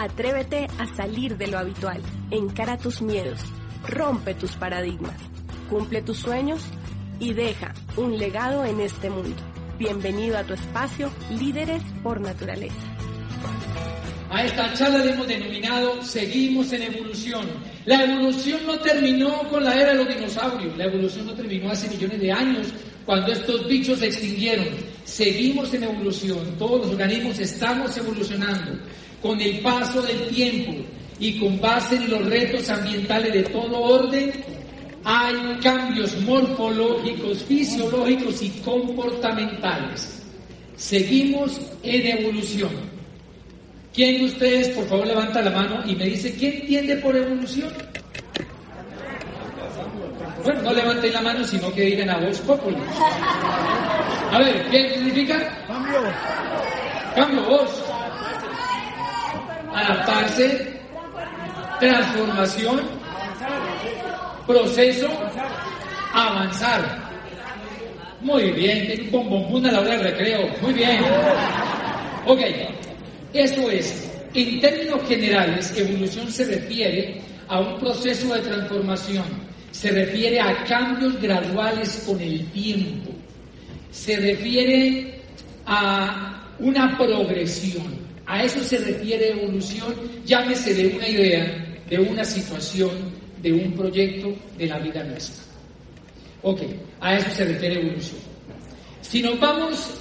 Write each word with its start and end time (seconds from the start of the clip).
Atrévete 0.00 0.68
a 0.78 0.86
salir 0.94 1.36
de 1.36 1.48
lo 1.48 1.58
habitual, 1.58 2.00
encara 2.30 2.78
tus 2.78 3.02
miedos, 3.02 3.40
rompe 3.84 4.32
tus 4.32 4.52
paradigmas, 4.52 5.16
cumple 5.68 6.02
tus 6.02 6.18
sueños 6.18 6.62
y 7.18 7.32
deja 7.32 7.74
un 7.96 8.16
legado 8.16 8.64
en 8.64 8.78
este 8.78 9.10
mundo. 9.10 9.34
Bienvenido 9.76 10.38
a 10.38 10.44
tu 10.44 10.54
espacio 10.54 11.10
Líderes 11.36 11.82
por 12.04 12.20
Naturaleza. 12.20 12.76
A 14.30 14.44
esta 14.44 14.72
charla 14.74 14.98
le 14.98 15.14
hemos 15.14 15.26
denominado 15.26 16.00
Seguimos 16.00 16.72
en 16.72 16.82
evolución. 16.82 17.48
La 17.84 18.04
evolución 18.04 18.60
no 18.66 18.78
terminó 18.78 19.48
con 19.48 19.64
la 19.64 19.74
era 19.74 19.94
de 19.94 20.04
los 20.04 20.14
dinosaurios, 20.14 20.78
la 20.78 20.84
evolución 20.84 21.26
no 21.26 21.34
terminó 21.34 21.72
hace 21.72 21.88
millones 21.88 22.20
de 22.20 22.30
años 22.30 22.68
cuando 23.04 23.32
estos 23.32 23.66
bichos 23.66 23.98
se 23.98 24.06
extinguieron. 24.06 24.68
Seguimos 25.02 25.74
en 25.74 25.82
evolución, 25.82 26.54
todos 26.56 26.82
los 26.82 26.90
organismos 26.90 27.36
estamos 27.40 27.96
evolucionando 27.96 28.78
con 29.22 29.40
el 29.40 29.60
paso 29.60 30.02
del 30.02 30.28
tiempo 30.28 30.74
y 31.18 31.38
con 31.38 31.60
base 31.60 31.96
en 31.96 32.10
los 32.10 32.24
retos 32.26 32.68
ambientales 32.68 33.32
de 33.32 33.42
todo 33.44 33.80
orden, 33.80 34.32
hay 35.04 35.58
cambios 35.62 36.16
morfológicos, 36.20 37.42
fisiológicos 37.44 38.42
y 38.42 38.50
comportamentales. 38.64 40.22
Seguimos 40.76 41.60
en 41.82 42.18
evolución. 42.18 42.70
¿Quién 43.92 44.18
de 44.18 44.24
ustedes, 44.26 44.68
por 44.68 44.86
favor, 44.86 45.06
levanta 45.06 45.42
la 45.42 45.50
mano 45.50 45.82
y 45.86 45.96
me 45.96 46.04
dice, 46.04 46.36
¿qué 46.36 46.60
entiende 46.60 46.96
por 46.96 47.16
evolución? 47.16 47.72
Bueno, 50.44 50.62
no 50.62 50.72
levanten 50.72 51.12
la 51.12 51.20
mano, 51.20 51.44
sino 51.44 51.72
que 51.72 51.82
digan 51.82 52.10
a 52.10 52.18
voz 52.18 52.38
popular. 52.40 52.80
A 54.30 54.38
ver, 54.38 54.70
¿qué 54.70 54.94
significa? 54.94 55.64
Cambio. 55.66 55.98
Cambio, 57.16 57.42
voz 57.44 57.82
adaptarse, 59.74 60.80
transformación, 61.80 62.80
proceso, 64.46 65.08
avanzar. 66.12 67.08
Muy 68.20 68.50
bien, 68.50 69.08
un 69.12 69.30
bombón 69.30 69.66
a 69.66 69.72
la 69.72 69.80
hora 69.80 69.90
del 69.90 70.02
recreo. 70.02 70.48
Muy 70.60 70.72
bien. 70.72 71.00
Ok, 72.26 72.40
eso 73.32 73.70
es. 73.70 74.10
En 74.34 74.60
términos 74.60 75.02
generales, 75.08 75.72
evolución 75.76 76.30
se 76.30 76.44
refiere 76.44 77.20
a 77.48 77.60
un 77.60 77.78
proceso 77.78 78.34
de 78.34 78.40
transformación, 78.40 79.24
se 79.70 79.90
refiere 79.90 80.40
a 80.40 80.64
cambios 80.64 81.20
graduales 81.20 82.04
con 82.06 82.20
el 82.20 82.44
tiempo, 82.50 83.10
se 83.90 84.16
refiere 84.16 85.22
a 85.64 86.42
una 86.58 86.96
progresión. 86.98 88.07
A 88.28 88.44
eso 88.44 88.62
se 88.62 88.76
refiere 88.76 89.30
evolución, 89.30 89.94
llámese 90.26 90.74
de 90.74 90.94
una 90.94 91.08
idea, 91.08 91.80
de 91.88 91.98
una 91.98 92.22
situación, 92.22 92.90
de 93.40 93.54
un 93.54 93.72
proyecto, 93.72 94.36
de 94.58 94.66
la 94.66 94.78
vida 94.78 95.02
nuestra. 95.02 95.44
Ok, 96.42 96.60
a 97.00 97.16
eso 97.16 97.30
se 97.30 97.46
refiere 97.46 97.80
evolución. 97.80 98.20
Si 99.00 99.22
nos 99.22 99.40
vamos, 99.40 99.94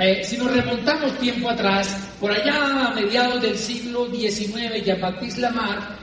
eh, 0.00 0.22
si 0.24 0.36
nos 0.36 0.50
remontamos 0.50 1.16
tiempo 1.20 1.48
atrás, 1.48 1.96
por 2.18 2.32
allá 2.32 2.88
a 2.88 2.94
mediados 2.94 3.40
del 3.40 3.56
siglo 3.56 4.10
XIX, 4.10 4.84
Jean-Baptiste 4.84 5.42
Lamarck 5.42 5.96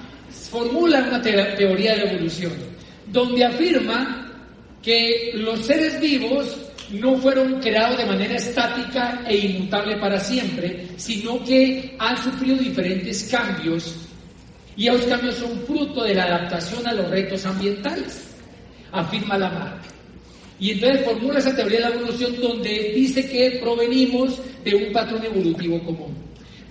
formula 0.50 1.06
una 1.06 1.22
teoría 1.22 1.96
de 1.96 2.14
evolución, 2.14 2.54
donde 3.08 3.44
afirma 3.44 4.26
que 4.82 5.32
los 5.34 5.66
seres 5.66 6.00
vivos 6.00 6.69
no 6.92 7.18
fueron 7.18 7.60
creados 7.60 7.98
de 7.98 8.06
manera 8.06 8.36
estática 8.36 9.24
e 9.28 9.38
inmutable 9.38 9.98
para 9.98 10.20
siempre, 10.20 10.88
sino 10.98 11.44
que 11.44 11.96
han 12.00 12.18
sufrido 12.18 12.58
diferentes 12.58 13.30
cambios 13.32 14.10
y 14.80 14.88
esos 14.88 15.06
cambios 15.08 15.36
son 15.36 15.60
fruto 15.68 16.04
de 16.04 16.16
la 16.16 16.24
adaptación 16.24 16.88
a 16.88 16.94
los 16.94 17.10
retos 17.10 17.46
ambientales, 17.46 18.34
afirma 18.94 19.38
Lamarck. 19.38 19.84
Y 20.58 20.72
entonces 20.72 21.04
formula 21.04 21.40
esa 21.40 21.54
teoría 21.54 21.80
de 21.80 21.90
la 21.90 21.96
evolución 21.96 22.40
donde 22.42 22.94
dice 22.96 23.30
que 23.30 23.60
provenimos 23.62 24.40
de 24.64 24.76
un 24.76 24.94
patrón 24.94 25.24
evolutivo 25.26 25.84
común. 25.84 26.16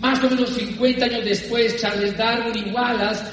Más 0.00 0.22
o 0.24 0.30
menos 0.30 0.48
50 0.50 1.04
años 1.04 1.24
después, 1.24 1.80
Charles 1.80 2.16
Darwin 2.16 2.66
y 2.66 2.70
Wallace, 2.70 3.24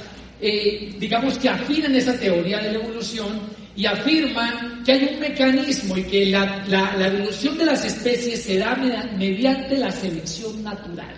eh, 0.41 0.93
digamos 0.99 1.37
que 1.37 1.47
afinan 1.47 1.95
esa 1.95 2.19
teoría 2.19 2.59
de 2.59 2.73
la 2.73 2.79
evolución 2.79 3.39
y 3.75 3.85
afirman 3.85 4.83
que 4.83 4.93
hay 4.93 5.09
un 5.13 5.19
mecanismo 5.19 5.97
y 5.97 6.03
que 6.03 6.25
la, 6.27 6.95
evolución 6.99 7.57
de 7.57 7.65
las 7.65 7.83
especies 7.83 8.43
se 8.43 8.57
da 8.57 8.75
mediante 9.17 9.77
la 9.77 9.91
selección 9.91 10.63
natural. 10.63 11.13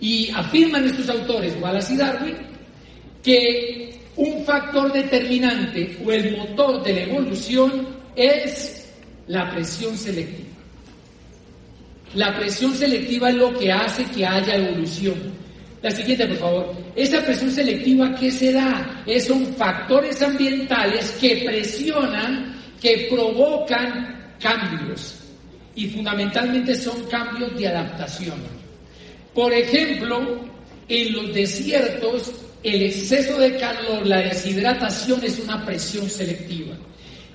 Y 0.00 0.30
afirman 0.30 0.84
estos 0.84 1.08
autores, 1.08 1.56
Wallace 1.60 1.94
y 1.94 1.96
Darwin, 1.96 2.36
que 3.22 3.98
un 4.16 4.44
factor 4.44 4.92
determinante 4.92 5.96
o 6.04 6.12
el 6.12 6.36
motor 6.36 6.82
de 6.82 6.92
la 6.92 7.00
evolución 7.02 7.88
es 8.14 8.92
la 9.28 9.50
presión 9.50 9.96
selectiva. 9.96 10.48
La 12.14 12.36
presión 12.36 12.74
selectiva 12.74 13.30
es 13.30 13.36
lo 13.36 13.58
que 13.58 13.70
hace 13.70 14.04
que 14.04 14.26
haya 14.26 14.56
evolución. 14.56 15.14
La 15.82 15.90
siguiente, 15.90 16.26
por 16.26 16.36
favor. 16.38 16.76
Esa 16.96 17.22
presión 17.22 17.50
selectiva, 17.50 18.14
¿qué 18.14 18.30
será? 18.30 19.02
Es, 19.06 19.26
son 19.26 19.46
factores 19.54 20.20
ambientales 20.22 21.16
que 21.20 21.44
presionan, 21.46 22.60
que 22.80 23.06
provocan 23.10 24.34
cambios. 24.40 25.14
Y 25.76 25.86
fundamentalmente 25.88 26.74
son 26.74 27.04
cambios 27.04 27.56
de 27.56 27.68
adaptación. 27.68 28.38
Por 29.32 29.52
ejemplo, 29.52 30.44
en 30.88 31.12
los 31.12 31.32
desiertos, 31.32 32.32
el 32.64 32.82
exceso 32.82 33.38
de 33.38 33.56
calor, 33.56 34.04
la 34.04 34.18
deshidratación 34.18 35.22
es 35.22 35.38
una 35.38 35.64
presión 35.64 36.10
selectiva. 36.10 36.74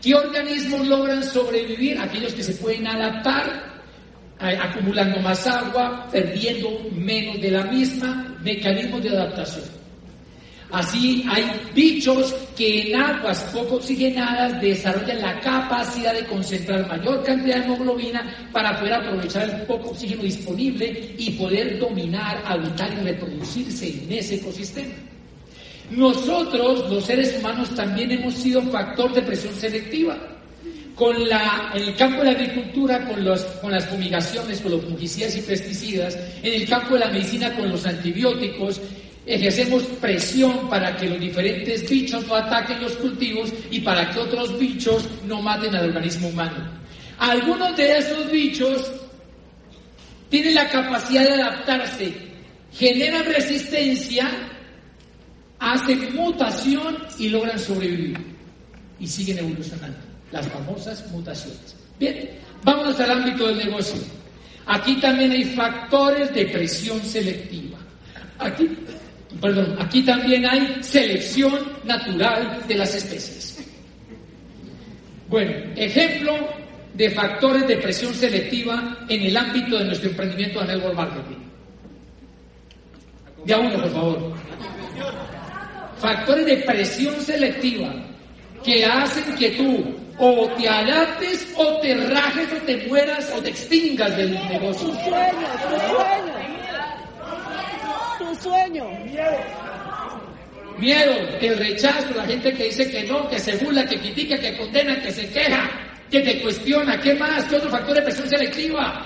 ¿Qué 0.01 0.13
organismos 0.13 0.85
logran 0.85 1.23
sobrevivir? 1.23 1.97
Aquellos 1.97 2.33
que 2.33 2.43
se 2.43 2.55
pueden 2.55 2.85
adaptar 2.87 3.71
acumulando 4.39 5.19
más 5.21 5.47
agua, 5.47 6.09
perdiendo 6.11 6.89
menos 6.91 7.39
de 7.41 7.51
la 7.51 7.63
misma, 7.63 8.32
mecanismos 8.43 9.01
de 9.03 9.09
adaptación. 9.09 9.83
Así 10.71 11.23
hay 11.29 11.45
bichos 11.75 12.33
que 12.57 12.89
en 12.89 12.99
aguas 12.99 13.43
poco 13.53 13.75
oxigenadas 13.75 14.59
desarrollan 14.59 15.21
la 15.21 15.39
capacidad 15.39 16.15
de 16.15 16.25
concentrar 16.25 16.87
mayor 16.87 17.23
cantidad 17.23 17.57
de 17.57 17.65
hemoglobina 17.65 18.49
para 18.51 18.79
poder 18.79 18.93
aprovechar 18.95 19.47
el 19.47 19.61
poco 19.67 19.91
oxígeno 19.91 20.23
disponible 20.23 21.13
y 21.15 21.29
poder 21.31 21.77
dominar, 21.77 22.41
habitar 22.43 22.91
y 22.91 23.03
reproducirse 23.03 23.87
en 23.87 24.13
ese 24.13 24.35
ecosistema. 24.35 24.95
Nosotros, 25.91 26.89
los 26.89 27.03
seres 27.03 27.37
humanos, 27.37 27.69
también 27.75 28.09
hemos 28.11 28.33
sido 28.33 28.59
factor 28.63 29.13
de 29.13 29.21
presión 29.21 29.53
selectiva 29.53 30.32
con 30.95 31.27
la, 31.27 31.71
en 31.73 31.83
el 31.83 31.95
campo 31.95 32.19
de 32.19 32.25
la 32.25 32.31
agricultura 32.31 33.05
con, 33.07 33.23
los, 33.23 33.41
con 33.41 33.71
las 33.71 33.85
fumigaciones, 33.85 34.61
con 34.61 34.71
los 34.73 34.83
fungicidas 34.83 35.35
y 35.35 35.41
pesticidas, 35.41 36.17
en 36.43 36.53
el 36.53 36.67
campo 36.67 36.93
de 36.93 36.99
la 36.99 37.09
medicina 37.09 37.53
con 37.55 37.69
los 37.69 37.85
antibióticos, 37.85 38.79
ejercemos 39.25 39.83
presión 39.99 40.69
para 40.69 40.95
que 40.95 41.09
los 41.09 41.19
diferentes 41.19 41.89
bichos 41.89 42.27
no 42.27 42.35
ataquen 42.35 42.81
los 42.81 42.93
cultivos 42.93 43.51
y 43.71 43.79
para 43.79 44.09
que 44.09 44.19
otros 44.19 44.59
bichos 44.59 45.07
no 45.25 45.41
maten 45.41 45.75
al 45.75 45.87
organismo 45.87 46.27
humano. 46.27 46.69
Algunos 47.17 47.75
de 47.75 47.97
esos 47.97 48.29
bichos 48.31 48.91
tienen 50.29 50.55
la 50.55 50.69
capacidad 50.69 51.23
de 51.23 51.41
adaptarse, 51.41 52.13
generan 52.73 53.25
resistencia, 53.25 54.29
hacen 55.57 56.15
mutación 56.15 56.97
y 57.17 57.29
logran 57.29 57.57
sobrevivir 57.57 58.17
y 58.99 59.07
siguen 59.07 59.39
evolucionando 59.39 60.02
las 60.33 60.47
famosas 60.47 61.09
mutaciones. 61.11 61.75
Bien, 61.99 62.31
vamos 62.63 62.99
al 62.99 63.11
ámbito 63.11 63.47
del 63.47 63.59
negocio. 63.59 64.01
Aquí 64.65 64.95
también 64.95 65.31
hay 65.31 65.43
factores 65.45 66.33
de 66.33 66.45
presión 66.47 66.99
selectiva. 67.01 67.77
Aquí, 68.39 68.67
perdón, 69.39 69.75
aquí 69.79 70.01
también 70.01 70.45
hay 70.45 70.77
selección 70.81 71.53
natural 71.83 72.61
de 72.67 72.75
las 72.75 72.95
especies. 72.95 73.63
Bueno, 75.29 75.51
ejemplo 75.75 76.33
de 76.95 77.09
factores 77.11 77.67
de 77.67 77.77
presión 77.77 78.13
selectiva 78.13 79.05
en 79.07 79.21
el 79.21 79.37
ámbito 79.37 79.77
de 79.77 79.85
nuestro 79.85 80.09
emprendimiento 80.09 80.61
de 80.61 80.67
network 80.67 80.95
marketing. 80.95 81.43
De 83.45 83.53
a 83.53 83.59
uno, 83.59 83.75
por 83.75 83.91
favor. 83.91 84.33
Factores 85.97 86.45
de 86.45 86.57
presión 86.57 87.19
selectiva 87.21 87.93
que 88.63 88.85
hacen 88.85 89.35
que 89.35 89.49
tú 89.51 90.02
o 90.17 90.47
te 90.57 90.67
adaptes 90.67 91.47
o 91.55 91.79
te 91.79 91.95
rajes 91.95 92.47
o 92.53 92.65
te 92.65 92.87
mueras 92.87 93.31
o 93.35 93.41
te 93.41 93.49
extingas 93.49 94.15
del 94.15 94.31
negocio. 94.31 94.89
Tu 94.89 94.95
sueño, 94.95 95.47
tu 95.69 95.79
sueño. 95.89 96.33
Tu 98.19 98.35
sueño. 98.41 98.85
Miedo, 100.77 101.13
el 101.39 101.57
rechazo, 101.57 102.13
la 102.15 102.25
gente 102.25 102.53
que 102.53 102.65
dice 102.65 102.89
que 102.89 103.03
no, 103.03 103.29
que 103.29 103.39
se 103.39 103.55
burla, 103.57 103.85
que 103.85 103.99
critica, 103.99 104.37
que 104.37 104.57
condena, 104.57 104.99
que 105.01 105.11
se 105.11 105.29
queja, 105.29 105.69
que 106.09 106.19
te 106.21 106.41
cuestiona. 106.41 106.99
¿Qué 106.99 107.13
más? 107.15 107.43
¿Qué 107.45 107.57
otro 107.57 107.69
factor 107.69 107.95
de 107.95 108.01
presión 108.01 108.27
selectiva? 108.27 109.05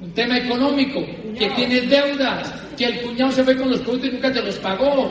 Un 0.00 0.12
tema 0.12 0.38
económico, 0.38 1.04
que 1.38 1.48
tienes 1.50 1.88
deudas, 1.88 2.52
que 2.76 2.84
el 2.84 3.00
cuñado 3.00 3.32
se 3.32 3.42
fue 3.42 3.56
con 3.56 3.70
los 3.70 3.80
productos 3.80 4.10
y 4.10 4.12
nunca 4.12 4.32
te 4.32 4.42
los 4.42 4.56
pagó. 4.58 5.10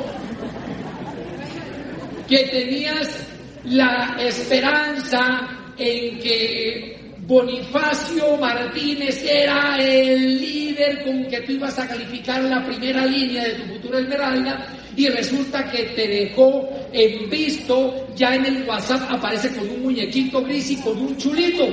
Que 2.28 2.40
tenías 2.46 3.28
la 3.66 4.16
esperanza 4.20 5.74
en 5.78 6.20
que 6.20 6.94
Bonifacio 7.26 8.36
Martínez 8.38 9.24
era 9.24 9.78
el 9.78 10.42
líder 10.42 11.04
con 11.06 11.26
que 11.28 11.40
tú 11.42 11.54
ibas 11.54 11.80
a 11.80 11.88
calificar 11.88 12.44
la 12.44 12.66
primera 12.66 13.06
línea 13.06 13.46
de 13.46 13.54
tu 13.56 13.74
futura 13.74 14.00
esmeralda 14.00 14.68
y 14.96 15.08
resulta 15.08 15.72
que 15.72 15.84
te 15.96 16.08
dejó 16.08 16.70
en 16.92 17.30
visto, 17.30 18.08
ya 18.16 18.36
en 18.36 18.46
el 18.46 18.68
WhatsApp 18.68 19.10
aparece 19.10 19.56
con 19.56 19.70
un 19.70 19.84
muñequito 19.84 20.44
gris 20.44 20.72
y 20.72 20.82
con 20.82 20.98
un 20.98 21.16
chulito. 21.18 21.66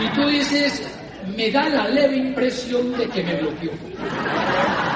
Y 0.00 0.14
tú 0.14 0.26
dices, 0.28 0.82
me 1.36 1.50
da 1.50 1.68
la 1.68 1.88
leve 1.88 2.16
impresión 2.16 2.96
de 2.96 3.06
que 3.08 3.22
me 3.22 3.34
bloqueó. 3.36 3.70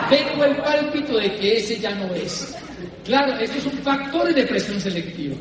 Tengo 0.09 0.45
el 0.45 0.57
pálpito 0.57 1.19
de 1.19 1.35
que 1.37 1.59
ese 1.59 1.79
ya 1.79 1.95
no 1.95 2.15
es. 2.15 2.57
Claro, 3.05 3.39
estos 3.41 3.65
son 3.65 3.73
factores 3.79 4.35
de 4.35 4.47
presión 4.47 4.81
selectiva. 4.81 5.37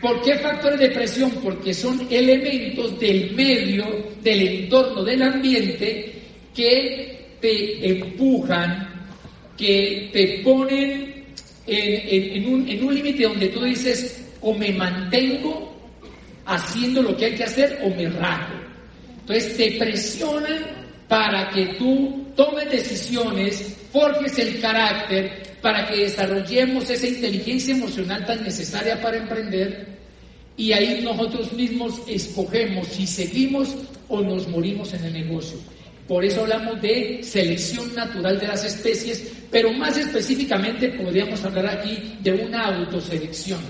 ¿Por 0.00 0.20
qué 0.22 0.36
factores 0.38 0.80
de 0.80 0.90
presión? 0.90 1.30
Porque 1.42 1.72
son 1.72 2.06
elementos 2.10 2.98
del 2.98 3.32
medio, 3.34 3.84
del 4.20 4.48
entorno, 4.48 5.04
del 5.04 5.22
ambiente 5.22 6.12
que 6.54 7.36
te 7.40 7.88
empujan, 7.88 9.06
que 9.56 10.10
te 10.12 10.40
ponen 10.42 11.24
en, 11.66 12.46
un, 12.46 12.68
un 12.84 12.94
límite 12.94 13.24
donde 13.24 13.48
tú 13.48 13.62
dices 13.62 14.24
o 14.40 14.54
me 14.54 14.72
mantengo 14.72 15.72
haciendo 16.46 17.02
lo 17.02 17.16
que 17.16 17.26
hay 17.26 17.34
que 17.34 17.44
hacer 17.44 17.80
o 17.82 17.90
me 17.90 18.08
rajo. 18.08 18.54
Entonces 19.20 19.56
te 19.56 19.78
presionan 19.78 20.66
para 21.06 21.48
que 21.50 21.74
tú 21.78 22.26
tomes 22.34 22.70
decisiones, 22.70 23.76
forjes 23.92 24.38
el 24.38 24.60
carácter, 24.60 25.51
para 25.62 25.86
que 25.86 26.02
desarrollemos 26.02 26.90
esa 26.90 27.06
inteligencia 27.06 27.74
emocional 27.74 28.26
tan 28.26 28.42
necesaria 28.42 29.00
para 29.00 29.16
emprender 29.16 29.86
y 30.56 30.72
ahí 30.72 31.00
nosotros 31.02 31.52
mismos 31.52 32.02
escogemos 32.06 32.88
si 32.88 33.06
seguimos 33.06 33.74
o 34.08 34.20
nos 34.20 34.46
morimos 34.48 34.92
en 34.92 35.04
el 35.04 35.12
negocio. 35.12 35.58
Por 36.06 36.24
eso 36.24 36.42
hablamos 36.42 36.82
de 36.82 37.20
selección 37.22 37.94
natural 37.94 38.38
de 38.38 38.48
las 38.48 38.64
especies, 38.64 39.32
pero 39.50 39.72
más 39.72 39.96
específicamente 39.96 40.88
podríamos 40.90 41.42
hablar 41.44 41.66
aquí 41.68 42.16
de 42.20 42.32
una 42.32 42.66
autoselección. 42.66 43.60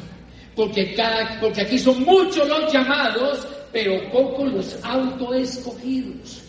Porque, 0.56 0.94
cada, 0.94 1.38
porque 1.40 1.60
aquí 1.60 1.78
son 1.78 2.02
muchos 2.02 2.48
los 2.48 2.72
llamados, 2.72 3.46
pero 3.72 4.10
pocos 4.10 4.52
los 4.52 4.78
autoescogidos. 4.82 6.42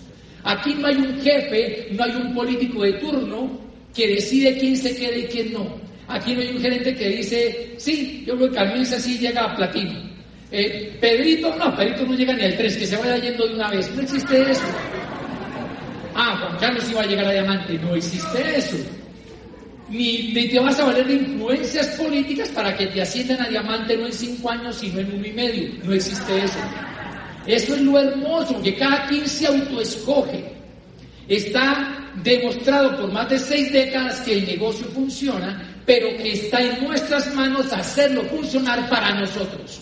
Aquí 0.44 0.74
no 0.74 0.88
hay 0.88 0.96
un 0.96 1.22
jefe, 1.22 1.90
no 1.92 2.04
hay 2.04 2.12
un 2.16 2.34
político 2.34 2.82
de 2.82 2.94
turno 2.94 3.73
que 3.94 4.08
decide 4.08 4.58
quién 4.58 4.76
se 4.76 4.96
quede 4.96 5.20
y 5.20 5.24
quién 5.26 5.54
no. 5.54 5.82
Aquí 6.08 6.34
no 6.34 6.42
hay 6.42 6.50
un 6.50 6.62
gerente 6.62 6.96
que 6.96 7.10
dice, 7.10 7.74
sí, 7.78 8.24
yo 8.28 8.36
creo 8.36 8.52
que 8.52 8.60
menos 8.60 8.92
así 8.92 9.18
llega 9.18 9.46
a 9.46 9.56
platino. 9.56 10.14
Eh, 10.52 10.96
Pedrito, 11.00 11.56
no, 11.56 11.76
Pedrito 11.76 12.06
no 12.06 12.14
llega 12.14 12.34
ni 12.34 12.44
al 12.44 12.56
3, 12.56 12.78
que 12.78 12.86
se 12.86 12.98
vaya 12.98 13.18
yendo 13.18 13.48
de 13.48 13.56
una 13.56 13.70
vez. 13.72 13.90
No 13.96 14.02
existe 14.02 14.52
eso. 14.52 14.62
Ah, 16.14 16.38
Juan 16.40 16.60
Carlos 16.60 16.92
iba 16.92 17.02
a 17.02 17.06
llegar 17.06 17.26
a 17.26 17.32
diamante. 17.32 17.80
No 17.80 17.96
existe 17.96 18.58
eso. 18.58 18.78
Ni, 19.90 20.32
ni, 20.34 20.48
te 20.48 20.60
vas 20.60 20.80
a 20.80 20.86
valer 20.86 21.08
de 21.08 21.14
influencias 21.16 21.88
políticas 21.98 22.50
para 22.50 22.76
que 22.78 22.88
te 22.88 23.02
asciendan 23.02 23.42
a 23.42 23.50
diamante 23.50 23.98
no 23.98 24.06
en 24.06 24.14
cinco 24.14 24.50
años, 24.50 24.76
sino 24.76 25.00
en 25.00 25.14
uno 25.14 25.26
y 25.26 25.32
medio. 25.32 25.70
No 25.84 25.94
existe 25.94 26.44
eso. 26.44 26.60
Eso 27.48 27.76
es 27.76 27.82
lo 27.82 28.00
hermoso, 28.00 28.62
que 28.62 28.76
cada 28.76 29.08
quien 29.08 29.28
se 29.28 29.48
autoescoge. 29.48 30.53
Está 31.28 32.12
demostrado 32.24 32.98
por 33.00 33.12
más 33.12 33.30
de 33.30 33.40
seis 33.40 33.72
décadas 33.72 34.22
que 34.22 34.34
el 34.34 34.46
negocio 34.46 34.86
funciona, 34.88 35.82
pero 35.86 36.16
que 36.18 36.34
está 36.34 36.62
en 36.62 36.84
nuestras 36.84 37.34
manos 37.34 37.72
hacerlo 37.72 38.24
funcionar 38.24 38.90
para 38.90 39.20
nosotros. 39.20 39.82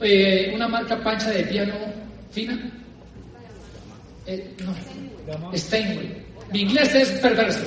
Eh, 0.00 0.52
una 0.54 0.68
marca 0.68 1.02
pancha 1.02 1.30
de 1.30 1.44
piano 1.44 1.74
fina. 2.30 2.58
Eh, 4.26 4.54
no. 4.64 4.74
Mi 6.52 6.60
inglés 6.60 6.94
es 6.94 7.10
perverso. 7.20 7.64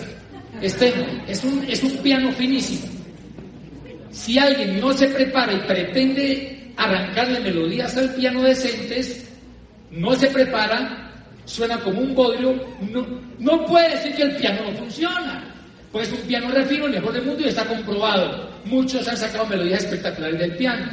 Steinway 0.64 1.24
es 1.28 1.44
un, 1.44 1.64
es 1.68 1.84
un 1.84 1.98
piano 1.98 2.32
finísimo. 2.32 2.88
Si 4.12 4.40
alguien 4.40 4.80
no 4.80 4.94
se 4.94 5.08
prepara 5.08 5.54
y 5.54 5.60
pretende 5.60 6.74
arrancarle 6.76 7.40
melodías 7.40 7.96
al 7.98 8.14
piano 8.16 8.42
decentes, 8.42 9.28
no 9.92 10.16
se 10.16 10.28
prepara, 10.28 11.07
suena 11.48 11.80
como 11.80 12.02
un 12.02 12.14
bodrio, 12.14 12.54
no, 12.92 13.08
no 13.40 13.66
puede 13.66 13.96
decir 13.96 14.14
que 14.16 14.24
el 14.24 14.36
piano 14.36 14.70
no 14.70 14.78
funciona. 14.78 15.44
Pues 15.92 16.12
un 16.12 16.20
piano 16.28 16.50
refino, 16.52 16.86
el 16.86 16.92
mejor 16.92 17.14
del 17.14 17.24
mundo 17.24 17.44
y 17.44 17.48
está 17.48 17.66
comprobado. 17.66 18.50
Muchos 18.66 19.08
han 19.08 19.18
sacado 19.18 19.46
melodías 19.46 19.86
espectaculares 19.86 20.40
del 20.40 20.58
piano. 20.58 20.86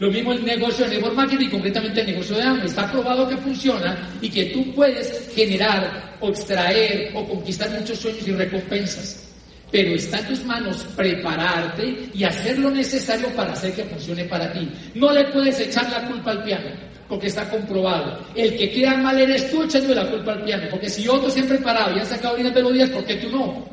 Lo 0.00 0.10
mismo 0.10 0.32
el 0.32 0.44
negocio 0.44 0.84
de 0.84 0.96
network 0.96 1.14
marketing, 1.14 1.48
concretamente 1.48 2.00
el 2.00 2.06
negocio 2.08 2.36
de 2.36 2.42
AMO. 2.42 2.64
Está 2.64 2.90
probado 2.90 3.28
que 3.28 3.36
funciona 3.36 4.08
y 4.20 4.28
que 4.28 4.46
tú 4.46 4.74
puedes 4.74 5.30
generar 5.34 6.16
o 6.20 6.30
extraer 6.30 7.12
o 7.14 7.24
conquistar 7.26 7.70
muchos 7.70 7.98
sueños 7.98 8.26
y 8.26 8.32
recompensas. 8.32 9.28
Pero 9.70 9.94
está 9.94 10.18
en 10.18 10.26
tus 10.26 10.44
manos 10.44 10.84
prepararte 10.96 12.10
y 12.12 12.24
hacer 12.24 12.58
lo 12.58 12.70
necesario 12.70 13.28
para 13.36 13.52
hacer 13.52 13.72
que 13.72 13.84
funcione 13.84 14.24
para 14.24 14.52
ti. 14.52 14.68
No 14.94 15.12
le 15.12 15.24
puedes 15.26 15.60
echar 15.60 15.88
la 15.90 16.08
culpa 16.08 16.32
al 16.32 16.42
piano 16.42 16.89
porque 17.10 17.26
está 17.26 17.50
comprobado. 17.50 18.24
El 18.36 18.56
que 18.56 18.70
queda 18.70 18.96
mal 18.96 19.18
eres 19.18 19.50
tú 19.50 19.64
echando 19.64 19.92
la 19.92 20.08
culpa 20.08 20.32
al 20.32 20.44
piano, 20.44 20.68
porque 20.70 20.88
si 20.88 21.08
otros 21.08 21.34
se 21.34 21.40
han 21.40 21.48
preparado 21.48 21.96
y 21.96 21.98
han 21.98 22.06
sacado 22.06 22.36
bien 22.36 22.54
melodías, 22.54 22.88
¿por 22.90 23.04
qué 23.04 23.16
tú 23.16 23.28
no? 23.30 23.68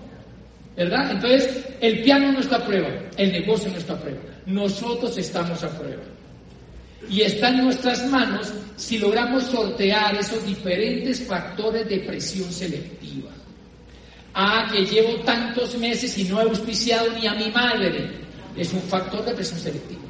¿Verdad? 0.75 1.11
Entonces, 1.11 1.63
el 1.79 2.01
piano 2.01 2.31
no 2.31 2.39
está 2.39 2.55
a 2.57 2.65
prueba, 2.65 2.89
el 3.15 3.31
negocio 3.31 3.71
no 3.71 3.77
está 3.77 3.93
a 3.93 3.99
prueba, 3.99 4.19
nosotros 4.47 5.15
estamos 5.19 5.63
a 5.63 5.69
prueba. 5.69 6.01
Y 7.09 7.21
está 7.21 7.49
en 7.49 7.63
nuestras 7.63 8.05
manos 8.09 8.51
si 8.75 8.97
logramos 8.97 9.43
sortear 9.43 10.15
esos 10.15 10.43
diferentes 10.45 11.21
factores 11.21 11.87
de 11.87 11.99
presión 11.99 12.51
selectiva. 12.51 13.29
Ah, 14.33 14.67
que 14.71 14.83
llevo 14.83 15.15
tantos 15.21 15.77
meses 15.77 16.17
y 16.17 16.23
no 16.25 16.41
he 16.41 16.43
auspiciado 16.43 17.11
ni 17.13 17.27
a 17.27 17.33
mi 17.35 17.51
madre. 17.51 18.09
Es 18.55 18.73
un 18.73 18.81
factor 18.81 19.23
de 19.25 19.33
presión 19.33 19.59
selectiva. 19.59 20.06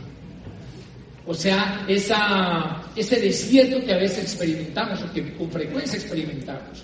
O 1.28 1.34
sea, 1.34 1.84
esa, 1.90 2.82
ese 2.96 3.20
desierto 3.20 3.84
que 3.86 3.94
a 3.94 3.98
veces 3.98 4.24
experimentamos 4.24 5.02
o 5.04 5.12
que 5.12 5.36
con 5.36 5.52
frecuencia 5.52 6.00
experimentamos. 6.00 6.84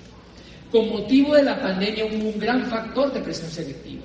Con 0.69 0.89
motivo 0.89 1.33
de 1.33 1.43
la 1.43 1.57
pandemia 1.61 2.05
hubo 2.05 2.29
un 2.29 2.39
gran 2.39 2.65
factor 2.65 3.13
de 3.13 3.21
presión 3.21 3.49
selectiva. 3.49 4.03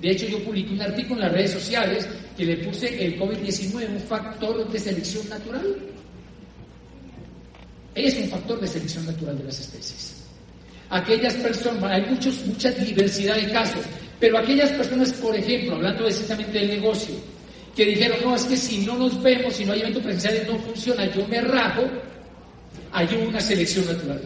De 0.00 0.10
hecho, 0.10 0.26
yo 0.26 0.42
publiqué 0.42 0.72
un 0.72 0.80
artículo 0.80 1.20
en 1.20 1.26
las 1.26 1.32
redes 1.32 1.50
sociales 1.52 2.08
que 2.34 2.46
le 2.46 2.56
puse 2.58 3.04
el 3.04 3.20
COVID-19 3.20 3.90
un 3.90 4.00
factor 4.00 4.70
de 4.70 4.78
selección 4.78 5.28
natural. 5.28 5.76
Es 7.94 8.16
un 8.16 8.28
factor 8.28 8.60
de 8.60 8.66
selección 8.66 9.04
natural 9.04 9.36
de 9.36 9.44
las 9.44 9.60
especies. 9.60 10.24
Aquellas 10.88 11.34
personas, 11.34 11.82
hay 11.84 12.02
muchos, 12.06 12.46
mucha 12.46 12.70
diversidad 12.70 13.36
de 13.36 13.52
casos, 13.52 13.84
pero 14.18 14.38
aquellas 14.38 14.70
personas, 14.70 15.12
por 15.12 15.36
ejemplo, 15.36 15.76
hablando 15.76 16.06
exactamente 16.06 16.58
del 16.58 16.68
negocio, 16.68 17.14
que 17.74 17.84
dijeron, 17.84 18.18
no, 18.22 18.36
es 18.36 18.44
que 18.44 18.56
si 18.56 18.78
no 18.86 18.96
nos 18.96 19.20
vemos, 19.22 19.54
si 19.54 19.64
no 19.64 19.72
hay 19.72 19.80
eventos 19.80 20.02
presenciales, 20.02 20.46
no 20.48 20.58
funciona, 20.58 21.10
yo 21.10 21.26
me 21.26 21.40
rajo, 21.40 21.82
hay 22.92 23.08
una 23.28 23.40
selección 23.40 23.86
natural. 23.86 24.20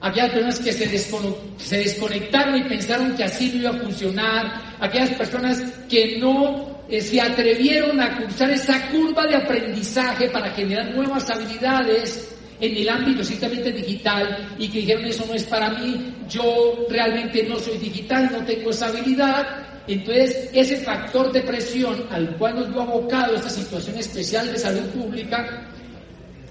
Aquellas 0.00 0.32
personas 0.32 0.58
que 0.58 0.72
se, 0.72 0.98
se 0.98 1.76
desconectaron 1.78 2.56
y 2.56 2.64
pensaron 2.64 3.16
que 3.16 3.24
así 3.24 3.50
no 3.54 3.60
iba 3.60 3.70
a 3.70 3.82
funcionar, 3.82 4.76
aquellas 4.78 5.10
personas 5.10 5.62
que 5.88 6.18
no 6.18 6.84
eh, 6.88 7.00
se 7.00 7.18
atrevieron 7.20 7.98
a 8.00 8.18
cruzar 8.18 8.50
esa 8.50 8.90
curva 8.90 9.26
de 9.26 9.36
aprendizaje 9.36 10.28
para 10.28 10.50
generar 10.50 10.94
nuevas 10.94 11.30
habilidades 11.30 12.36
en 12.60 12.76
el 12.76 12.88
ámbito 12.88 13.22
estrictamente 13.22 13.72
digital 13.72 14.54
y 14.58 14.68
que 14.68 14.80
dijeron 14.80 15.06
eso 15.06 15.24
no 15.26 15.34
es 15.34 15.44
para 15.44 15.70
mí, 15.70 16.14
yo 16.28 16.86
realmente 16.90 17.42
no 17.44 17.58
soy 17.58 17.78
digital, 17.78 18.30
no 18.30 18.44
tengo 18.44 18.70
esa 18.70 18.88
habilidad, 18.88 19.73
entonces, 19.86 20.50
ese 20.52 20.76
factor 20.78 21.30
de 21.32 21.42
presión 21.42 22.06
al 22.10 22.36
cual 22.36 22.56
nos 22.56 22.70
vio 22.70 22.82
abocado 22.82 23.34
esta 23.34 23.50
situación 23.50 23.98
especial 23.98 24.50
de 24.50 24.58
salud 24.58 24.88
pública, 24.90 25.68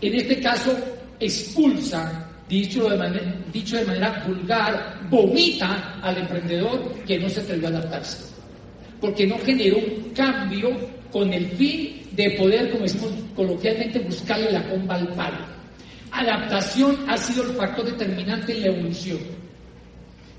en 0.01 0.15
este 0.15 0.39
caso 0.39 0.77
expulsa, 1.19 2.29
dicho 2.47 2.87
de, 2.89 2.97
manera, 2.97 3.35
dicho 3.51 3.77
de 3.77 3.85
manera 3.85 4.23
vulgar, 4.27 4.99
vomita 5.09 5.99
al 6.01 6.17
emprendedor 6.17 6.93
que 7.05 7.17
no 7.17 7.27
se 7.29 7.39
atrevió 7.39 7.67
a 7.67 7.71
adaptarse. 7.71 8.33
Porque 9.01 9.25
no 9.25 9.37
generó 9.39 9.77
un 9.77 10.11
cambio 10.13 10.69
con 11.11 11.33
el 11.33 11.47
fin 11.51 12.01
de 12.11 12.31
poder, 12.31 12.69
como 12.71 12.83
decimos 12.83 13.11
coloquialmente, 13.35 13.99
buscarle 13.99 14.51
la 14.51 14.69
comba 14.69 14.95
al 14.95 15.07
palo. 15.09 15.45
Adaptación 16.11 16.97
ha 17.09 17.17
sido 17.17 17.43
el 17.43 17.55
factor 17.55 17.85
determinante 17.85 18.51
en 18.55 18.61
la 18.61 18.67
evolución. 18.67 19.19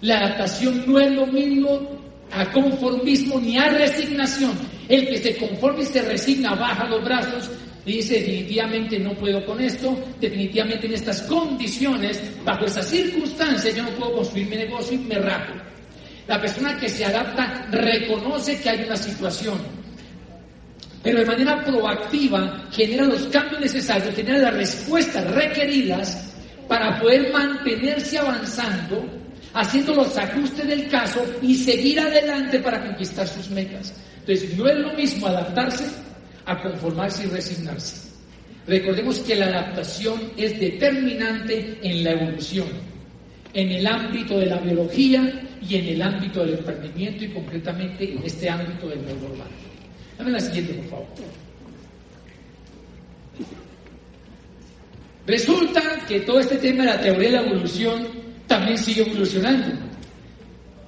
La 0.01 0.19
adaptación 0.19 0.85
no 0.87 1.01
es 1.01 1.13
lo 1.13 1.27
mismo 1.27 2.05
a 2.35 2.51
conformismo 2.53 3.41
ni 3.41 3.57
a 3.57 3.69
resignación. 3.69 4.53
El 4.89 5.09
que 5.09 5.19
se 5.19 5.37
conforma 5.37 5.83
y 5.83 5.87
se 5.87 6.03
resigna, 6.03 6.55
baja 6.55 6.89
los 6.89 7.05
brazos 7.05 7.51
dice 7.85 8.15
definitivamente 8.15 8.99
no 8.99 9.15
puedo 9.15 9.45
con 9.45 9.61
esto, 9.61 9.97
definitivamente 10.21 10.87
en 10.87 10.95
estas 10.95 11.23
condiciones, 11.23 12.21
bajo 12.45 12.65
esas 12.65 12.87
circunstancias 12.89 13.75
yo 13.75 13.83
no 13.83 13.91
puedo 13.91 14.17
construir 14.17 14.49
mi 14.49 14.57
negocio 14.57 14.95
y 14.95 14.99
me 14.99 15.17
rajo. 15.17 15.53
La 16.27 16.41
persona 16.41 16.79
que 16.79 16.89
se 16.89 17.05
adapta 17.05 17.67
reconoce 17.71 18.59
que 18.61 18.71
hay 18.71 18.85
una 18.85 18.97
situación, 18.97 19.59
pero 21.03 21.21
de 21.21 21.27
manera 21.27 21.63
proactiva 21.63 22.67
genera 22.73 23.05
los 23.05 23.25
cambios 23.25 23.61
necesarios, 23.61 24.15
genera 24.15 24.39
las 24.39 24.55
respuestas 24.55 25.31
requeridas 25.33 26.35
para 26.67 26.99
poder 26.99 27.31
mantenerse 27.31 28.19
avanzando, 28.19 29.05
haciendo 29.55 29.95
los 29.95 30.17
ajustes 30.19 30.67
del 30.67 30.89
caso 30.89 31.25
y 31.41 31.55
seguir 31.55 32.01
adelante 32.01 32.59
para 32.59 32.85
conquistar 32.85 33.27
sus 33.27 33.49
metas. 33.51 33.95
Entonces, 34.21 34.57
no 34.57 34.67
es 34.67 34.79
lo 34.79 34.93
mismo 34.95 35.27
adaptarse 35.29 35.85
a 36.45 36.61
conformarse 36.61 37.25
y 37.25 37.27
resignarse. 37.29 38.11
Recordemos 38.67 39.19
que 39.21 39.37
la 39.37 39.47
adaptación 39.47 40.21
es 40.37 40.59
determinante 40.59 41.79
en 41.83 42.05
la 42.05 42.13
evolución, 42.13 42.69
en 43.53 43.71
el 43.71 43.87
ámbito 43.87 44.39
de 44.39 44.47
la 44.47 44.59
biología 44.59 45.43
y 45.67 45.77
en 45.77 45.87
el 45.87 46.03
ámbito 46.03 46.45
del 46.45 46.59
emprendimiento 46.59 47.25
y 47.25 47.29
concretamente 47.29 48.13
en 48.13 48.23
este 48.25 48.51
ámbito 48.51 48.89
del 48.89 49.03
nuevo 49.03 49.27
urbano. 49.27 49.51
Dame 50.19 50.31
la 50.33 50.41
siguiente, 50.41 50.75
por 50.75 50.85
favor. 50.87 51.07
Resulta 55.27 55.83
que 56.07 56.21
todo 56.21 56.41
este 56.41 56.57
tema 56.57 56.85
de 56.85 56.91
la 56.91 57.01
teoría 57.01 57.31
de 57.31 57.37
la 57.37 57.43
evolución 57.43 58.24
también 58.47 58.79
sigue 58.79 59.03
evolucionando. 59.03 59.69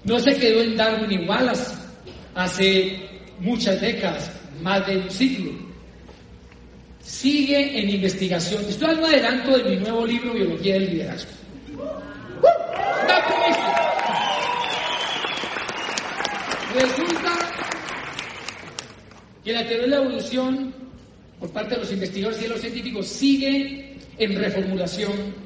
No 0.04 0.18
se 0.20 0.36
quedó 0.36 0.62
en 0.62 0.76
Darwin 0.76 1.20
y 1.20 1.26
Wallace 1.26 1.74
hace 2.34 3.08
muchas 3.40 3.80
décadas, 3.80 4.30
más 4.62 4.86
de 4.86 4.98
un 4.98 5.10
siglo. 5.10 5.52
Sigue 7.00 7.80
en 7.80 7.88
investigación. 7.90 8.64
Estoy 8.68 8.88
dando 8.88 9.06
adelanto 9.06 9.58
de 9.58 9.64
mi 9.64 9.76
nuevo 9.76 10.06
libro, 10.06 10.32
Biología 10.32 10.74
del 10.74 10.90
Liderazgo. 10.90 11.30
Resulta 16.74 17.32
que 19.42 19.52
la 19.52 19.66
teoría 19.66 19.82
de 19.82 19.88
la 19.88 19.96
evolución, 19.96 20.74
por 21.40 21.50
parte 21.50 21.74
de 21.74 21.80
los 21.80 21.92
investigadores 21.92 22.38
y 22.38 22.42
de 22.42 22.48
los 22.48 22.60
científicos, 22.60 23.06
sigue 23.06 23.96
en 24.18 24.36
reformulación. 24.36 25.45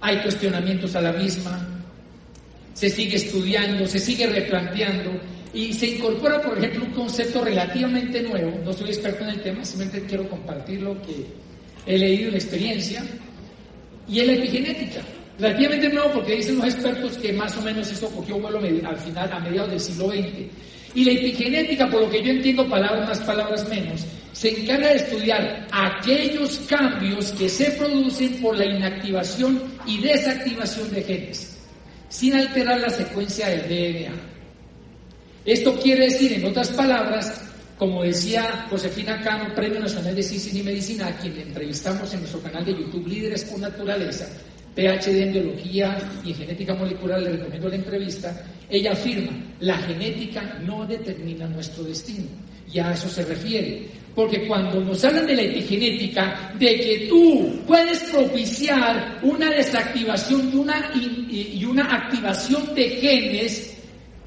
Hay 0.00 0.18
cuestionamientos 0.22 0.94
a 0.94 1.00
la 1.00 1.12
misma, 1.12 1.66
se 2.74 2.90
sigue 2.90 3.16
estudiando, 3.16 3.86
se 3.86 3.98
sigue 3.98 4.26
replanteando 4.26 5.12
y 5.54 5.72
se 5.72 5.86
incorpora, 5.86 6.42
por 6.42 6.58
ejemplo, 6.58 6.84
un 6.84 6.92
concepto 6.92 7.42
relativamente 7.42 8.22
nuevo. 8.22 8.60
No 8.64 8.72
soy 8.72 8.88
experto 8.88 9.24
en 9.24 9.30
el 9.30 9.42
tema, 9.42 9.64
simplemente 9.64 10.06
quiero 10.06 10.28
compartir 10.28 10.82
lo 10.82 11.00
que 11.00 11.26
he 11.86 11.98
leído 11.98 12.28
en 12.28 12.34
experiencia. 12.34 13.02
Y 14.06 14.20
es 14.20 14.26
la 14.26 14.32
epigenética. 14.34 15.00
Relativamente 15.38 15.88
nuevo 15.90 16.12
porque 16.12 16.36
dicen 16.36 16.56
los 16.56 16.66
expertos 16.66 17.16
que 17.18 17.32
más 17.32 17.56
o 17.56 17.62
menos 17.62 17.90
esto 17.90 18.08
cogió 18.08 18.38
vuelo 18.38 18.58
al 18.58 18.96
final, 18.96 19.32
a 19.32 19.40
mediados 19.40 19.70
del 19.70 19.80
siglo 19.80 20.08
XX. 20.08 20.50
Y 20.96 21.04
la 21.04 21.12
epigenética, 21.12 21.90
por 21.90 22.00
lo 22.00 22.10
que 22.10 22.22
yo 22.22 22.30
entiendo, 22.30 22.66
palabras 22.70 23.06
más, 23.06 23.20
palabras 23.20 23.68
menos, 23.68 24.06
se 24.32 24.48
encarga 24.48 24.88
de 24.88 24.96
estudiar 24.96 25.66
aquellos 25.70 26.56
cambios 26.60 27.32
que 27.32 27.50
se 27.50 27.70
producen 27.72 28.40
por 28.40 28.56
la 28.56 28.64
inactivación 28.64 29.62
y 29.86 30.00
desactivación 30.00 30.90
de 30.90 31.02
genes, 31.02 31.58
sin 32.08 32.34
alterar 32.34 32.80
la 32.80 32.88
secuencia 32.88 33.46
del 33.48 33.68
DNA. 33.68 34.14
Esto 35.44 35.78
quiere 35.78 36.06
decir, 36.06 36.32
en 36.32 36.46
otras 36.46 36.70
palabras, 36.70 37.42
como 37.76 38.02
decía 38.02 38.66
Josefina 38.70 39.20
Cano, 39.20 39.54
Premio 39.54 39.80
Nacional 39.80 40.16
de 40.16 40.22
Ciencia 40.22 40.58
y 40.58 40.64
Medicina, 40.64 41.08
a 41.08 41.18
quien 41.18 41.38
entrevistamos 41.38 42.10
en 42.14 42.20
nuestro 42.20 42.40
canal 42.40 42.64
de 42.64 42.72
YouTube 42.72 43.06
Líderes 43.06 43.44
por 43.44 43.60
Naturaleza, 43.60 44.26
PhD 44.76 45.22
en 45.22 45.32
Biología 45.32 45.98
y 46.24 46.30
en 46.30 46.36
Genética 46.36 46.74
Molecular, 46.74 47.20
le 47.20 47.32
recomiendo 47.32 47.68
la 47.68 47.74
entrevista, 47.76 48.44
ella 48.68 48.92
afirma, 48.92 49.32
la 49.60 49.78
genética 49.78 50.58
no 50.62 50.86
determina 50.86 51.48
nuestro 51.48 51.82
destino. 51.84 52.26
Y 52.72 52.78
a 52.78 52.92
eso 52.92 53.08
se 53.08 53.24
refiere. 53.24 53.86
Porque 54.14 54.46
cuando 54.46 54.80
nos 54.80 55.04
hablan 55.04 55.26
de 55.26 55.34
la 55.34 55.42
epigenética, 55.42 56.52
de 56.58 56.76
que 56.76 57.06
tú 57.08 57.62
puedes 57.66 58.00
propiciar 58.04 59.18
una 59.22 59.50
desactivación 59.50 60.50
y 60.52 60.56
una, 60.56 60.92
y 60.94 61.64
una 61.64 61.84
activación 61.84 62.74
de 62.74 62.88
genes 62.90 63.76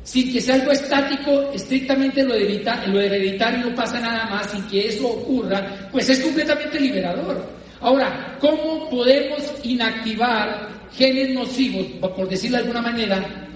sin 0.09 0.33
que 0.33 0.41
sea 0.41 0.55
algo 0.55 0.71
estático, 0.71 1.51
estrictamente 1.53 2.23
lo, 2.23 2.33
lo 2.33 3.01
hereditario 3.01 3.69
no 3.69 3.75
pasa 3.75 3.99
nada 3.99 4.25
más, 4.27 4.49
sin 4.49 4.63
que 4.63 4.87
eso 4.87 5.07
ocurra, 5.07 5.87
pues 5.91 6.09
es 6.09 6.19
completamente 6.21 6.79
liberador. 6.79 7.47
Ahora, 7.81 8.37
¿cómo 8.39 8.89
podemos 8.89 9.41
inactivar 9.63 10.69
genes 10.91 11.29
nocivos, 11.33 11.85
por 12.01 12.27
decirlo 12.27 12.57
de 12.57 12.63
alguna 12.63 12.81
manera, 12.81 13.47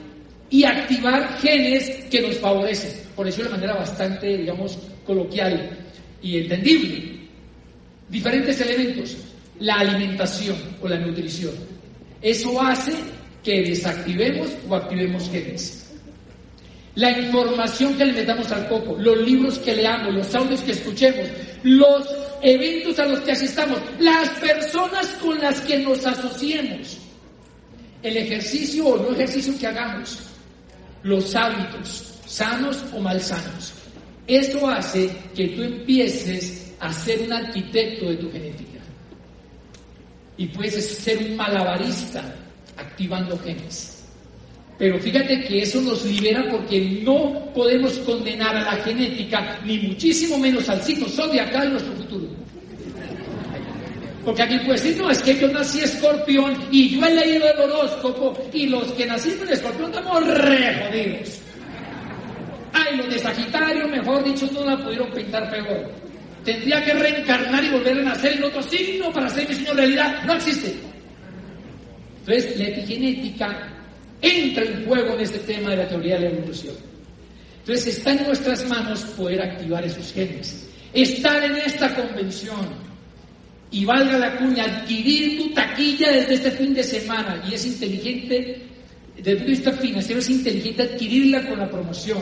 y 0.50 0.64
activar 0.64 1.38
genes 1.40 1.90
que 2.10 2.22
nos 2.22 2.38
favorecen? 2.38 2.92
Por 3.16 3.28
eso 3.28 3.44
de 3.44 3.50
manera 3.50 3.76
bastante, 3.76 4.38
digamos, 4.38 4.78
coloquial 5.06 5.78
y 6.22 6.40
entendible. 6.40 7.20
Diferentes 8.10 8.60
elementos. 8.62 9.18
La 9.60 9.76
alimentación 9.76 10.58
o 10.82 10.88
la 10.88 10.98
nutrición. 10.98 11.54
Eso 12.22 12.60
hace 12.62 12.94
que 13.44 13.62
desactivemos 13.62 14.50
o 14.68 14.76
activemos 14.76 15.30
genes. 15.30 15.83
La 16.96 17.12
información 17.18 17.98
que 17.98 18.06
le 18.06 18.14
metamos 18.14 18.52
al 18.52 18.68
coco, 18.68 18.96
los 19.00 19.18
libros 19.18 19.58
que 19.60 19.76
leamos, 19.76 20.14
los 20.14 20.36
audios 20.36 20.62
que 20.62 20.74
escuchemos, 20.74 21.28
los 21.64 22.08
eventos 22.42 23.00
a 23.00 23.06
los 23.06 23.22
que 23.22 23.32
asistamos, 23.32 23.80
las 24.00 24.30
personas 24.32 25.08
con 25.22 25.40
las 25.40 25.60
que 25.62 25.80
nos 25.80 26.06
asociemos, 26.06 27.00
el 28.04 28.18
ejercicio 28.18 28.86
o 28.86 28.98
no 28.98 29.16
ejercicio 29.16 29.58
que 29.58 29.66
hagamos, 29.66 30.20
los 31.02 31.36
hábitos, 31.36 32.20
sanos 32.26 32.78
o 32.94 33.00
malsanos. 33.00 33.74
Eso 34.28 34.70
hace 34.70 35.10
que 35.36 35.50
tú 35.50 35.64
empieces 35.64 36.74
a 36.80 36.94
ser 36.94 37.22
un 37.22 37.34
arquitecto 37.34 38.10
de 38.10 38.18
tu 38.18 38.32
genética. 38.32 38.80
Y 40.38 40.48
puedes 40.48 40.98
ser 40.98 41.18
un 41.20 41.36
malabarista 41.36 42.24
activando 42.78 43.38
genes. 43.40 43.93
Pero 44.84 45.00
fíjate 45.00 45.40
que 45.46 45.62
eso 45.62 45.80
nos 45.80 46.04
libera 46.04 46.44
porque 46.52 47.00
no 47.06 47.54
podemos 47.54 47.94
condenar 48.00 48.54
a 48.54 48.64
la 48.66 48.84
genética, 48.84 49.58
ni 49.64 49.78
muchísimo 49.78 50.38
menos 50.38 50.68
al 50.68 50.82
signo 50.82 51.08
zodiacal 51.08 51.72
nuestro 51.72 51.94
futuro. 51.94 52.28
Porque 54.26 54.42
aquí 54.42 54.58
puede 54.58 54.74
decir, 54.74 54.98
no, 54.98 55.10
es 55.10 55.20
que 55.20 55.40
yo 55.40 55.48
nací 55.48 55.80
escorpión 55.80 56.58
y 56.70 56.90
yo 56.90 57.06
he 57.06 57.16
leído 57.16 57.48
el 57.50 57.62
horóscopo 57.62 58.38
y 58.52 58.68
los 58.68 58.92
que 58.92 59.06
nacimos 59.06 59.44
en 59.44 59.54
escorpión 59.54 59.90
estamos 59.90 60.28
re 60.28 60.76
jodidos. 60.76 61.40
Ay, 62.74 62.98
los 62.98 63.10
de 63.10 63.20
Sagitario, 63.20 63.88
mejor 63.88 64.22
dicho, 64.26 64.50
no 64.52 64.66
la 64.66 64.78
pudieron 64.84 65.10
pintar 65.14 65.50
peor. 65.50 65.94
Tendría 66.44 66.84
que 66.84 66.94
reencarnar 66.94 67.64
y 67.64 67.70
volver 67.70 68.00
a 68.00 68.02
nacer 68.02 68.34
en 68.34 68.44
otro 68.44 68.62
signo 68.64 69.14
para 69.14 69.30
ser 69.30 69.48
mi 69.48 69.56
signo 69.56 69.76
realidad. 69.76 70.24
No 70.26 70.34
existe. 70.34 70.76
Entonces, 72.26 72.60
la 72.60 72.66
epigenética 72.66 73.73
entra 74.24 74.64
en 74.64 74.86
juego 74.86 75.14
en 75.16 75.20
este 75.20 75.40
tema 75.40 75.72
de 75.72 75.78
la 75.78 75.88
teoría 75.88 76.16
de 76.16 76.22
la 76.22 76.38
evolución. 76.38 76.76
Entonces 77.60 77.98
está 77.98 78.14
en 78.14 78.24
nuestras 78.24 78.68
manos 78.68 79.02
poder 79.18 79.42
activar 79.42 79.86
esos 79.86 80.12
genes, 80.14 80.68
estar 80.94 81.44
en 81.44 81.58
esta 81.58 81.94
convención. 81.94 82.94
Y 83.70 83.86
valga 83.86 84.20
la 84.20 84.38
cuña, 84.38 84.66
adquirir 84.66 85.42
tu 85.42 85.54
taquilla 85.54 86.12
desde 86.12 86.36
este 86.36 86.52
fin 86.52 86.74
de 86.76 86.84
semana. 86.84 87.44
Y 87.50 87.56
es 87.56 87.66
inteligente, 87.66 88.62
desde 89.18 89.32
el 89.32 89.38
punto 89.38 89.52
de 89.52 89.56
vista 89.56 89.72
financiero 89.72 90.20
es 90.20 90.30
inteligente 90.30 90.84
adquirirla 90.84 91.48
con 91.48 91.60
la 91.60 91.70
promoción. 91.70 92.22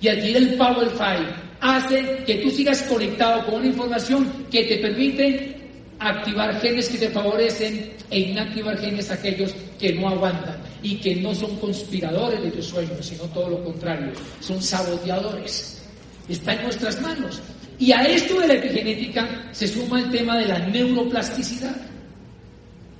Y 0.00 0.08
adquirir 0.08 0.36
el 0.38 0.54
Powerfy 0.54 1.26
hace 1.60 2.22
que 2.24 2.36
tú 2.36 2.50
sigas 2.50 2.80
conectado 2.82 3.44
con 3.44 3.56
una 3.56 3.66
información 3.66 4.46
que 4.50 4.64
te 4.64 4.78
permite 4.78 5.54
activar 5.98 6.58
genes 6.62 6.88
que 6.88 6.96
te 6.96 7.10
favorecen 7.10 7.92
e 8.08 8.18
inactivar 8.20 8.78
genes 8.78 9.10
aquellos 9.10 9.54
que 9.78 9.92
no 9.92 10.08
aguantan 10.08 10.69
y 10.82 10.96
que 10.96 11.16
no 11.16 11.34
son 11.34 11.56
conspiradores 11.56 12.42
de 12.42 12.50
tus 12.50 12.66
sueños, 12.66 13.04
sino 13.04 13.24
todo 13.24 13.50
lo 13.50 13.64
contrario, 13.64 14.12
son 14.40 14.62
saboteadores. 14.62 15.82
Está 16.28 16.54
en 16.54 16.62
nuestras 16.64 17.00
manos. 17.00 17.40
Y 17.78 17.92
a 17.92 18.02
esto 18.04 18.38
de 18.40 18.48
la 18.48 18.54
epigenética 18.54 19.48
se 19.52 19.66
suma 19.66 20.00
el 20.00 20.10
tema 20.10 20.36
de 20.38 20.46
la 20.46 20.58
neuroplasticidad. 20.58 21.76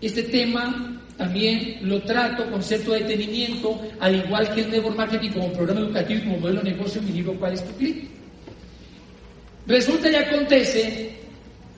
Este 0.01 0.23
tema 0.25 1.01
también 1.19 1.79
lo 1.83 2.01
trato 2.03 2.51
con 2.51 2.63
cierto 2.63 2.93
detenimiento, 2.93 3.79
al 4.01 4.17
igual 4.17 4.55
que 4.55 4.63
el 4.63 4.71
network 4.71 4.97
marketing 4.97 5.31
como 5.31 5.53
programa 5.53 5.81
educativo 5.81 6.21
y 6.21 6.25
como 6.25 6.39
modelo 6.39 6.63
de 6.63 6.71
negocio 6.71 7.01
en 7.01 7.07
mi 7.07 7.13
libro 7.13 7.35
¿Cuál 7.35 7.53
es 7.53 7.65
tu 7.65 7.73
clic? 7.77 8.09
Resulta 9.67 10.11
y 10.11 10.15
acontece 10.15 11.11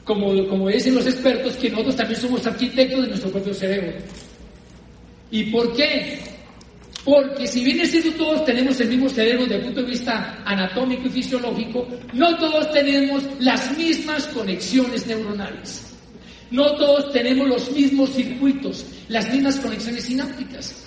como, 0.05 0.47
como 0.47 0.69
dicen 0.69 0.95
los 0.95 1.07
expertos, 1.07 1.57
que 1.57 1.71
nosotros 1.71 1.97
también 1.97 2.21
somos 2.21 2.47
arquitectos 2.47 3.03
de 3.03 3.09
nuestro 3.09 3.31
propio 3.31 3.53
cerebro. 3.53 3.93
¿Y 5.33 5.45
por 5.45 5.75
qué? 5.75 6.21
Porque 7.05 7.49
si 7.49 7.65
bien 7.65 7.81
es 7.81 7.91
cierto 7.91 8.13
todos 8.13 8.45
tenemos 8.45 8.79
el 8.81 8.89
mismo 8.89 9.09
cerebro 9.09 9.43
desde 9.43 9.57
el 9.57 9.63
punto 9.63 9.83
de 9.83 9.91
vista 9.91 10.43
anatómico 10.45 11.09
y 11.09 11.11
fisiológico, 11.11 11.89
no 12.13 12.37
todos 12.37 12.71
tenemos 12.71 13.25
las 13.41 13.77
mismas 13.77 14.27
conexiones 14.29 15.07
neuronales. 15.07 15.89
No 16.53 16.77
todos 16.77 17.11
tenemos 17.13 17.49
los 17.49 17.73
mismos 17.73 18.11
circuitos, 18.11 18.85
las 19.09 19.33
mismas 19.33 19.57
conexiones 19.57 20.05
sinápticas. 20.05 20.87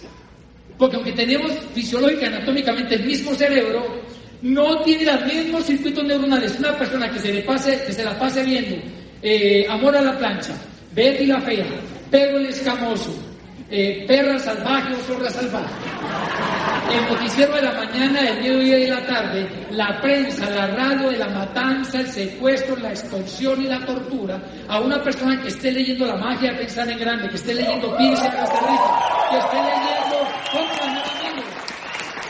Porque 0.78 0.96
aunque 0.96 1.14
tenemos 1.14 1.52
fisiológica 1.74 2.28
anatómicamente 2.28 2.96
el 2.96 3.06
mismo 3.06 3.34
cerebro, 3.34 3.84
no 4.44 4.84
tiene 4.84 5.06
los 5.06 5.26
mismos 5.26 5.66
circuitos 5.66 6.04
neuronales. 6.06 6.58
Una 6.60 6.78
persona 6.78 7.12
que 7.12 7.20
se, 7.20 7.34
le 7.34 7.42
pase, 7.42 7.82
que 7.86 7.92
se 7.92 8.06
la 8.06 8.18
pase 8.18 8.44
viendo 8.44 8.78
eh, 9.24 9.66
Amor 9.68 9.98
a 9.98 10.02
la 10.02 10.18
plancha, 10.18 10.54
Betty 10.94 11.26
la 11.26 11.42
fea, 11.42 11.66
Pedro 12.12 12.38
el 12.38 12.46
escamoso, 12.46 13.12
eh, 13.70 14.06
perra 14.08 14.38
salvaje 14.40 14.94
o 14.94 14.98
zorra 14.98 15.30
salvaje. 15.30 15.74
El 16.92 17.10
noticiero 17.10 17.56
de 17.56 17.62
la 17.64 17.74
mañana, 17.74 18.30
el 18.30 18.38
mediodía 18.42 18.78
y 18.80 18.88
la 18.88 19.06
tarde, 19.06 19.50
la 19.72 20.00
prensa, 20.02 20.50
la 20.50 20.68
radio 20.68 21.10
de 21.10 21.18
la 21.18 21.30
matanza, 21.30 22.00
el 22.00 22.08
secuestro, 22.08 22.76
la 22.78 22.90
extorsión 22.90 23.62
y 23.62 23.66
la 23.66 23.84
tortura 23.86 24.40
a 24.68 24.80
una 24.80 25.02
persona 25.02 25.42
que 25.42 25.48
esté 25.48 25.72
leyendo 25.72 26.06
la 26.06 26.16
magia 26.16 26.52
de 26.52 26.60
pensar 26.60 26.90
en 26.90 27.00
grande, 27.00 27.30
que 27.30 27.36
esté 27.36 27.56
leyendo 27.56 27.98
Pince 27.98 28.24
Rica, 28.24 28.46
que 29.32 29.38
esté 29.38 29.58
leyendo 29.58 29.86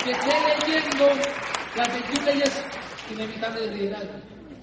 que 0.05 0.11
esté 0.11 0.67
leyendo 0.67 1.09
las 1.75 1.93
21 1.93 2.25
leyes 2.27 2.63
inevitables 3.11 3.61
del 3.61 3.77
liderazgo, 3.77 4.13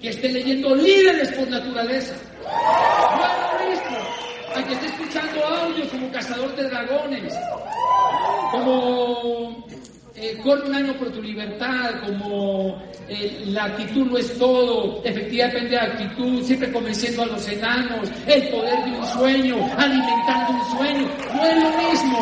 que 0.01 0.09
esté 0.09 0.29
leyendo 0.29 0.75
líderes 0.75 1.31
por 1.33 1.49
naturaleza. 1.49 2.15
No 2.43 3.67
lo 3.67 4.32
a 4.55 4.63
que 4.63 4.73
esté 4.73 4.85
escuchando 4.85 5.45
audios 5.45 5.87
como 5.89 6.11
Cazador 6.11 6.55
de 6.55 6.63
Dragones, 6.69 7.33
como 8.51 9.65
eh, 10.15 10.37
Corre 10.43 10.69
un 10.69 10.75
año 10.75 10.93
por 10.93 11.11
tu 11.11 11.21
libertad, 11.21 12.01
como 12.05 12.81
eh, 13.09 13.43
la 13.47 13.65
actitud 13.65 14.05
no 14.05 14.17
es 14.17 14.37
todo, 14.37 15.01
efectivamente 15.03 15.69
depende 15.69 15.69
de 15.69 15.75
la 15.75 15.93
actitud, 15.93 16.43
siempre 16.43 16.71
convenciendo 16.71 17.23
a 17.23 17.25
los 17.27 17.47
enanos, 17.47 18.09
el 18.27 18.49
poder 18.49 18.85
de 18.85 18.91
un 18.91 19.05
sueño, 19.07 19.55
alimentando 19.77 20.51
un 20.51 20.77
sueño, 20.77 21.07
no 21.33 21.45
es 21.45 21.63
lo 21.63 21.69
mismo. 21.89 22.19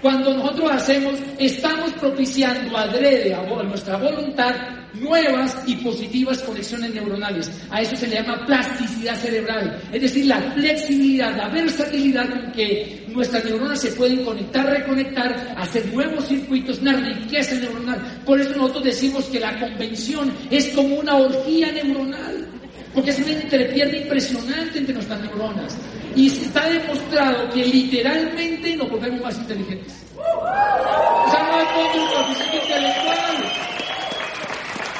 Cuando 0.00 0.34
nosotros 0.34 0.70
hacemos, 0.72 1.14
estamos 1.38 1.90
propiciando 1.92 2.76
adrede 2.76 3.34
a 3.34 3.42
nuestra 3.42 3.96
voluntad 3.96 4.54
nuevas 5.00 5.56
y 5.66 5.76
positivas 5.76 6.38
conexiones 6.40 6.94
neuronales. 6.94 7.50
A 7.70 7.82
eso 7.82 7.96
se 7.96 8.06
le 8.06 8.16
llama 8.16 8.44
plasticidad 8.46 9.16
cerebral, 9.16 9.80
es 9.92 10.02
decir, 10.02 10.26
la 10.26 10.40
flexibilidad, 10.52 11.36
la 11.36 11.48
versatilidad 11.48 12.28
con 12.28 12.52
que 12.52 13.04
nuestras 13.08 13.44
neuronas 13.44 13.80
se 13.80 13.92
pueden 13.92 14.24
conectar, 14.24 14.66
reconectar, 14.66 15.54
hacer 15.56 15.86
nuevos 15.92 16.26
circuitos, 16.26 16.80
una 16.80 16.94
riqueza 16.94 17.54
neuronal. 17.56 18.00
Por 18.24 18.40
eso 18.40 18.50
nosotros 18.50 18.84
decimos 18.84 19.24
que 19.26 19.40
la 19.40 19.58
convención 19.58 20.32
es 20.50 20.68
como 20.68 20.96
una 20.96 21.16
orgía 21.16 21.70
neuronal, 21.72 22.48
porque 22.94 23.10
es 23.10 23.18
una 23.18 23.32
entrepierna 23.32 23.96
impresionante 23.96 24.78
entre 24.78 24.94
nuestras 24.94 25.20
neuronas. 25.20 25.76
Y 26.16 26.28
está 26.28 26.68
demostrado 26.68 27.50
que 27.50 27.66
literalmente 27.66 28.76
nos 28.76 28.88
volvemos 28.88 29.20
más 29.20 29.36
inteligentes. 29.36 30.04
O 30.16 31.30
sea, 31.30 31.42
no 31.42 31.60
es 31.60 31.68
un 31.96 32.56
intelectual. 32.56 33.73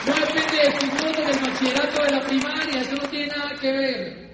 No 0.07 0.15
depende 0.15 0.57
de 0.59 0.73
tu 0.79 0.87
del 1.23 1.41
bachillerato 1.41 2.03
de 2.05 2.11
la 2.11 2.27
primaria, 2.27 2.81
eso 2.81 2.97
no 2.97 3.09
tiene 3.09 3.27
nada 3.29 3.55
que 3.61 3.73
ver. 3.73 4.25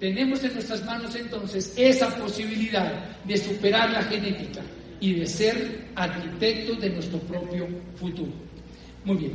Tenemos 0.00 0.42
en 0.42 0.54
nuestras 0.54 0.84
manos 0.84 1.14
entonces 1.14 1.74
esa 1.76 2.14
posibilidad 2.16 3.16
de 3.24 3.36
superar 3.36 3.90
la 3.90 4.02
genética 4.02 4.60
y 4.98 5.14
de 5.14 5.26
ser 5.26 5.86
arquitectos 5.94 6.80
de 6.80 6.90
nuestro 6.90 7.18
propio 7.20 7.68
futuro. 7.94 8.32
Muy 9.04 9.16
bien. 9.16 9.32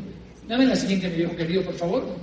Dame 0.47 0.65
la 0.65 0.75
siguiente, 0.75 1.09
mi 1.09 1.17
viejo 1.17 1.35
querido, 1.35 1.63
por 1.63 1.75
favor. 1.75 2.17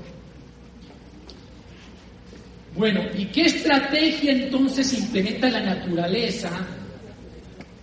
Bueno, 2.77 3.03
¿y 3.17 3.27
qué 3.27 3.43
estrategia 3.43 4.33
entonces 4.33 4.93
implementa 4.99 5.49
la 5.49 5.61
naturaleza 5.61 6.51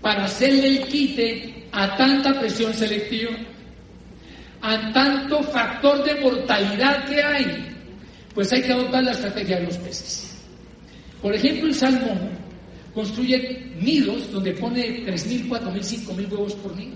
para 0.01 0.25
hacerle 0.25 0.67
el 0.67 0.79
quite 0.87 1.65
a 1.71 1.95
tanta 1.95 2.39
presión 2.39 2.73
selectiva, 2.73 3.31
a 4.61 4.91
tanto 4.93 5.41
factor 5.43 6.03
de 6.03 6.21
mortalidad 6.21 7.05
que 7.05 7.21
hay? 7.21 7.67
Pues 8.33 8.51
hay 8.53 8.61
que 8.61 8.71
adoptar 8.71 9.03
la 9.03 9.11
estrategia 9.11 9.59
de 9.59 9.65
los 9.65 9.77
peces. 9.77 10.37
Por 11.21 11.33
ejemplo, 11.33 11.67
el 11.67 11.75
salmón 11.75 12.31
construye 12.93 13.73
nidos 13.79 14.31
donde 14.31 14.53
pone 14.53 15.05
3.000, 15.05 15.49
4.000, 15.49 16.05
5.000 16.07 16.31
huevos 16.31 16.55
por 16.55 16.75
nido. 16.75 16.95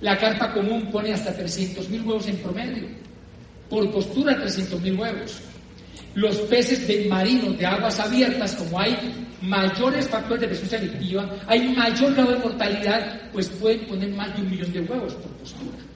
La 0.00 0.16
carpa 0.16 0.52
común 0.52 0.90
pone 0.90 1.12
hasta 1.12 1.36
300.000 1.36 2.04
huevos 2.04 2.26
en 2.28 2.36
promedio. 2.38 2.88
Por 3.68 3.90
postura, 3.92 4.36
300.000 4.42 4.98
huevos. 4.98 5.40
Los 6.14 6.36
peces 6.42 6.86
de 6.88 7.06
marinos 7.08 7.56
de 7.58 7.66
aguas 7.66 8.00
abiertas, 8.00 8.54
como 8.56 8.80
hay 8.80 8.96
mayores 9.42 10.08
factores 10.08 10.40
de 10.40 10.48
presión 10.48 10.70
selectiva, 10.70 11.36
hay 11.46 11.68
mayor 11.68 12.14
grado 12.14 12.32
de 12.32 12.38
mortalidad, 12.38 13.30
pues 13.32 13.48
pueden 13.48 13.86
poner 13.86 14.10
más 14.10 14.34
de 14.34 14.42
un 14.42 14.50
millón 14.50 14.72
de 14.72 14.80
huevos 14.80 15.14
por 15.14 15.30
postura. 15.32 15.89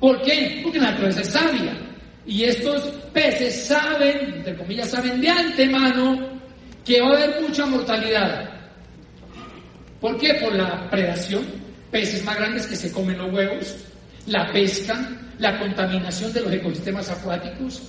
¿Por 0.00 0.22
qué? 0.22 0.60
Porque 0.62 0.78
la 0.78 0.92
naturaleza 0.92 1.20
es 1.20 1.28
sabia. 1.28 1.78
Y 2.26 2.44
estos 2.44 2.82
peces 3.12 3.66
saben, 3.66 4.34
entre 4.34 4.56
comillas, 4.56 4.90
saben 4.90 5.20
de 5.20 5.28
antemano 5.28 6.40
que 6.84 7.00
va 7.00 7.08
a 7.08 7.16
haber 7.16 7.42
mucha 7.42 7.66
mortalidad. 7.66 8.50
¿Por 10.00 10.16
qué? 10.18 10.34
Por 10.34 10.54
la 10.54 10.88
predación, 10.88 11.44
peces 11.90 12.24
más 12.24 12.36
grandes 12.36 12.66
que 12.66 12.76
se 12.76 12.90
comen 12.90 13.18
los 13.18 13.32
huevos, 13.32 13.76
la 14.26 14.50
pesca, 14.52 14.96
la 15.38 15.58
contaminación 15.58 16.32
de 16.32 16.40
los 16.40 16.52
ecosistemas 16.52 17.10
acuáticos, 17.10 17.82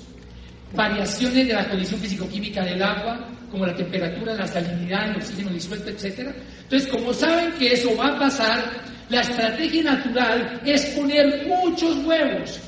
variaciones 0.73 1.47
de 1.47 1.53
la 1.53 1.69
condición 1.69 1.99
físico-química 1.99 2.63
del 2.63 2.81
agua, 2.81 3.29
como 3.49 3.65
la 3.65 3.75
temperatura, 3.75 4.33
la 4.33 4.47
salinidad, 4.47 5.09
el 5.09 5.17
oxígeno 5.17 5.51
disuelto, 5.51 5.89
etc. 5.89 6.33
Entonces, 6.63 6.87
como 6.89 7.13
saben 7.13 7.51
que 7.53 7.73
eso 7.73 7.95
va 7.97 8.07
a 8.15 8.19
pasar, 8.19 8.81
la 9.11 9.21
estrategia 9.21 9.83
natural 9.83 10.61
es 10.65 10.85
poner 10.97 11.45
muchos 11.45 11.97
huevos 12.05 12.59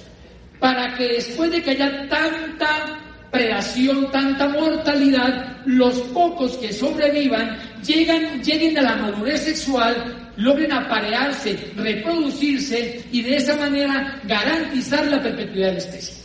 para 0.59 0.93
que 0.95 1.07
después 1.07 1.49
de 1.51 1.63
que 1.63 1.71
haya 1.71 2.07
tanta 2.09 2.99
predación, 3.31 4.11
tanta 4.11 4.49
mortalidad, 4.49 5.57
los 5.65 5.97
pocos 6.13 6.57
que 6.57 6.71
sobrevivan 6.71 7.57
llegan, 7.81 8.43
lleguen 8.43 8.77
a 8.77 8.81
la 8.81 8.95
madurez 8.97 9.41
sexual, 9.41 10.31
logren 10.35 10.71
aparearse, 10.73 11.57
reproducirse 11.77 13.03
y 13.11 13.21
de 13.21 13.37
esa 13.37 13.55
manera 13.55 14.21
garantizar 14.25 15.07
la 15.07 15.21
perpetuidad 15.21 15.67
de 15.67 15.73
la 15.73 15.79
especie. 15.79 16.15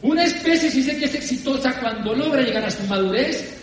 Una 0.00 0.24
especie 0.24 0.70
se 0.70 0.76
dice 0.78 0.98
que 0.98 1.04
es 1.04 1.14
exitosa 1.14 1.78
cuando 1.78 2.14
logra 2.14 2.42
llegar 2.42 2.64
a 2.64 2.70
su 2.70 2.82
madurez, 2.84 3.60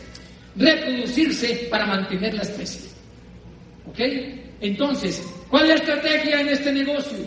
reproducirse 0.55 1.67
para 1.71 1.87
mantener 1.87 2.35
la 2.35 2.43
especie. 2.43 2.89
¿Ok? 3.87 3.99
Entonces, 4.61 5.25
¿cuál 5.49 5.63
es 5.63 5.69
la 5.69 5.75
estrategia 5.75 6.41
en 6.41 6.49
este 6.49 6.73
negocio? 6.73 7.17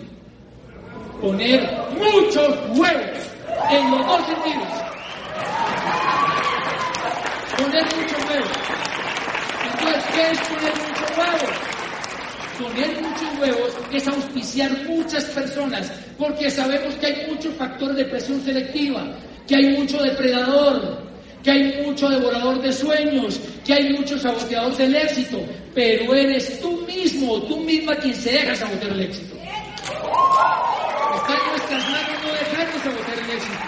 Poner 1.21 1.61
muchos 1.93 2.49
huevos 2.77 3.19
en 3.71 3.91
los 3.91 4.07
dos 4.07 4.27
sentidos. 4.27 4.69
Poner 7.57 7.85
muchos 7.85 8.31
huevos. 8.31 8.59
Entonces, 9.73 10.05
¿qué 10.15 10.31
es 10.31 10.39
poner 10.41 10.73
muchos 10.89 11.19
huevos? 11.19 11.73
poner 12.63 13.03
muchos 13.03 13.39
huevos 13.41 13.77
es 13.93 14.09
auspiciar 14.09 14.71
muchas 14.87 15.25
personas, 15.25 15.93
porque 16.19 16.51
sabemos 16.51 16.95
que 16.97 17.07
hay 17.07 17.27
muchos 17.31 17.55
factores 17.55 17.97
de 17.97 18.05
presión 18.05 18.41
selectiva, 18.43 19.05
que 19.47 19.57
hay 19.57 19.77
mucho 19.79 20.03
depredador, 20.03 20.99
que 21.43 21.51
hay 21.51 21.83
mucho 21.85 22.09
devorador 22.09 22.63
de 22.63 22.73
sueños, 22.73 23.41
que 23.65 23.75
hay 23.75 23.93
mucho 23.93 24.17
saboteador 24.19 24.77
del 24.77 24.95
éxito, 24.95 25.45
pero 25.75 26.15
eres 26.15 26.61
tú 26.61 26.87
mismo, 26.87 27.43
tú 27.43 27.59
misma 27.61 27.97
quien 27.97 28.15
se 28.15 28.33
deja 28.33 28.55
sabotear 28.55 28.93
el 28.93 29.01
éxito. 29.01 29.35
Está 29.35 31.35
en 31.35 31.51
nuestras 31.51 31.91
manos 31.91 32.25
no 32.25 32.33
dejarnos 32.33 32.83
sabotear 32.83 33.19
el 33.19 33.31
éxito. 33.31 33.59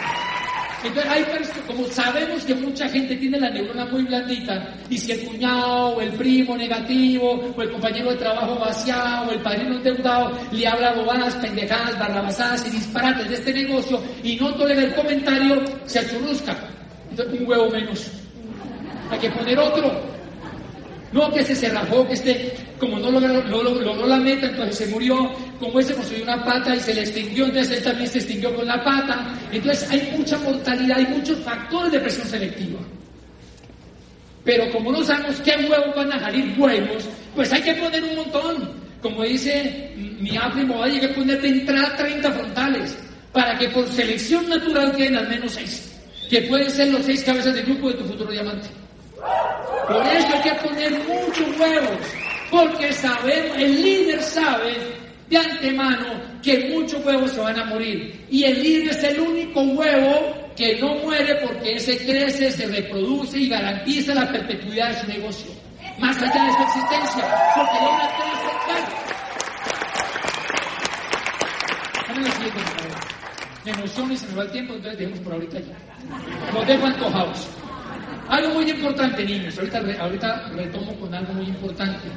Entonces, 0.84 1.10
hay 1.10 1.24
como 1.66 1.88
sabemos 1.88 2.44
que 2.44 2.54
mucha 2.54 2.86
gente 2.90 3.16
tiene 3.16 3.40
la 3.40 3.48
neurona 3.48 3.86
muy 3.86 4.02
blandita, 4.02 4.76
y 4.90 4.98
si 4.98 5.12
el 5.12 5.24
cuñado, 5.24 5.96
o 5.96 6.00
el 6.02 6.12
primo 6.12 6.54
negativo, 6.56 7.54
o 7.56 7.62
el 7.62 7.72
compañero 7.72 8.10
de 8.10 8.16
trabajo 8.16 8.58
vaciado, 8.58 9.30
o 9.30 9.32
el 9.32 9.40
padrino 9.40 9.76
endeudado, 9.76 10.38
le 10.52 10.68
habla 10.68 10.92
bobadas, 10.92 11.34
pendejadas, 11.36 11.98
barrabasadas 11.98 12.66
y 12.66 12.70
disparates 12.70 13.30
de 13.30 13.34
este 13.34 13.54
negocio, 13.54 14.02
y 14.22 14.36
no 14.36 14.54
tolera 14.54 14.82
el 14.82 14.94
comentario, 14.94 15.64
se 15.86 16.00
achurrusca. 16.00 16.73
Un 17.22 17.46
huevo 17.46 17.70
menos. 17.70 18.10
Hay 19.10 19.18
que 19.18 19.30
poner 19.30 19.58
otro. 19.58 20.14
No 21.12 21.30
que 21.32 21.40
ese 21.40 21.54
se 21.54 21.68
rajó, 21.68 22.06
que 22.08 22.14
este, 22.14 22.52
como 22.78 22.98
no 22.98 23.10
logró, 23.12 24.06
la 24.06 24.16
meta, 24.16 24.46
entonces 24.46 24.78
se 24.78 24.86
murió, 24.88 25.30
como 25.60 25.78
ese 25.78 25.94
construyó 25.94 26.24
una 26.24 26.44
pata 26.44 26.74
y 26.74 26.80
se 26.80 26.92
le 26.92 27.02
extinguió, 27.02 27.44
entonces 27.46 27.78
él 27.78 27.84
también 27.84 28.08
se 28.08 28.18
extinguió 28.18 28.54
con 28.54 28.66
la 28.66 28.82
pata. 28.82 29.32
Entonces 29.52 29.88
hay 29.90 30.12
mucha 30.18 30.36
mortalidad, 30.38 30.98
hay 30.98 31.06
muchos 31.06 31.38
factores 31.38 31.92
de 31.92 32.00
presión 32.00 32.26
selectiva. 32.26 32.80
Pero 34.44 34.70
como 34.72 34.90
no 34.90 35.04
sabemos 35.04 35.40
qué 35.40 35.52
huevos 35.52 35.94
van 35.94 36.12
a 36.12 36.20
salir 36.20 36.54
huevos, 36.58 37.08
Pues 37.34 37.52
hay 37.52 37.62
que 37.62 37.74
poner 37.74 38.02
un 38.02 38.16
montón. 38.16 38.84
Como 39.00 39.22
dice 39.22 39.92
mi 39.96 40.36
primo, 40.52 40.82
hay 40.82 40.98
que 40.98 41.08
poner 41.08 41.40
de 41.40 41.48
entrada 41.48 41.96
30 41.96 42.32
frontales 42.32 42.98
para 43.32 43.58
que 43.58 43.68
por 43.68 43.86
selección 43.88 44.48
natural 44.48 44.94
queden 44.96 45.16
al 45.16 45.28
menos 45.28 45.52
6, 45.52 45.93
que 46.28 46.42
pueden 46.42 46.70
ser 46.70 46.88
los 46.88 47.04
6 47.04 47.24
cabezas 47.24 47.54
de 47.54 47.62
grupo 47.62 47.88
de 47.88 47.94
tu 47.94 48.04
futuro 48.04 48.30
diamante. 48.32 48.68
Por 49.86 50.06
eso 50.06 50.28
hay 50.34 50.42
que 50.42 50.54
poner 50.66 50.90
muchos 50.92 51.58
huevos, 51.58 51.98
porque 52.50 52.92
sabemos, 52.92 53.56
el 53.56 53.82
líder 53.82 54.22
sabe 54.22 54.76
de 55.28 55.36
antemano 55.36 56.20
que 56.42 56.70
muchos 56.70 57.04
huevos 57.04 57.32
se 57.32 57.40
van 57.40 57.58
a 57.58 57.64
morir. 57.64 58.24
Y 58.30 58.44
el 58.44 58.62
líder 58.62 58.90
es 58.90 59.02
el 59.04 59.20
único 59.20 59.60
huevo 59.60 60.34
que 60.56 60.78
no 60.80 60.94
muere 60.96 61.34
porque 61.36 61.74
ese 61.74 61.96
crece, 61.98 62.50
se 62.50 62.66
reproduce 62.66 63.38
y 63.38 63.48
garantiza 63.48 64.14
la 64.14 64.26
perpetuidad 64.30 64.88
de 64.90 65.00
su 65.00 65.06
negocio, 65.06 65.50
más 65.98 66.16
allá 66.16 66.44
de 66.44 66.52
su 66.52 66.62
existencia, 66.62 67.24
porque 67.54 67.80
logra 67.80 68.08
trascender. 68.16 68.44
Me 73.64 73.70
emociona 73.70 74.12
y 74.12 74.16
se 74.16 74.26
me 74.28 74.34
va 74.34 74.42
el 74.44 74.50
tiempo, 74.50 74.74
entonces 74.74 74.98
dejemos 74.98 75.20
por 75.20 75.32
ahorita 75.32 75.58
ya. 75.58 76.52
Los 76.52 76.66
dejo 76.66 76.86
antojados. 76.86 77.48
Algo 78.28 78.54
muy 78.54 78.70
importante, 78.70 79.24
niños, 79.24 79.58
ahorita, 79.58 79.82
ahorita 80.00 80.48
retomo 80.50 80.94
con 80.96 81.14
algo 81.14 81.32
muy 81.34 81.46
importante. 81.46 82.08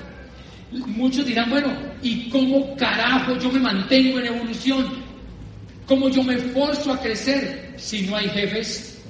Muchos 0.72 1.26
dirán, 1.26 1.50
bueno, 1.50 1.70
¿y 2.02 2.30
cómo 2.30 2.76
carajo 2.76 3.38
yo 3.38 3.52
me 3.52 3.60
mantengo 3.60 4.20
en 4.20 4.26
evolución? 4.28 4.86
¿Cómo 5.86 6.10
yo 6.10 6.22
me 6.24 6.36
esfuerzo 6.36 6.92
a 6.92 7.00
crecer 7.00 7.74
si 7.78 8.02
no 8.02 8.18
hay 8.18 8.28
jefes? 8.30 9.02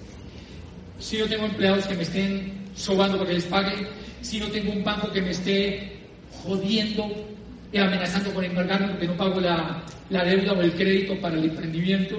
Si 1.00 1.18
no 1.18 1.26
tengo 1.26 1.46
empleados 1.46 1.88
que 1.88 1.96
me 1.96 2.04
estén 2.04 2.54
sobando 2.76 3.18
para 3.18 3.30
que 3.30 3.36
les 3.36 3.46
pague, 3.46 3.88
si 4.22 4.40
no 4.40 4.48
tengo 4.48 4.72
un 4.72 4.84
banco 4.84 5.12
que 5.12 5.22
me 5.22 5.32
esté 5.32 6.00
jodiendo 6.44 7.10
y 7.72 7.78
amenazando 7.78 8.34
con 8.34 8.44
embargarme 8.44 8.90
porque 8.90 9.08
no 9.08 9.18
pago 9.18 9.40
la, 9.40 9.84
la 10.10 10.24
deuda 10.24 10.54
o 10.54 10.62
el 10.62 10.74
crédito 10.74 11.20
para 11.20 11.36
el 11.36 11.46
emprendimiento. 11.46 12.18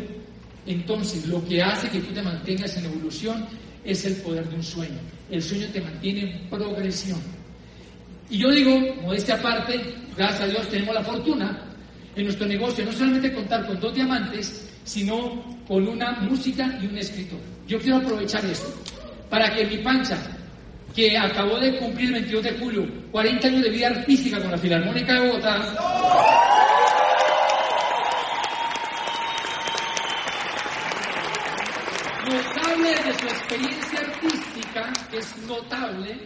Entonces, 0.67 1.27
lo 1.27 1.45
que 1.47 1.63
hace 1.63 1.89
que 1.89 2.01
tú 2.01 2.13
te 2.13 2.23
mantengas 2.23 2.77
en 2.77 2.85
evolución 2.85 3.47
es 3.85 4.05
el 4.05 4.17
poder 4.17 4.49
de 4.49 4.57
un 4.57 4.63
sueño. 4.63 4.99
El 5.31 5.43
sueño 5.43 5.67
te 5.73 5.81
mantiene 5.81 6.21
en 6.23 6.51
progresión. 6.51 7.21
Y 8.31 8.39
yo 8.39 8.51
digo, 8.51 8.79
modestia 9.03 9.37
aparte, 9.37 9.81
gracias 10.17 10.43
a 10.43 10.47
Dios 10.47 10.69
tenemos 10.69 10.95
la 10.95 11.03
fortuna 11.03 11.65
en 12.19 12.25
nuestro 12.25 12.47
negocio 12.47 12.85
no 12.85 12.93
solamente 12.93 13.33
contar 13.33 13.65
con 13.67 13.79
dos 13.79 13.95
diamantes, 13.95 14.69
sino 14.85 15.59
con 15.67 15.87
una 15.87 16.13
música 16.21 16.79
y 16.83 16.87
un 16.87 16.99
escritor. 16.99 17.39
Yo 17.67 17.79
quiero 17.79 17.99
aprovechar 17.99 18.45
esto 18.45 18.75
para 19.31 19.55
que 19.55 19.65
mi 19.67 19.79
pancha, 19.79 20.19
que 20.99 21.17
acabó 21.17 21.61
de 21.61 21.79
cumplir 21.79 22.09
el 22.09 22.15
22 22.15 22.43
de 22.43 22.59
julio 22.59 22.85
40 23.13 23.47
años 23.47 23.63
de 23.63 23.71
vida 23.71 23.87
artística 23.87 24.41
con 24.41 24.51
la 24.51 24.59
Filarmónica 24.59 25.13
de 25.15 25.29
Bogotá, 25.29 25.59
notable 32.27 32.91
de 32.91 33.15
su 33.17 33.27
experiencia 33.27 34.01
artística, 34.01 34.93
que 35.09 35.19
es 35.19 35.37
notable, 35.47 36.19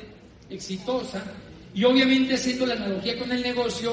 exitosa, 0.49 1.23
y 1.75 1.85
obviamente 1.85 2.33
haciendo 2.33 2.65
la 2.65 2.73
analogía 2.73 3.19
con 3.19 3.31
el 3.31 3.43
negocio, 3.43 3.93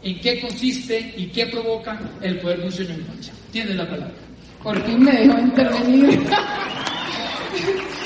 en 0.00 0.20
qué 0.20 0.40
consiste 0.40 1.12
y 1.16 1.26
qué 1.26 1.46
provoca 1.46 1.98
el 2.20 2.38
poder 2.38 2.60
de 2.60 2.66
un 2.66 2.72
sueño 2.72 2.94
en 2.94 3.08
mancha. 3.08 3.32
Tiene 3.50 3.74
la 3.74 3.84
palabra. 3.84 4.14
Por 4.62 4.80
fin 4.86 5.02
me 5.02 5.10
dejó 5.10 5.40
intervenir. 5.40 6.20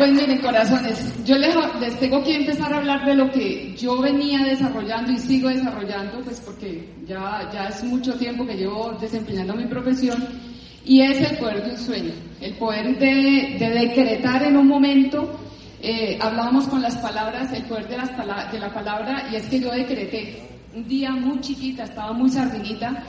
pues 0.00 0.12
miren, 0.12 0.38
corazones, 0.38 0.98
yo 1.26 1.36
les, 1.36 1.54
tengo 2.00 2.24
que 2.24 2.36
empezar 2.36 2.72
a 2.72 2.78
hablar 2.78 3.04
de 3.04 3.14
lo 3.14 3.30
que 3.30 3.76
yo 3.76 4.00
venía 4.00 4.42
desarrollando 4.42 5.12
y 5.12 5.18
sigo 5.18 5.50
desarrollando, 5.50 6.20
pues 6.24 6.40
porque 6.40 6.88
ya, 7.06 7.50
ya 7.52 7.66
es 7.66 7.84
mucho 7.84 8.14
tiempo 8.14 8.46
que 8.46 8.54
llevo 8.54 8.96
desempeñando 8.98 9.54
mi 9.54 9.66
profesión, 9.66 10.26
y 10.86 11.02
es 11.02 11.20
el 11.30 11.36
poder 11.36 11.64
de 11.64 11.70
un 11.72 11.76
sueño, 11.76 12.12
el 12.40 12.54
poder 12.54 12.98
de, 12.98 13.56
de 13.58 13.70
decretar 13.70 14.42
en 14.42 14.56
un 14.56 14.68
momento 14.68 15.38
eh, 15.82 16.18
hablábamos 16.18 16.66
con 16.68 16.80
las 16.80 16.96
palabras, 16.96 17.52
el 17.52 17.64
poder 17.64 17.86
de, 17.88 17.98
las 17.98 18.52
de 18.52 18.58
la 18.58 18.72
palabra, 18.72 19.28
y 19.30 19.36
es 19.36 19.46
que 19.50 19.60
yo 19.60 19.70
decreté. 19.70 20.46
Un 20.74 20.88
día 20.88 21.10
muy 21.10 21.40
chiquita, 21.40 21.84
estaba 21.84 22.12
muy 22.12 22.30
sardinita, 22.30 23.02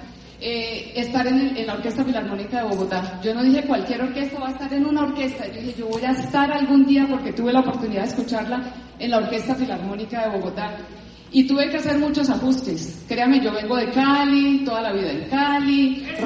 eh, 0.44 0.94
estar 0.96 1.28
en, 1.28 1.54
la 1.68 1.74
Orquesta 1.76 2.04
Filarmónica 2.04 2.64
de 2.64 2.70
Bogotá. 2.70 3.22
Yo 3.22 3.32
no 3.36 3.44
dije 3.44 3.64
cualquier 3.64 4.02
orquesta 4.02 4.40
va 4.40 4.48
a 4.48 4.52
estar 4.52 4.74
en 4.74 4.88
una 4.88 5.04
orquesta, 5.04 5.46
yo 5.48 5.62
dije 5.62 5.76
yo 5.78 5.88
voy 5.88 6.04
a 6.04 6.12
estar 6.12 6.52
algún 6.52 6.84
día 6.86 7.06
porque 7.08 7.32
tuve 7.32 7.54
la 7.54 7.60
oportunidad 7.60 8.02
de 8.02 8.08
escucharla 8.08 8.74
en 8.98 9.12
la 9.12 9.18
Orquesta 9.20 9.54
Filarmónica 9.54 10.24
de 10.24 10.38
Bogotá. 10.38 10.78
Y 11.32 11.48
tuve 11.48 11.70
que 11.70 11.78
hacer 11.78 12.00
muchos 12.00 12.28
ajustes. 12.30 13.06
Créame, 13.08 13.40
yo 13.40 13.54
vengo 13.54 13.78
de 13.78 13.92
Cali, 13.92 14.66
toda 14.66 14.82
la 14.82 14.94
vida 14.94 15.12
en 15.12 15.30
Cali. 15.30 16.06
Eh, 16.08 16.26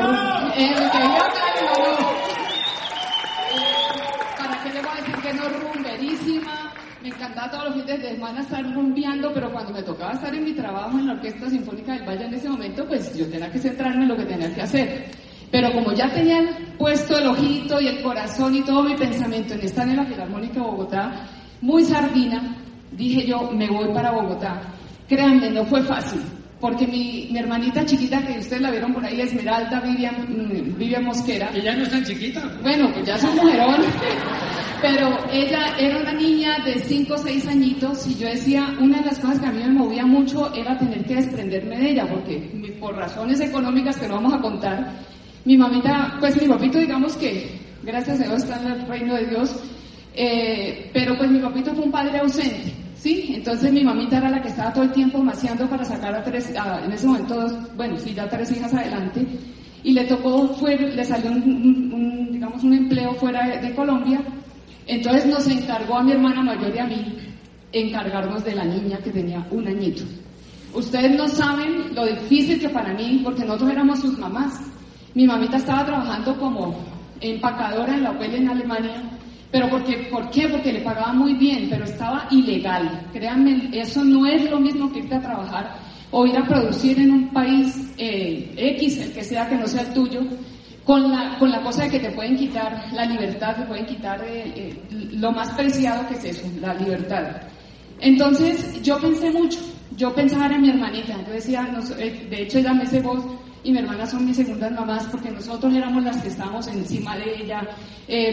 ¿Para 4.38 4.64
qué 4.64 4.70
le 4.74 4.82
voy 4.82 4.90
a 4.90 4.96
decir 4.96 5.16
que 5.22 5.34
no 5.34 5.50
rumberísima? 5.50 6.65
Me 7.06 7.12
encantaba 7.12 7.52
todos 7.52 7.66
los 7.66 7.74
fines 7.76 8.02
de 8.02 8.10
semana 8.14 8.42
estar 8.42 8.74
rumbeando, 8.74 9.32
pero 9.32 9.52
cuando 9.52 9.72
me 9.72 9.84
tocaba 9.84 10.14
estar 10.14 10.34
en 10.34 10.44
mi 10.44 10.54
trabajo 10.54 10.98
en 10.98 11.06
la 11.06 11.14
Orquesta 11.14 11.48
Sinfónica 11.48 11.94
del 11.94 12.04
Valle 12.04 12.26
en 12.26 12.34
ese 12.34 12.50
momento, 12.50 12.84
pues 12.88 13.16
yo 13.16 13.30
tenía 13.30 13.52
que 13.52 13.60
centrarme 13.60 14.04
en 14.04 14.08
lo 14.08 14.18
que 14.18 14.26
tenía 14.26 14.52
que 14.56 14.62
hacer. 14.64 15.06
Pero 15.52 15.72
como 15.72 15.94
ya 15.94 16.12
tenía 16.12 16.42
puesto 16.80 17.16
el 17.16 17.28
ojito 17.28 17.80
y 17.80 17.90
el 17.90 18.02
corazón 18.02 18.56
y 18.56 18.64
todo 18.64 18.82
mi 18.82 18.96
pensamiento 18.96 19.54
en 19.54 19.62
estar 19.62 19.88
en 19.88 19.98
la 19.98 20.06
Filarmónica 20.06 20.56
de 20.56 20.62
Bogotá, 20.62 21.28
muy 21.62 21.84
sardina, 21.84 22.56
dije 22.92 23.28
yo, 23.28 23.52
me 23.52 23.70
voy 23.70 23.94
para 23.94 24.10
Bogotá. 24.10 24.60
Créanme, 25.08 25.52
no 25.52 25.64
fue 25.66 25.84
fácil, 25.84 26.22
porque 26.66 26.88
mi, 26.88 27.28
mi 27.30 27.38
hermanita 27.38 27.86
chiquita, 27.86 28.26
que 28.26 28.40
ustedes 28.40 28.60
la 28.60 28.72
vieron 28.72 28.92
por 28.92 29.06
ahí, 29.06 29.22
Esmeralda 29.22 29.82
Vivian, 29.82 30.16
mm, 30.16 30.80
Vivian 30.80 31.04
Mosquera. 31.06 31.52
Ella 31.54 31.76
no 31.76 31.84
es 31.84 31.92
tan 31.92 32.04
chiquita. 32.04 32.42
Bueno, 32.64 32.92
pues 32.92 33.06
ya 33.06 33.14
es 33.18 33.24
un 33.24 33.36
mujerón. 33.36 33.82
Pero 34.82 35.16
ella 35.32 35.78
era 35.78 36.00
una 36.00 36.14
niña 36.14 36.58
de 36.66 36.80
5 36.80 37.14
o 37.14 37.18
6 37.20 37.48
añitos 37.50 38.08
y 38.08 38.16
yo 38.16 38.28
decía, 38.28 38.76
una 38.80 38.98
de 38.98 39.06
las 39.06 39.20
cosas 39.20 39.42
que 39.42 39.46
a 39.46 39.52
mí 39.52 39.62
me 39.62 39.70
movía 39.70 40.08
mucho 40.08 40.52
era 40.56 40.76
tener 40.76 41.06
que 41.06 41.14
desprenderme 41.14 41.78
de 41.78 41.92
ella, 41.92 42.08
porque 42.10 42.50
por 42.80 42.96
razones 42.96 43.40
económicas 43.42 43.98
que 43.98 44.08
no 44.08 44.16
vamos 44.16 44.34
a 44.34 44.42
contar, 44.42 44.92
mi 45.46 45.58
mamita, 45.58 46.18
pues 46.20 46.42
mi 46.42 46.48
papito 46.48 46.80
digamos 46.80 47.16
que, 47.16 47.60
gracias 47.84 48.22
a 48.22 48.24
Dios 48.24 48.42
está 48.42 48.60
en 48.60 48.72
el 48.72 48.88
reino 48.88 49.14
de 49.14 49.28
Dios, 49.28 49.56
eh, 50.16 50.90
pero 50.92 51.16
pues 51.16 51.30
mi 51.30 51.38
papito 51.38 51.76
fue 51.76 51.86
un 51.86 51.92
padre 51.92 52.18
ausente, 52.18 52.74
¿sí? 53.06 53.34
Entonces 53.36 53.72
mi 53.72 53.84
mamita 53.84 54.18
era 54.18 54.32
la 54.32 54.42
que 54.42 54.48
estaba 54.48 54.74
todo 54.74 54.84
el 54.84 54.92
tiempo 54.92 55.20
maciando 55.20 55.70
para 55.70 55.86
sacar 55.86 56.16
a 56.16 56.24
tres, 56.24 56.52
en 56.84 56.92
ese 56.92 57.06
momento, 57.06 57.48
bueno, 57.76 57.96
sí, 58.00 58.16
ya 58.16 58.28
tres 58.28 58.52
hijas 58.52 58.74
adelante, 58.74 59.24
y 59.84 59.94
le 59.94 60.06
tocó, 60.06 60.48
fue, 60.56 60.76
le 60.76 61.06
salió 61.06 61.32
un, 61.32 62.30
digamos, 62.32 62.64
un 62.64 62.74
empleo 62.74 63.14
fuera 63.14 63.60
de 63.62 63.76
Colombia, 63.76 64.20
entonces 64.88 65.28
nos 65.28 65.48
encargó 65.48 65.98
a 65.98 66.04
mi 66.04 66.14
hermana 66.14 66.42
mayor 66.42 66.76
y 66.76 66.80
a 66.80 66.88
mí 66.88 67.18
encargarnos 67.72 68.44
de 68.44 68.56
la 68.56 68.66
niña 68.66 68.98
que 68.98 69.12
tenía 69.12 69.46
un 69.52 69.68
añito. 69.68 70.04
Ustedes 70.74 71.16
no 71.16 71.28
saben 71.28 71.94
lo 71.94 72.08
difícil 72.08 72.60
que 72.60 72.70
para 72.70 72.92
mí, 72.96 73.22
porque 73.24 73.46
nosotros 73.46 73.70
éramos 73.70 74.00
sus 74.00 74.18
mamás. 74.18 74.62
Mi 75.14 75.28
mamita 75.28 75.58
estaba 75.58 75.86
trabajando 75.86 76.40
como 76.40 76.76
empacadora 77.22 77.94
en 77.94 78.04
la 78.04 78.12
Opel 78.12 78.34
en 78.34 78.50
Alemania, 78.50 79.04
pero 79.56 79.70
porque, 79.70 80.10
¿por 80.12 80.30
qué? 80.32 80.50
Porque 80.50 80.74
le 80.74 80.82
pagaba 80.82 81.14
muy 81.14 81.34
bien, 81.36 81.68
pero 81.70 81.86
estaba 81.86 82.28
ilegal. 82.30 83.08
Créanme, 83.14 83.70
eso 83.72 84.04
no 84.04 84.26
es 84.26 84.52
lo 84.52 84.60
mismo 84.60 84.92
que 84.92 85.00
irte 85.00 85.16
a 85.16 85.22
trabajar 85.22 85.78
o 86.12 86.26
ir 86.26 86.38
a 86.38 86.46
producir 86.46 87.00
en 87.00 87.10
un 87.10 87.30
país 87.30 87.94
eh, 87.98 88.54
X, 88.58 88.98
el 88.98 89.14
que 89.14 89.24
sea 89.24 89.48
que 89.48 89.56
no 89.56 89.66
sea 89.66 89.84
el 89.84 89.94
tuyo, 89.94 90.24
con 90.84 91.10
la, 91.10 91.38
con 91.40 91.50
la 91.52 91.62
cosa 91.62 91.84
de 91.84 91.90
que 91.92 92.00
te 92.02 92.12
pueden 92.12 92.36
quitar 92.36 92.92
la 92.92 93.06
libertad, 93.06 93.56
te 93.56 93.62
pueden 93.62 93.86
quitar 93.86 94.22
eh, 94.26 94.44
eh, 94.58 94.84
lo 95.14 95.32
más 95.32 95.50
preciado 95.54 96.06
que 96.10 96.16
es 96.16 96.26
eso, 96.26 96.52
la 96.60 96.74
libertad. 96.74 97.24
Entonces 98.02 98.82
yo 98.84 99.00
pensé 99.00 99.32
mucho, 99.32 99.60
yo 99.96 100.14
pensaba 100.14 100.48
en 100.48 100.64
mi 100.64 100.70
hermanita, 100.70 101.16
yo 101.26 101.32
decía, 101.32 101.66
eh, 101.98 102.28
de 102.30 102.42
hecho 102.42 102.58
ella 102.58 102.74
me 102.74 102.84
hace 102.84 103.00
voz 103.00 103.24
y 103.66 103.72
mi 103.72 103.80
hermana 103.80 104.06
son 104.06 104.26
mis 104.26 104.38
segundas 104.38 104.72
mamás 104.72 105.08
porque 105.12 105.32
nosotros 105.32 105.74
éramos 105.74 106.04
las 106.04 106.22
que 106.22 106.30
estábamos 106.30 106.68
encima 106.68 107.18
de 107.18 107.42
ella, 107.42 107.68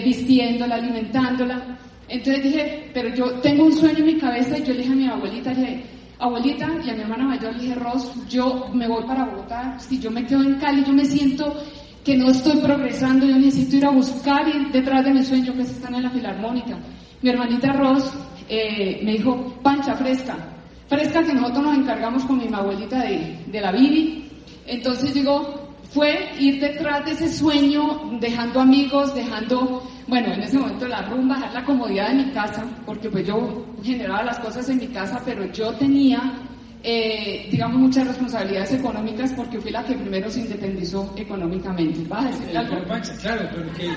vistiéndola, 0.04 0.74
alimentándola. 0.76 1.78
Entonces 2.06 2.44
dije, 2.44 2.90
pero 2.92 3.08
yo 3.14 3.40
tengo 3.40 3.64
un 3.64 3.72
sueño 3.72 4.00
en 4.00 4.06
mi 4.06 4.18
cabeza 4.18 4.58
y 4.58 4.62
yo 4.62 4.74
le 4.74 4.80
dije 4.80 4.92
a 4.92 4.96
mi 4.96 5.08
abuelita, 5.08 5.54
le 5.54 5.84
abuelita 6.18 6.68
y 6.84 6.90
a 6.90 6.94
mi 6.94 7.00
hermana 7.00 7.24
mayor 7.24 7.56
le 7.56 7.62
dije, 7.62 7.74
Ros, 7.74 8.12
yo 8.28 8.68
me 8.74 8.86
voy 8.86 9.04
para 9.04 9.24
Bogotá, 9.24 9.78
si 9.78 9.98
yo 9.98 10.10
me 10.10 10.26
quedo 10.26 10.42
en 10.42 10.56
Cali, 10.56 10.84
yo 10.84 10.92
me 10.92 11.06
siento 11.06 11.56
que 12.04 12.16
no 12.16 12.28
estoy 12.28 12.58
progresando, 12.58 13.24
yo 13.24 13.38
necesito 13.38 13.76
ir 13.76 13.86
a 13.86 13.90
buscar 13.90 14.46
y 14.48 14.70
detrás 14.70 15.04
de 15.04 15.14
mi 15.14 15.22
sueño 15.22 15.54
que 15.54 15.62
están 15.62 15.94
en 15.94 16.02
la 16.02 16.10
filarmónica. 16.10 16.78
Mi 17.22 17.30
hermanita 17.30 17.72
Ross 17.72 18.12
eh, 18.48 19.00
me 19.02 19.12
dijo, 19.12 19.54
pancha 19.62 19.94
fresca, 19.94 20.36
fresca 20.88 21.22
que 21.22 21.32
nosotros 21.32 21.64
nos 21.64 21.78
encargamos 21.78 22.24
con 22.24 22.38
mi 22.38 22.52
abuelita 22.52 23.00
de, 23.00 23.38
de 23.46 23.60
la 23.60 23.72
Bibi. 23.72 24.21
Entonces 24.66 25.14
digo, 25.14 25.74
fue 25.90 26.30
ir 26.38 26.60
detrás 26.60 27.04
de 27.04 27.12
ese 27.12 27.32
sueño, 27.32 28.18
dejando 28.20 28.60
amigos, 28.60 29.14
dejando, 29.14 29.82
bueno, 30.06 30.32
en 30.32 30.42
ese 30.42 30.58
momento 30.58 30.88
la 30.88 31.02
rumba, 31.02 31.36
dejar 31.36 31.52
la 31.52 31.64
comodidad 31.64 32.08
de 32.08 32.14
mi 32.24 32.30
casa, 32.32 32.64
porque 32.86 33.10
pues 33.10 33.26
yo 33.26 33.66
generaba 33.82 34.22
las 34.22 34.38
cosas 34.38 34.68
en 34.68 34.78
mi 34.78 34.88
casa, 34.88 35.20
pero 35.24 35.44
yo 35.52 35.72
tenía 35.74 36.48
eh, 36.84 37.46
digamos, 37.50 37.78
muchas 37.78 38.08
responsabilidades 38.08 38.72
económicas 38.72 39.32
porque 39.34 39.60
fui 39.60 39.70
la 39.70 39.84
que 39.84 39.94
primero 39.94 40.28
se 40.28 40.40
independizó 40.40 41.14
económicamente. 41.16 42.00
¿Vas 42.08 42.24
a 42.24 42.28
decir 42.30 42.58
algo? 42.58 42.76
claro, 43.20 43.48
pero 43.54 43.72
que... 43.74 43.82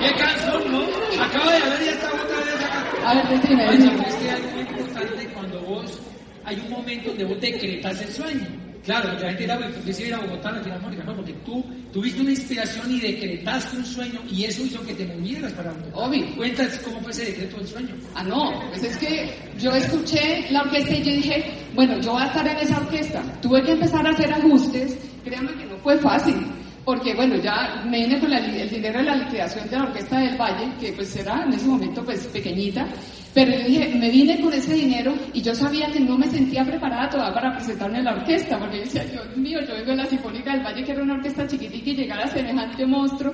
¿Qué 0.00 0.14
canción, 0.16 0.72
no? 0.72 0.82
Acaba 1.22 1.52
de 1.52 1.58
haber 1.62 1.82
y 1.82 1.88
está 1.88 2.08
otra 2.08 2.38
vez 2.38 2.56
acá. 2.56 2.84
A 3.06 3.14
ver, 3.14 3.28
decime, 3.28 3.64
decime. 3.64 4.08
Es 4.08 4.14
que 4.16 4.30
hay 4.30 4.42
muy 4.52 4.60
importante 4.62 5.28
cuando 5.32 5.60
vos, 5.62 5.98
hay 6.44 6.60
un 6.60 6.70
momento 6.70 7.10
donde 7.10 7.24
vos 7.24 7.40
decretas 7.40 8.00
el 8.02 8.08
sueño. 8.08 8.62
Claro, 8.84 9.12
la 9.12 9.28
gente 9.28 9.42
dirá, 9.42 9.58
¿por 9.58 9.70
qué 9.84 9.92
se 9.92 10.08
ir 10.08 10.14
a 10.14 10.18
Bogotá 10.18 10.50
la 10.50 10.60
Filarmónica? 10.60 11.04
No, 11.04 11.14
porque 11.14 11.32
tú 11.44 11.64
tuviste 11.92 12.20
una 12.20 12.30
inspiración 12.30 12.90
y 12.90 12.98
decretaste 12.98 13.76
un 13.76 13.84
sueño 13.84 14.20
y 14.28 14.44
eso 14.44 14.64
hizo 14.64 14.84
que 14.84 14.94
te 14.94 15.06
movieras 15.06 15.52
para 15.52 15.70
donde. 15.70 15.88
Obvio. 15.94 16.36
Cuéntanos 16.36 16.78
cómo 16.78 17.00
fue 17.00 17.12
ese 17.12 17.26
decreto 17.26 17.58
del 17.58 17.68
sueño. 17.68 17.94
Ah, 18.16 18.24
no, 18.24 18.60
pues 18.70 18.82
es 18.82 18.96
que 18.96 19.30
yo 19.56 19.70
escuché 19.70 20.50
la 20.50 20.62
orquesta 20.62 20.94
y 20.94 21.02
yo 21.04 21.12
dije, 21.12 21.44
bueno, 21.74 22.00
yo 22.00 22.12
voy 22.12 22.22
a 22.22 22.26
estar 22.26 22.48
en 22.48 22.56
esa 22.56 22.78
orquesta. 22.78 23.22
Tuve 23.40 23.62
que 23.62 23.70
empezar 23.70 24.04
a 24.04 24.10
hacer 24.10 24.32
ajustes, 24.32 24.98
créanme 25.22 25.54
que 25.54 25.66
no 25.66 25.78
fue 25.78 25.96
fácil 25.98 26.34
porque 26.84 27.14
bueno, 27.14 27.36
ya 27.36 27.84
me 27.86 28.00
vine 28.00 28.20
con 28.20 28.32
el 28.32 28.68
dinero 28.68 28.98
de 28.98 29.04
la 29.04 29.16
liquidación 29.16 29.68
de 29.68 29.76
la 29.76 29.84
Orquesta 29.84 30.18
del 30.18 30.36
Valle, 30.36 30.72
que 30.80 30.92
pues 30.92 31.14
era 31.14 31.44
en 31.44 31.52
ese 31.52 31.66
momento 31.66 32.04
pues 32.04 32.26
pequeñita, 32.26 32.86
pero 33.34 33.50
yo 33.50 33.64
dije, 33.66 33.94
me 33.94 34.10
vine 34.10 34.40
con 34.40 34.52
ese 34.52 34.74
dinero 34.74 35.14
y 35.32 35.40
yo 35.40 35.54
sabía 35.54 35.86
que 35.90 36.00
no 36.00 36.18
me 36.18 36.28
sentía 36.28 36.64
preparada 36.64 37.08
todavía 37.08 37.34
para 37.34 37.54
presentarme 37.54 37.98
en 37.98 38.04
la 38.04 38.12
orquesta, 38.12 38.58
porque 38.58 38.78
yo 38.78 38.82
decía, 38.84 39.04
Dios 39.04 39.36
mío, 39.36 39.58
yo 39.66 39.74
vengo 39.74 39.90
de 39.90 39.96
la 39.96 40.06
Sinfónica 40.06 40.52
del 40.52 40.62
Valle, 40.62 40.84
que 40.84 40.92
era 40.92 41.02
una 41.02 41.14
orquesta 41.14 41.46
chiquitica 41.46 41.90
y 41.90 41.96
llegar 41.96 42.20
a 42.20 42.26
semejante 42.26 42.84
monstruo. 42.84 43.32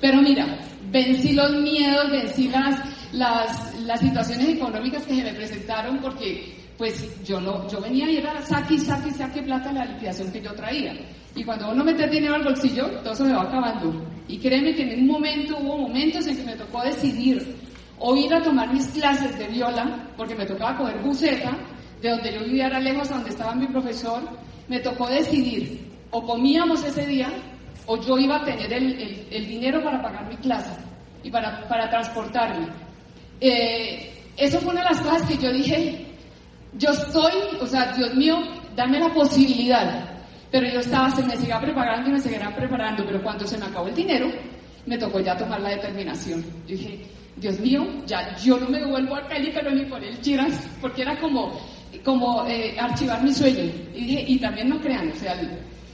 Pero 0.00 0.22
mira, 0.22 0.58
vencí 0.90 1.32
los 1.32 1.52
miedos, 1.52 2.10
vencí 2.10 2.48
las, 2.48 2.80
las, 3.12 3.78
las 3.82 4.00
situaciones 4.00 4.48
económicas 4.48 5.04
que 5.04 5.16
se 5.16 5.22
me 5.22 5.34
presentaron 5.34 5.98
porque 5.98 6.56
pues 6.78 7.22
yo 7.24 7.40
no, 7.40 7.68
yo 7.68 7.80
venía 7.80 8.10
y 8.10 8.18
era 8.18 8.40
saque, 8.42 8.78
saque, 8.78 9.10
saque 9.10 9.42
plata 9.42 9.72
la 9.72 9.84
liquidación 9.84 10.30
que 10.32 10.40
yo 10.40 10.52
traía. 10.54 10.94
Y 11.34 11.44
cuando 11.44 11.70
uno 11.70 11.84
mete 11.84 12.08
dinero 12.08 12.34
al 12.36 12.44
bolsillo, 12.44 12.88
todo 13.02 13.14
se 13.14 13.24
me 13.24 13.34
va 13.34 13.42
acabando. 13.42 14.02
Y 14.28 14.38
créeme 14.38 14.74
que 14.74 14.82
en 14.82 15.00
un 15.00 15.06
momento, 15.06 15.58
hubo 15.58 15.78
momentos 15.78 16.26
en 16.26 16.36
que 16.36 16.44
me 16.44 16.56
tocó 16.56 16.82
decidir 16.82 17.65
o 17.98 18.16
ir 18.16 18.32
a 18.34 18.42
tomar 18.42 18.72
mis 18.72 18.86
clases 18.88 19.38
de 19.38 19.46
viola, 19.48 20.08
porque 20.16 20.34
me 20.34 20.46
tocaba 20.46 20.76
coger 20.76 20.98
buceta, 20.98 21.56
de 22.02 22.10
donde 22.10 22.34
yo 22.34 22.44
vivía 22.44 22.66
era 22.66 22.80
lejos, 22.80 23.10
a 23.10 23.14
donde 23.14 23.30
estaba 23.30 23.54
mi 23.54 23.66
profesor, 23.66 24.22
me 24.68 24.80
tocó 24.80 25.08
decidir, 25.08 25.92
o 26.10 26.24
comíamos 26.24 26.84
ese 26.84 27.06
día, 27.06 27.28
o 27.86 28.00
yo 28.00 28.18
iba 28.18 28.36
a 28.36 28.44
tener 28.44 28.72
el, 28.72 29.26
el, 29.30 29.46
dinero 29.46 29.82
para 29.82 30.02
pagar 30.02 30.28
mi 30.28 30.36
clase 30.36 30.72
y 31.22 31.30
para, 31.30 31.66
para 31.68 31.88
transportarme. 31.88 32.66
Eh, 33.40 34.12
eso 34.36 34.60
fue 34.60 34.72
una 34.72 34.82
de 34.82 34.90
las 34.90 35.00
cosas 35.00 35.22
que 35.22 35.38
yo 35.38 35.52
dije, 35.52 36.06
yo 36.74 36.90
estoy, 36.90 37.32
o 37.60 37.66
sea, 37.66 37.92
Dios 37.92 38.14
mío, 38.14 38.38
dame 38.74 38.98
la 38.98 39.12
posibilidad. 39.14 40.10
Pero 40.50 40.68
yo 40.68 40.80
estaba, 40.80 41.10
se 41.10 41.22
me 41.22 41.36
seguía 41.36 41.60
preparando 41.60 42.08
y 42.08 42.12
me 42.12 42.20
seguirán 42.20 42.54
preparando, 42.54 43.04
pero 43.04 43.22
cuando 43.22 43.46
se 43.46 43.58
me 43.58 43.66
acabó 43.66 43.88
el 43.88 43.94
dinero, 43.94 44.28
me 44.86 44.98
tocó 44.98 45.20
ya 45.20 45.36
tomar 45.36 45.60
la 45.60 45.70
determinación. 45.70 46.44
Yo 46.66 46.76
dije, 46.76 47.04
Dios 47.36 47.60
mío, 47.60 47.86
ya 48.06 48.34
yo 48.36 48.58
no 48.58 48.68
me 48.68 48.80
devuelvo 48.80 49.16
a 49.16 49.26
Cali, 49.28 49.50
pero 49.52 49.70
ni 49.70 49.84
por 49.84 50.02
el 50.02 50.20
Chiras, 50.20 50.68
porque 50.80 51.02
era 51.02 51.18
como, 51.20 51.52
como 52.04 52.46
eh, 52.46 52.76
archivar 52.78 53.22
mi 53.22 53.32
sueño. 53.32 53.70
Y 53.94 54.04
dije, 54.04 54.24
y 54.26 54.38
también 54.38 54.68
no 54.70 54.80
crean, 54.80 55.10
o 55.10 55.14
sea, 55.14 55.34
el, 55.34 55.50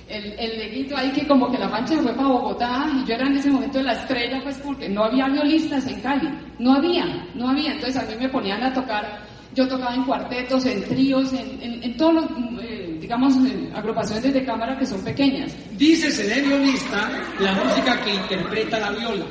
el, 0.08 0.38
el 0.38 0.94
ahí 0.96 1.10
que 1.10 1.26
como 1.26 1.50
que 1.50 1.58
la 1.58 1.68
mancha 1.68 1.96
fue 1.96 2.12
para 2.14 2.28
Bogotá 2.28 2.86
y 2.94 3.08
yo 3.08 3.14
era 3.14 3.26
en 3.26 3.36
ese 3.36 3.50
momento 3.50 3.82
la 3.82 3.94
estrella, 3.94 4.40
pues 4.42 4.58
porque 4.58 4.88
no 4.88 5.04
había 5.04 5.28
violistas 5.28 5.86
en 5.86 6.00
Cali, 6.00 6.28
no 6.58 6.74
había, 6.74 7.26
no 7.34 7.48
había, 7.48 7.72
entonces 7.72 8.02
a 8.02 8.06
mí 8.06 8.14
me 8.20 8.28
ponían 8.28 8.62
a 8.62 8.72
tocar 8.72 9.32
yo 9.54 9.68
tocaba 9.68 9.94
en 9.94 10.04
cuartetos, 10.04 10.64
en 10.64 10.82
tríos, 10.84 11.32
en, 11.34 11.62
en, 11.62 11.84
en 11.84 11.96
todos 11.96 12.14
los, 12.14 12.24
eh, 12.62 12.96
digamos, 13.00 13.34
agrupaciones 13.74 14.32
de 14.32 14.44
cámara 14.44 14.78
que 14.78 14.86
son 14.86 15.02
pequeñas. 15.04 15.54
Dice 15.76 16.10
de 16.22 16.40
violista 16.40 17.10
la 17.38 17.52
música 17.52 18.00
que 18.02 18.14
interpreta 18.14 18.80
la 18.80 18.90
viola. 18.92 19.26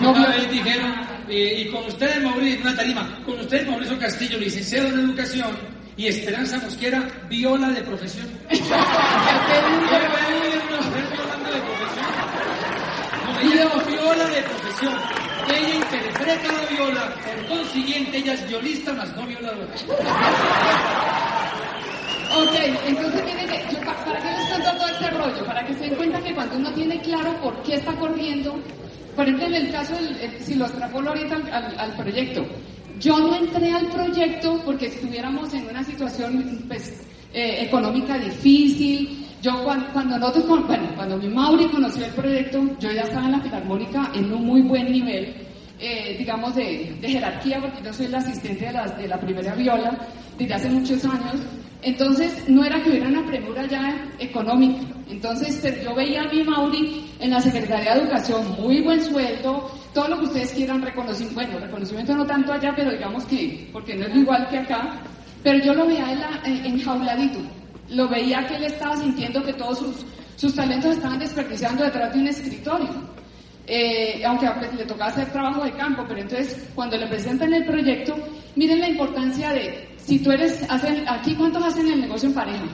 No, 0.00 0.10
una 0.12 0.28
vez 0.28 0.50
dijeron, 0.50 0.94
eh, 1.28 1.64
y 1.64 1.70
con 1.70 1.84
ustedes 1.84 2.22
Mauricio, 2.22 2.62
una 2.62 2.76
tarima, 2.76 3.22
con 3.24 3.38
ustedes 3.40 3.68
Mauricio 3.68 3.98
Castillo, 3.98 4.38
licenciado 4.38 4.88
en 4.88 5.00
educación, 5.00 5.56
y 5.96 6.06
Esperanza 6.06 6.58
Mosquera, 6.58 7.06
viola 7.28 7.68
de 7.70 7.82
profesión. 7.82 8.26
viola 13.86 14.26
de 14.26 14.42
profesión. 14.42 14.94
Ella 15.48 15.74
interpreta 15.74 16.52
la 16.52 16.66
viola, 16.76 17.14
por 17.24 17.58
consiguiente 17.58 18.18
ella 18.18 18.34
es 18.34 18.48
violista 18.48 18.92
más 18.92 19.14
no 19.16 19.26
violadora. 19.26 19.74
Ok, 22.36 22.54
entonces 22.86 23.24
miren, 23.24 23.48
yo, 23.70 23.80
¿para 23.80 24.22
qué 24.22 24.30
les 24.30 24.48
cuento 24.48 24.70
todo 24.76 24.88
este 24.88 25.10
rollo? 25.10 25.44
Para 25.44 25.66
que 25.66 25.74
se 25.74 25.80
den 25.80 25.94
cuenta 25.96 26.22
que 26.22 26.34
cuando 26.34 26.56
uno 26.56 26.72
tiene 26.72 27.00
claro 27.00 27.34
por 27.42 27.62
qué 27.62 27.74
está 27.74 27.92
corriendo, 27.96 28.58
por 29.14 29.24
ejemplo 29.24 29.46
en 29.46 29.54
el 29.54 29.72
caso, 29.72 29.94
del, 29.94 30.16
si 30.40 30.54
lo 30.54 30.66
extrapolo 30.66 31.10
ahorita 31.10 31.36
al, 31.52 31.78
al, 31.78 31.92
proyecto, 31.96 32.44
yo 32.98 33.18
no 33.18 33.36
entré 33.36 33.72
al 33.72 33.86
proyecto 33.88 34.60
porque 34.64 34.86
estuviéramos 34.86 35.52
en 35.54 35.68
una 35.68 35.82
situación 35.84 36.64
pues, 36.68 37.06
eh, 37.32 37.64
económica 37.64 38.18
difícil, 38.18 39.26
yo 39.42 39.64
cuando, 39.64 40.18
nosotros, 40.18 40.66
bueno, 40.66 40.90
cuando 40.94 41.16
mi 41.16 41.28
Mauri 41.28 41.66
conoció 41.68 42.04
el 42.04 42.12
proyecto, 42.12 42.62
yo 42.78 42.92
ya 42.92 43.02
estaba 43.02 43.24
en 43.24 43.32
la 43.32 43.40
Filarmónica 43.40 44.10
en 44.14 44.30
un 44.32 44.44
muy 44.44 44.60
buen 44.62 44.92
nivel, 44.92 45.34
eh, 45.78 46.16
digamos, 46.18 46.54
de, 46.54 46.94
jerarquía, 47.00 47.58
porque 47.58 47.82
yo 47.82 47.92
soy 47.92 48.08
la 48.08 48.18
asistente 48.18 48.66
de 48.66 48.72
la, 48.72 48.86
de 48.86 49.08
la 49.08 49.18
primera 49.18 49.54
viola 49.54 49.96
desde 50.38 50.54
hace 50.54 50.68
muchos 50.68 51.02
años. 51.06 51.40
Entonces, 51.82 52.48
no 52.48 52.64
era 52.64 52.82
que 52.82 52.90
hubiera 52.90 53.08
una 53.08 53.26
premura 53.26 53.66
ya 53.66 54.08
económica. 54.18 54.82
Entonces, 55.08 55.62
yo 55.82 55.94
veía 55.94 56.22
a 56.22 56.28
mi 56.28 56.44
Mauri 56.44 57.10
en 57.18 57.30
la 57.30 57.40
Secretaría 57.40 57.94
de 57.94 58.00
Educación, 58.02 58.54
muy 58.60 58.82
buen 58.82 59.02
sueldo, 59.02 59.70
todo 59.94 60.08
lo 60.08 60.18
que 60.18 60.24
ustedes 60.26 60.52
quieran, 60.52 60.82
reconocimiento, 60.82 61.34
bueno, 61.34 61.58
reconocimiento 61.58 62.14
no 62.14 62.26
tanto 62.26 62.52
allá, 62.52 62.72
pero 62.76 62.90
digamos 62.92 63.24
que, 63.24 63.68
porque 63.72 63.96
no 63.96 64.06
es 64.06 64.16
igual 64.16 64.48
que 64.48 64.58
acá, 64.58 65.00
pero 65.42 65.64
yo 65.64 65.74
lo 65.74 65.86
veía 65.86 66.40
en 66.44 66.66
enjauladito 66.66 67.40
lo 67.90 68.08
veía 68.08 68.46
que 68.46 68.56
él 68.56 68.64
estaba 68.64 68.96
sintiendo 68.96 69.42
que 69.42 69.52
todos 69.52 69.78
sus, 69.78 70.06
sus 70.36 70.54
talentos 70.54 70.96
estaban 70.96 71.18
desperdiciando 71.18 71.84
detrás 71.84 72.12
de 72.12 72.20
un 72.20 72.28
escritorio. 72.28 72.88
Eh, 73.66 74.24
aunque 74.24 74.46
le 74.76 74.84
tocaba 74.84 75.10
hacer 75.10 75.30
trabajo 75.30 75.62
de 75.62 75.72
campo, 75.72 76.04
pero 76.08 76.20
entonces 76.20 76.68
cuando 76.74 76.96
le 76.96 77.06
presentan 77.06 77.52
el 77.52 77.64
proyecto, 77.64 78.16
miren 78.56 78.80
la 78.80 78.88
importancia 78.88 79.52
de, 79.52 79.88
si 80.10 80.18
tú 80.18 80.32
eres, 80.32 80.68
hacen, 80.68 81.08
aquí 81.08 81.36
cuántos 81.36 81.62
hacen 81.62 81.86
el 81.86 82.00
negocio 82.00 82.28
en 82.28 82.34
pareja. 82.34 82.64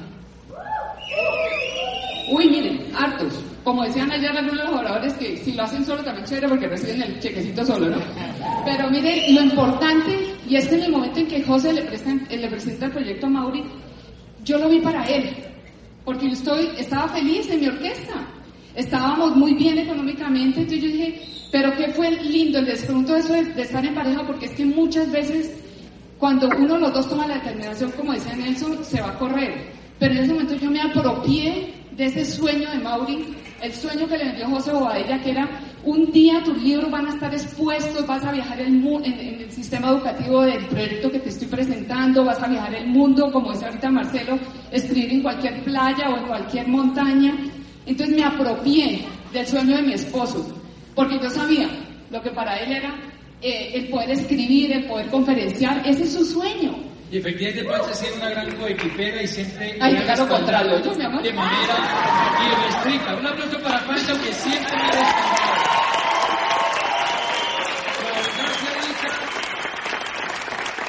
Uy, 2.31 2.49
miren, 2.49 2.87
hartos. 2.97 3.45
Como 3.63 3.83
decían 3.83 4.11
ayer 4.11 4.31
algunos 4.31 4.57
de 4.57 4.65
los 4.65 4.81
oradores 4.81 5.13
que 5.19 5.37
si 5.37 5.53
lo 5.53 5.65
hacen 5.65 5.85
solo 5.85 6.03
también 6.03 6.25
chévere 6.25 6.49
porque 6.49 6.67
reciben 6.67 7.03
el 7.03 7.21
chequecito 7.21 7.63
solo, 7.67 7.91
¿no? 7.91 7.99
Pero 8.65 8.89
miren, 8.89 9.35
lo 9.35 9.43
importante, 9.43 10.35
y 10.49 10.57
es 10.57 10.67
que 10.67 10.77
en 10.77 10.85
el 10.85 10.93
momento 10.93 11.21
en 11.21 11.27
que 11.27 11.43
José 11.43 11.75
le, 11.75 11.83
le 11.83 12.49
presenta 12.49 12.87
el 12.87 12.93
proyecto 12.93 13.27
a 13.27 13.31
Mauri, 13.31 13.65
yo 14.43 14.57
lo 14.57 14.71
vi 14.71 14.81
para 14.81 15.05
él, 15.05 15.37
porque 16.07 16.29
yo 16.29 16.33
estoy, 16.33 16.71
estaba 16.79 17.07
feliz 17.09 17.51
en 17.51 17.61
mi 17.61 17.67
orquesta, 17.67 18.15
estábamos 18.75 19.37
muy 19.37 19.53
bien 19.53 19.77
económicamente, 19.77 20.61
entonces 20.61 20.83
yo 20.83 20.89
dije, 20.89 21.21
pero 21.53 21.77
qué 21.77 21.89
fue 21.89 22.13
lindo, 22.13 22.61
el 22.61 22.65
pregunto 22.65 23.15
eso 23.15 23.35
de, 23.35 23.61
estar 23.61 23.85
en 23.85 23.95
pareja, 23.95 24.27
porque 24.27 24.47
es 24.47 24.53
que 24.53 24.65
muchas 24.65 25.13
veces 25.13 25.66
cuando 26.19 26.49
uno 26.49 26.75
de 26.75 26.81
los 26.81 26.95
dos 26.95 27.09
toma 27.09 27.27
la 27.27 27.35
determinación, 27.35 27.91
como 27.93 28.13
decía 28.13 28.35
Nelson, 28.35 28.83
se 28.85 29.01
va 29.01 29.09
a 29.09 29.19
correr, 29.19 29.71
pero 29.99 30.15
en 30.15 30.25
ese 30.25 30.33
momento 30.33 30.55
yo 30.55 30.71
me 30.71 30.81
apropié 30.81 31.75
de 31.93 32.05
ese 32.07 32.25
sueño 32.25 32.71
de 32.71 32.79
Mauri, 32.79 33.35
el 33.63 33.73
sueño 33.73 34.07
que 34.07 34.19
le 34.19 34.33
dio 34.33 34.49
José 34.49 34.73
Bobadilla, 34.73 35.21
que 35.23 35.31
era 35.31 35.49
un 35.85 36.11
día 36.13 36.43
tus 36.45 36.61
libros 36.63 36.91
van 36.91 37.07
a 37.07 37.11
estar 37.11 37.33
expuestos, 37.33 38.07
vas 38.07 38.25
a 38.25 38.33
viajar 38.33 38.61
el 38.61 38.69
en, 38.69 39.05
en, 39.05 39.41
el 39.41 39.51
sistema 39.51 39.89
educativo 39.89 40.43
del 40.43 40.67
proyecto 40.67 41.11
que 41.11 41.21
te 41.21 41.29
estoy 41.31 41.49
presentando, 41.49 42.25
vas 42.25 42.43
a 42.43 42.49
viajar 42.49 42.75
el 42.75 42.89
mundo, 42.89 43.31
como 43.33 43.53
dice 43.53 43.67
ahorita 43.67 43.91
Marcelo, 43.91 44.39
escribir 44.71 45.13
en 45.13 45.23
cualquier 45.23 45.63
playa 45.65 46.11
o 46.11 46.19
en 46.19 46.27
cualquier 46.27 46.69
montaña. 46.69 47.35
Entonces 47.87 48.17
me 48.17 48.25
apropié 48.25 49.07
del 49.33 49.47
sueño 49.47 49.77
de 49.77 49.83
mi 49.83 49.93
esposo, 49.95 50.47
porque 50.95 51.19
yo 51.23 51.31
sabía 51.31 51.69
lo 52.11 52.21
que 52.21 52.31
para 52.31 52.59
él 52.59 52.73
era 52.73 52.95
eh, 53.47 53.71
el 53.75 53.89
poder 53.89 54.11
escribir, 54.11 54.73
el 54.73 54.87
poder 54.87 55.07
conferenciar, 55.07 55.81
ese 55.87 56.03
es 56.03 56.15
su 56.15 56.25
sueño. 56.25 56.77
Y 57.13 57.19
efectivamente 57.19 57.63
Pancha 57.63 57.91
ha 57.93 57.95
sido 57.95 58.17
una 58.17 58.31
gran 58.31 58.57
coequipera 58.57 59.23
y 59.23 59.29
siempre 59.29 59.79
Ay, 59.81 60.05
lo 60.17 60.29
contrario, 60.29 60.83
yo, 60.83 60.93
mi 60.97 61.05
amor. 61.05 61.23
de 61.23 61.33
manera 61.33 61.77
irrestricta. 62.45 63.15
Un 63.15 63.27
aplauso 63.27 63.61
para 63.61 63.87
Pancha 63.87 64.13
que 64.21 64.33
siempre 64.33 64.77
me 64.77 64.83
ha 64.83 65.17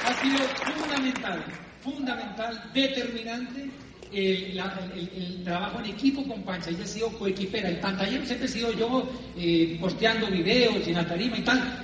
ha 0.08 0.14
sido 0.16 0.40
fundamental, 0.74 1.46
fundamental, 1.82 2.72
determinante 2.74 3.70
el, 4.12 4.60
el, 4.60 5.44
trabajo 5.44 5.78
en 5.80 5.86
equipo 5.92 6.24
con 6.28 6.42
Pancha. 6.42 6.72
Ella 6.72 6.84
ha 6.84 6.88
sido 6.88 7.10
coequipera. 7.20 7.70
El 7.70 7.80
pantallero 7.80 8.26
siempre 8.26 8.48
he 8.48 8.50
sido 8.50 8.74
yo 8.74 9.08
eh, 9.38 9.78
posteando 9.80 10.26
videos 10.32 10.88
en 10.88 10.96
la 10.96 11.06
tarima 11.06 11.38
y 11.38 11.42
tal. 11.42 11.84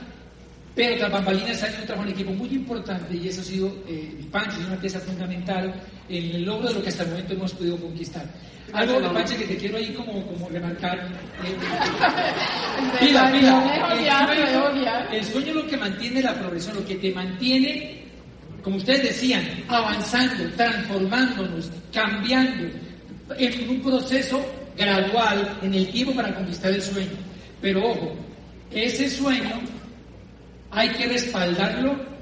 Pero 0.76 0.98
tras 0.98 1.12
bambalinas 1.12 1.62
hay 1.62 1.86
trabajo 1.86 2.08
en 2.08 2.14
equipo 2.14 2.32
muy 2.32 2.50
importante 2.50 3.16
y 3.16 3.28
eso 3.28 3.42
ha 3.42 3.44
sido, 3.44 3.68
eh, 3.88 4.26
Pancho 4.32 4.60
es 4.60 4.66
una 4.66 4.78
pieza 4.78 5.00
fundamental 5.00 5.72
en 6.10 6.36
el 6.36 6.46
logro 6.46 6.70
de 6.70 6.74
lo 6.74 6.84
que 6.84 6.90
hasta 6.90 7.04
el 7.04 7.10
momento 7.10 7.34
hemos 7.34 7.54
podido 7.54 7.78
conquistar. 7.78 8.26
Algo 8.74 9.00
de 9.00 9.10
Pancho 9.10 9.38
que 9.38 9.46
te 9.46 9.58
quiero 9.58 9.78
ahí 9.78 9.94
como, 9.94 10.26
como 10.26 10.50
remarcar. 10.50 10.98
Eh, 11.44 11.56
pila, 13.06 13.32
pila. 13.32 15.10
El 15.12 15.24
sueño 15.24 15.48
es 15.50 15.56
lo 15.56 15.68
que 15.68 15.78
mantiene 15.78 16.24
la 16.24 16.34
progresión, 16.34 16.76
lo 16.78 16.86
que 16.86 16.96
te 16.96 17.12
mantiene, 17.12 18.06
como 18.64 18.78
ustedes 18.78 19.04
decían, 19.04 19.48
avanzando, 19.68 20.50
transformándonos, 20.56 21.70
cambiando, 21.94 22.68
en 23.38 23.70
un 23.70 23.80
proceso 23.82 24.44
gradual 24.76 25.60
en 25.62 25.74
el 25.76 25.88
tiempo 25.90 26.16
para 26.16 26.34
conquistar 26.34 26.72
el 26.72 26.82
sueño. 26.82 27.12
Pero 27.62 27.88
ojo, 27.92 28.16
ese 28.72 29.08
sueño 29.08 29.62
hay 30.74 30.90
que 30.90 31.08
respaldarlo 31.08 32.14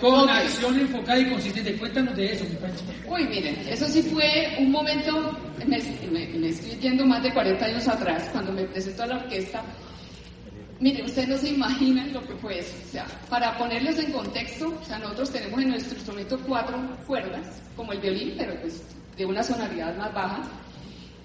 con 0.00 0.28
acción 0.28 0.78
enfocada 0.78 1.18
y 1.18 1.30
consistente. 1.30 1.76
Cuéntanos 1.76 2.16
de 2.16 2.32
eso, 2.32 2.44
mi 2.44 2.56
Pancho. 2.56 2.84
Uy, 3.08 3.26
miren, 3.26 3.56
eso 3.68 3.86
sí 3.88 4.02
fue 4.02 4.56
un 4.58 4.70
momento, 4.70 5.36
me, 5.66 5.76
estoy 5.76 6.78
yendo 6.80 7.04
más 7.06 7.22
de 7.22 7.32
40 7.32 7.64
años 7.64 7.88
atrás, 7.88 8.28
cuando 8.32 8.52
me 8.52 8.64
presentó 8.64 9.02
a 9.02 9.06
la 9.06 9.16
orquesta. 9.16 9.62
Miren, 10.78 11.04
ustedes 11.04 11.28
no 11.28 11.36
se 11.36 11.50
imaginan 11.50 12.12
lo 12.12 12.26
que 12.26 12.34
fue 12.36 12.60
eso. 12.60 12.74
O 12.88 12.90
sea, 12.92 13.06
para 13.28 13.58
ponerles 13.58 13.98
en 13.98 14.12
contexto, 14.12 14.78
o 14.80 14.84
sea, 14.84 14.98
nosotros 14.98 15.30
tenemos 15.30 15.60
en 15.60 15.68
nuestro 15.70 15.96
instrumento 15.96 16.38
cuatro 16.46 16.78
cuerdas, 17.06 17.60
como 17.76 17.92
el 17.92 18.00
violín, 18.00 18.34
pero 18.38 18.58
pues 18.60 18.82
de 19.16 19.26
una 19.26 19.42
sonoridad 19.42 19.94
más 19.96 20.14
baja. 20.14 20.42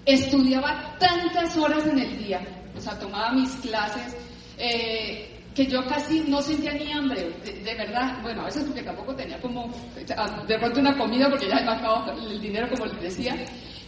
Estudiaba 0.04 0.94
tantas 0.98 1.56
horas 1.56 1.86
en 1.86 1.98
el 1.98 2.18
día, 2.18 2.40
o 2.76 2.80
sea, 2.80 2.98
tomaba 2.98 3.32
mis 3.32 3.50
clases, 3.56 4.14
eh, 4.58 5.35
que 5.56 5.66
yo 5.66 5.82
casi 5.86 6.20
no 6.28 6.42
sentía 6.42 6.74
ni 6.74 6.92
hambre, 6.92 7.32
de, 7.42 7.74
verdad, 7.74 8.20
bueno, 8.20 8.42
a 8.42 8.44
veces 8.44 8.64
porque 8.64 8.82
tampoco 8.82 9.16
tenía 9.16 9.40
como, 9.40 9.72
de 9.96 10.58
pronto 10.58 10.80
una 10.80 10.98
comida 10.98 11.30
porque 11.30 11.48
ya 11.48 11.56
he 11.56 11.64
bajado 11.64 12.12
el 12.12 12.38
dinero 12.38 12.68
como 12.68 12.84
les 12.84 13.00
decía, 13.00 13.34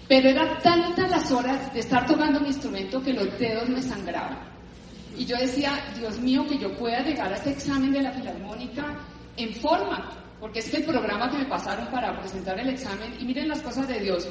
pero 0.09 0.31
era 0.31 0.59
tantas 0.61 1.11
las 1.11 1.31
horas 1.31 1.71
de 1.75 1.81
estar 1.81 2.07
tocando 2.07 2.41
mi 2.41 2.49
instrumento 2.49 3.03
que 3.03 3.13
los 3.13 3.39
dedos 3.39 3.69
me 3.69 3.83
sangraban. 3.83 4.39
Y 5.15 5.27
yo 5.27 5.37
decía, 5.37 5.73
Dios 5.99 6.19
mío, 6.21 6.47
que 6.49 6.57
yo 6.57 6.75
pueda 6.75 7.03
llegar 7.03 7.31
a 7.31 7.37
este 7.37 7.51
examen 7.51 7.93
de 7.93 8.01
la 8.01 8.13
filarmónica 8.13 8.97
en 9.37 9.53
forma, 9.53 10.09
porque 10.41 10.61
es 10.61 10.71
que 10.71 10.79
el 10.79 10.85
programa 10.85 11.31
que 11.31 11.39
me 11.39 11.45
pasaron 11.47 11.87
para 11.89 12.19
presentar 12.21 12.59
el 12.59 12.69
examen, 12.69 13.15
y 13.19 13.25
miren 13.25 13.49
las 13.49 13.61
cosas 13.61 13.89
de 13.89 13.99
Dios, 14.01 14.29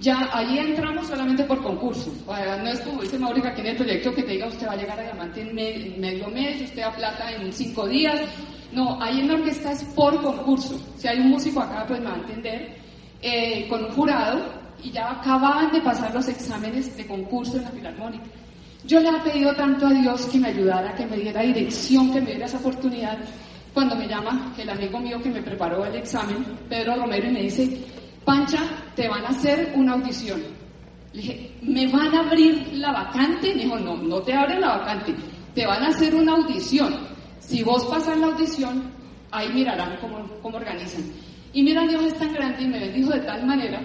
ya 0.00 0.30
ahí 0.32 0.58
entramos 0.58 1.06
solamente 1.06 1.44
por 1.44 1.62
concurso. 1.62 2.12
No 2.26 2.68
es 2.68 2.80
como 2.80 3.02
dice 3.02 3.18
Mauricio 3.18 3.50
aquí 3.50 3.60
en 3.60 3.66
el 3.68 3.76
proyecto 3.76 4.14
que 4.14 4.22
te 4.22 4.32
diga 4.32 4.46
usted 4.46 4.66
va 4.66 4.72
a 4.72 4.76
llegar 4.76 4.98
a 4.98 5.02
diamante 5.02 5.42
en, 5.42 5.54
medio 6.00 6.28
mes, 6.28 6.62
usted 6.62 6.82
a 6.82 6.92
plata 6.92 7.30
en 7.32 7.52
cinco 7.52 7.86
días. 7.86 8.20
No, 8.72 9.02
ahí 9.02 9.20
en 9.20 9.28
la 9.28 9.34
orquesta 9.34 9.72
es 9.72 9.82
por 9.84 10.22
concurso. 10.22 10.80
Si 10.96 11.08
hay 11.08 11.18
un 11.18 11.30
músico 11.30 11.60
acá, 11.60 11.84
pues 11.86 12.00
me 12.00 12.06
va 12.06 12.14
a 12.14 12.18
entender, 12.18 12.76
eh, 13.20 13.66
con 13.68 13.84
un 13.84 13.90
jurado, 13.90 14.60
y 14.82 14.90
ya 14.92 15.10
acababan 15.10 15.72
de 15.72 15.80
pasar 15.80 16.14
los 16.14 16.28
exámenes 16.28 16.96
de 16.96 17.06
concurso 17.06 17.56
en 17.56 17.64
la 17.64 17.70
Filarmónica. 17.70 18.24
Yo 18.84 19.00
le 19.00 19.10
he 19.10 19.20
pedido 19.20 19.54
tanto 19.54 19.86
a 19.86 19.90
Dios 19.90 20.26
que 20.26 20.38
me 20.38 20.48
ayudara, 20.48 20.94
que 20.94 21.06
me 21.06 21.16
diera 21.16 21.42
dirección, 21.42 22.12
que 22.12 22.20
me 22.20 22.30
diera 22.30 22.46
esa 22.46 22.58
oportunidad, 22.58 23.18
cuando 23.72 23.96
me 23.96 24.08
llama 24.08 24.52
el 24.58 24.68
amigo 24.68 24.98
mío 25.00 25.20
que 25.22 25.30
me 25.30 25.42
preparó 25.42 25.84
el 25.84 25.94
examen, 25.94 26.44
Pedro 26.68 26.96
Romero, 26.96 27.28
y 27.28 27.32
me 27.32 27.42
dice, 27.42 27.84
Pancha, 28.24 28.58
te 28.94 29.08
van 29.08 29.24
a 29.24 29.28
hacer 29.28 29.72
una 29.74 29.92
audición. 29.92 30.40
Le 31.12 31.20
dije, 31.20 31.56
¿me 31.62 31.86
van 31.88 32.14
a 32.14 32.20
abrir 32.20 32.74
la 32.74 32.92
vacante? 32.92 33.54
Me 33.54 33.64
dijo, 33.64 33.78
no, 33.78 33.96
no 33.96 34.20
te 34.20 34.32
abren 34.32 34.60
la 34.60 34.78
vacante, 34.78 35.14
te 35.54 35.66
van 35.66 35.82
a 35.82 35.88
hacer 35.88 36.14
una 36.14 36.32
audición. 36.32 36.94
Si 37.38 37.62
vos 37.62 37.84
pasas 37.86 38.18
la 38.18 38.26
audición, 38.26 38.92
ahí 39.30 39.48
mirarán 39.52 39.96
cómo, 40.00 40.28
cómo 40.42 40.56
organizan. 40.56 41.04
Y 41.52 41.62
mira, 41.62 41.86
Dios 41.86 42.04
es 42.04 42.14
tan 42.14 42.32
grande 42.32 42.62
y 42.62 42.68
me 42.68 42.78
bendijo 42.78 43.10
de 43.10 43.20
tal 43.20 43.44
manera 43.44 43.80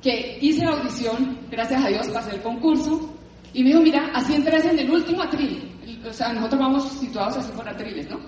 que 0.00 0.38
hice 0.42 0.64
la 0.64 0.72
audición, 0.72 1.38
gracias 1.50 1.82
a 1.82 1.88
Dios 1.88 2.08
pasé 2.08 2.36
el 2.36 2.42
concurso, 2.42 3.10
y 3.54 3.62
me 3.62 3.70
dijo, 3.70 3.80
mira, 3.80 4.10
así 4.12 4.34
entras 4.34 4.64
en 4.66 4.78
el 4.78 4.90
último 4.90 5.22
atril. 5.22 5.70
O 6.06 6.12
sea, 6.12 6.32
nosotros 6.32 6.60
vamos 6.60 6.84
situados 6.92 7.38
así 7.38 7.52
por 7.52 7.66
atriles, 7.66 8.10
¿no? 8.10 8.18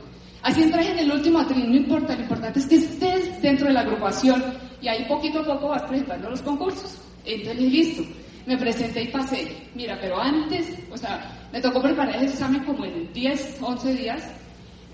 Así 0.47 0.63
entras 0.63 0.87
en 0.87 1.01
el 1.01 1.11
último 1.11 1.41
atril, 1.41 1.69
no 1.69 1.75
importa, 1.75 2.15
lo 2.15 2.23
importante 2.23 2.61
es 2.61 2.67
que 2.67 2.77
estés 2.77 3.43
dentro 3.43 3.67
de 3.67 3.73
la 3.73 3.81
agrupación 3.81 4.41
y 4.81 4.87
ahí 4.87 5.05
poquito 5.09 5.41
a 5.41 5.45
poco 5.45 5.71
vas 5.71 5.83
presentando 5.83 6.31
los 6.31 6.41
concursos. 6.41 6.99
Entonces, 7.25 7.61
listo, 7.61 8.05
me 8.47 8.57
presenté 8.57 9.03
y 9.03 9.09
pasé. 9.09 9.49
Mira, 9.75 9.99
pero 10.01 10.21
antes, 10.21 10.69
o 10.89 10.97
sea, 10.97 11.49
me 11.53 11.61
tocó 11.61 11.83
preparar 11.83 12.15
el 12.15 12.29
examen 12.29 12.63
como 12.63 12.85
en 12.85 13.13
10, 13.13 13.59
11 13.61 13.95
días. 13.95 14.23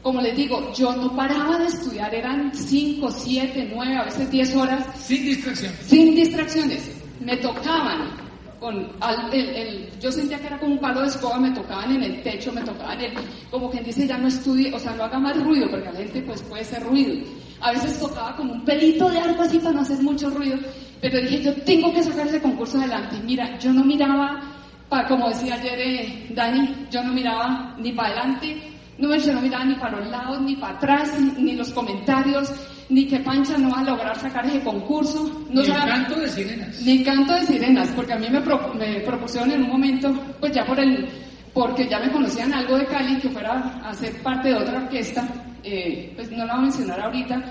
Como 0.00 0.22
les 0.22 0.34
digo, 0.34 0.72
yo 0.72 0.96
no 0.96 1.14
paraba 1.14 1.58
de 1.58 1.66
estudiar, 1.66 2.14
eran 2.14 2.54
5, 2.54 3.10
7, 3.10 3.72
9, 3.74 3.94
a 3.94 4.04
veces 4.04 4.30
10 4.30 4.56
horas. 4.56 4.86
Sin 5.04 5.22
distracciones. 5.22 5.78
Sin 5.80 6.14
distracciones. 6.14 6.96
Me 7.20 7.36
tocaban 7.36 8.21
el, 8.70 9.88
yo 10.00 10.12
sentía 10.12 10.38
que 10.38 10.46
era 10.46 10.58
como 10.58 10.74
un 10.74 10.78
palo 10.78 11.00
de 11.00 11.08
escoba, 11.08 11.38
me 11.38 11.50
tocaban 11.50 11.94
en 11.96 12.02
el 12.02 12.22
techo, 12.22 12.52
me 12.52 12.62
tocaban 12.62 13.00
el, 13.00 13.12
como 13.50 13.70
quien 13.70 13.84
dice, 13.84 14.06
ya 14.06 14.18
no 14.18 14.28
estudie, 14.28 14.72
o 14.72 14.78
sea, 14.78 14.92
no 14.94 15.04
haga 15.04 15.18
más 15.18 15.42
ruido, 15.42 15.68
porque 15.70 15.88
a 15.88 15.92
la 15.92 15.98
gente 15.98 16.22
pues 16.22 16.42
puede 16.42 16.64
ser 16.64 16.82
ruido. 16.82 17.24
A 17.60 17.72
veces 17.72 17.98
tocaba 17.98 18.36
como 18.36 18.52
un 18.52 18.64
pelito 18.64 19.08
de 19.10 19.18
algo 19.18 19.42
así 19.42 19.58
para 19.58 19.72
no 19.72 19.80
hacer 19.80 20.02
mucho 20.02 20.30
ruido, 20.30 20.58
pero 21.00 21.20
dije, 21.20 21.42
yo 21.42 21.54
tengo 21.62 21.92
que 21.92 22.02
sacar 22.02 22.26
ese 22.26 22.40
concurso 22.40 22.78
adelante. 22.78 23.16
Mira, 23.24 23.58
yo 23.58 23.72
no 23.72 23.84
miraba, 23.84 24.40
para, 24.88 25.08
como 25.08 25.28
decía 25.28 25.54
ayer 25.54 25.78
eh, 25.78 26.26
Dani, 26.34 26.86
yo 26.90 27.02
no 27.02 27.12
miraba 27.12 27.74
ni 27.78 27.92
para 27.92 28.08
adelante, 28.08 28.72
no, 28.98 29.14
yo 29.16 29.32
no 29.32 29.40
miraba 29.40 29.64
ni 29.64 29.74
para 29.74 29.98
los 29.98 30.08
lados, 30.08 30.40
ni 30.42 30.56
para 30.56 30.76
atrás, 30.76 31.12
ni 31.38 31.52
los 31.54 31.70
comentarios, 31.72 32.52
ni 32.92 33.06
que 33.06 33.18
Pancha 33.20 33.56
no 33.56 33.70
va 33.70 33.80
a 33.80 33.84
lograr 33.84 34.18
sacar 34.18 34.44
ese 34.44 34.60
concurso. 34.60 35.46
No 35.50 35.62
ni 35.62 35.68
canto 35.68 36.20
de 36.20 36.28
sirenas. 36.28 36.80
Ni 36.82 37.02
canto 37.02 37.32
de 37.32 37.46
sirenas, 37.46 37.88
porque 37.96 38.12
a 38.12 38.18
mí 38.18 38.26
me, 38.28 38.40
me 38.40 39.00
propusieron 39.00 39.50
en 39.50 39.62
un 39.62 39.70
momento, 39.70 40.12
pues 40.38 40.52
ya 40.52 40.64
por 40.66 40.78
el, 40.78 41.08
porque 41.54 41.88
ya 41.88 41.98
me 42.00 42.12
conocían 42.12 42.52
algo 42.52 42.76
de 42.76 42.84
Cali, 42.86 43.18
que 43.18 43.30
fuera 43.30 43.80
a 43.82 43.94
ser 43.94 44.22
parte 44.22 44.48
de 44.48 44.56
otra 44.56 44.82
orquesta, 44.82 45.26
eh, 45.64 46.12
pues 46.14 46.30
no 46.32 46.44
la 46.44 46.54
voy 46.54 46.60
a 46.60 46.66
mencionar 46.66 47.00
ahorita, 47.00 47.42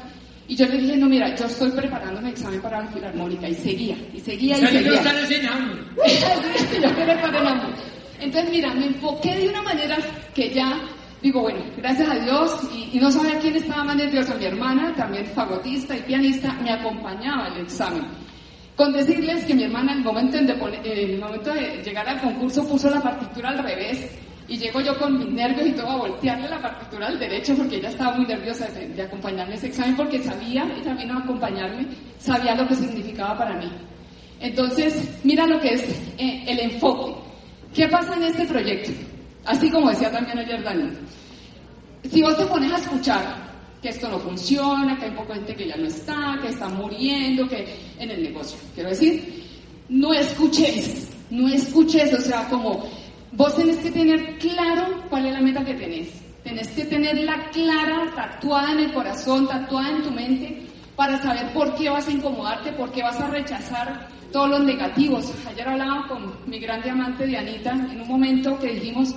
y 0.48 0.56
yo 0.56 0.68
le 0.68 0.78
dije, 0.78 0.98
no, 0.98 1.08
mira, 1.10 1.36
yo 1.36 1.46
estoy 1.46 1.72
preparando 1.72 2.22
mi 2.22 2.30
examen 2.30 2.62
para 2.62 2.82
la 2.82 2.88
filarmónica, 2.90 3.50
y 3.50 3.56
seguía, 3.56 3.98
y 4.14 4.20
seguía, 4.20 4.60
y 4.60 4.66
seguía. 4.68 4.94
están 4.94 5.18
enseñando. 5.22 5.84
Entonces, 8.20 8.52
mira, 8.52 8.74
me 8.76 8.86
enfoqué 8.86 9.36
de 9.38 9.50
una 9.50 9.64
manera 9.64 9.98
que 10.36 10.52
ya 10.52 10.80
digo, 11.22 11.42
bueno, 11.42 11.62
gracias 11.78 12.10
a 12.10 12.20
Dios, 12.20 12.70
y, 12.74 13.00
no 13.00 13.12
sabía 13.12 13.40
quién 13.40 13.56
estaba 13.56 13.84
más 13.84 13.96
nervioso, 13.96 14.36
mi 14.38 14.46
hermana, 14.46 14.94
también 14.96 15.26
fagotista 15.28 15.96
y 15.96 16.02
pianista, 16.02 16.54
me 16.62 16.72
acompañaba 16.72 17.48
el 17.48 17.62
examen. 17.62 18.04
Con 18.76 18.94
decirles 18.94 19.46
que 19.46 19.54
mi 19.54 19.64
hermana 19.64 19.92
en 19.92 20.00
el 20.00 20.04
momento, 20.04 20.38
el 20.38 21.20
momento 21.20 21.54
de 21.54 21.84
llegar 21.84 22.08
al 22.08 22.22
concurso 22.22 22.68
puso 22.68 22.90
la 22.90 23.02
partitura 23.02 23.50
al 23.50 23.60
revés 23.60 24.18
y 24.48 24.58
llego 24.58 24.82
yo 24.82 24.98
con 24.98 25.20
mis 25.20 25.30
nervios 25.30 25.68
y 25.68 25.72
todo 25.74 25.92
a 25.92 25.98
voltearle 25.98 26.50
la 26.50 26.62
partitura 26.62 27.08
al 27.08 27.20
derecho 27.20 27.56
porque 27.56 27.78
ella 27.78 27.90
estaba 27.90 28.18
muy 28.18 28.26
nerviosa 28.26 28.68
de, 28.68 29.02
acompañarme 29.02 29.54
a 29.54 29.56
ese 29.56 29.68
examen 29.68 29.96
porque 29.96 30.20
sabía, 30.20 30.64
ella 30.76 30.94
vino 30.96 31.14
a 31.14 31.20
acompañarme, 31.20 31.88
sabía 32.18 32.56
lo 32.56 32.68
que 32.68 32.76
significaba 32.76 33.38
para 33.38 33.56
mí. 33.58 33.72
Entonces, 34.40 35.20
mira 35.24 35.46
lo 35.46 35.60
que 35.60 35.74
es 35.76 35.84
eh, 36.18 36.44
el 36.48 36.60
enfoque. 36.60 37.14
¿Qué 37.74 37.88
pasa 37.88 38.16
en 38.16 38.24
este 38.24 38.46
proyecto? 38.46 39.11
Así 39.46 39.70
como 39.70 39.90
decía 39.90 40.12
también 40.12 40.38
ayer 40.40 40.64
Daniel. 40.64 40.98
Si 42.10 42.22
vos 42.22 42.38
te 42.38 42.46
pones 42.46 42.72
a 42.72 42.78
escuchar 42.78 43.52
que 43.82 43.90
esto 43.90 44.10
no 44.10 44.20
funciona, 44.20 44.98
que 44.98 45.06
hay 45.06 45.12
poca 45.12 45.34
gente 45.36 45.56
que 45.56 45.68
ya 45.68 45.76
no 45.76 45.88
está, 45.88 46.38
que 46.42 46.50
está 46.50 46.70
muriendo, 46.70 47.48
que 47.48 47.76
en 47.98 48.12
el 48.12 48.24
negocio, 48.24 48.60
quiero 48.76 48.90
decir, 48.90 49.44
no 49.90 50.14
escuches, 50.14 51.10
no 51.32 51.48
escuches, 51.48 52.14
o 52.14 52.22
sea, 52.22 52.48
como 52.48 52.84
vos 53.32 53.56
tenés 53.56 53.78
que 53.78 53.92
tener 53.92 54.38
claro 54.38 55.04
cuál 55.10 55.26
es 55.26 55.34
la 55.34 55.42
meta 55.42 55.66
que 55.66 55.74
tenés, 55.74 56.10
tenés 56.44 56.68
que 56.70 56.86
tenerla 56.86 57.50
clara, 57.52 58.12
tatuada 58.16 58.72
en 58.74 58.80
el 58.80 58.94
corazón, 58.94 59.48
tatuada 59.48 59.90
en 59.90 60.04
tu 60.04 60.12
mente, 60.12 60.62
para 60.96 61.22
saber 61.22 61.54
por 61.54 61.76
qué 61.76 61.89
vas 61.89 62.08
a 62.08 62.12
incomodarte, 62.12 62.74
por 62.74 62.92
qué 62.92 63.02
vas 63.04 63.20
a 63.20 63.28
rechazar 63.28 64.08
todos 64.32 64.50
los 64.50 64.64
negativos. 64.64 65.32
Ayer 65.48 65.68
hablaba 65.68 66.08
con 66.08 66.34
mi 66.46 66.60
gran 66.60 66.82
diamante 66.82 67.26
Dianita 67.26 67.72
en 67.72 68.02
un 68.02 68.08
momento 68.08 68.58
que 68.60 68.74
dijimos, 68.74 69.16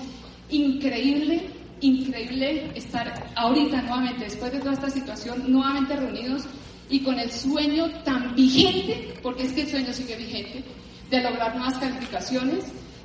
increíble, 0.51 1.49
increíble 1.81 2.71
estar 2.75 3.13
ahorita 3.37 3.83
nuevamente, 3.83 4.25
después 4.25 4.53
de 4.53 4.61
toda 4.61 4.73
esta 4.73 4.91
situación, 4.91 5.45
nuevamente 5.51 5.97
reunidos 5.97 6.45
y 6.89 7.01
con 7.01 7.19
el 7.19 7.31
sueño 7.31 7.91
tan 8.05 8.35
vigente, 8.35 9.15
porque 9.23 9.45
es 9.45 9.53
que 9.53 9.63
el 9.63 9.69
sueño 9.69 9.93
sigue 9.93 10.17
vigente, 10.17 10.65
de 11.11 11.23
lograr 11.23 11.55
nuevas 11.57 11.79
calificaciones, 11.79 12.65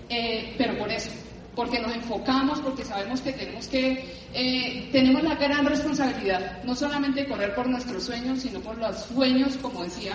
eh, 0.10 0.56
pero 0.58 0.78
por 0.78 0.92
eso, 0.92 1.12
porque 1.60 1.82
nos 1.82 1.94
enfocamos, 1.94 2.62
porque 2.62 2.86
sabemos 2.86 3.20
que 3.20 3.34
tenemos 3.34 3.68
que, 3.68 4.06
eh, 4.34 4.88
tenemos 4.94 5.22
la 5.24 5.36
gran 5.36 5.66
responsabilidad, 5.66 6.64
no 6.64 6.74
solamente 6.74 7.28
correr 7.28 7.54
por 7.54 7.68
nuestros 7.68 8.02
sueños, 8.02 8.40
sino 8.40 8.62
por 8.62 8.78
los 8.78 8.96
sueños, 9.04 9.58
como 9.62 9.84
decía 9.84 10.14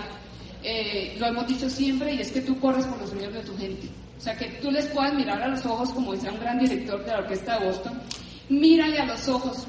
eh, 0.63 1.15
lo 1.21 1.27
hemos 1.27 1.47
dicho 1.47 1.69
siempre, 1.69 2.15
y 2.15 2.21
es 2.23 2.33
que 2.33 2.41
tú 2.41 2.59
corres 2.59 2.87
por 2.87 2.99
los 2.99 3.11
sueños 3.11 3.35
de 3.35 3.41
tu 3.41 3.55
gente. 3.59 3.89
O 4.17 4.21
sea, 4.23 4.35
que 4.35 4.47
tú 4.63 4.71
les 4.71 4.87
puedas 4.87 5.13
mirar 5.13 5.43
a 5.43 5.49
los 5.49 5.67
ojos, 5.67 5.91
como 5.91 6.13
decía 6.15 6.33
un 6.33 6.41
gran 6.41 6.59
director 6.59 7.05
de 7.05 7.13
la 7.13 7.19
Orquesta 7.19 7.59
de 7.59 7.67
Boston, 7.67 7.93
mírale 8.49 8.99
a 8.99 9.05
los 9.05 9.29
ojos 9.29 9.67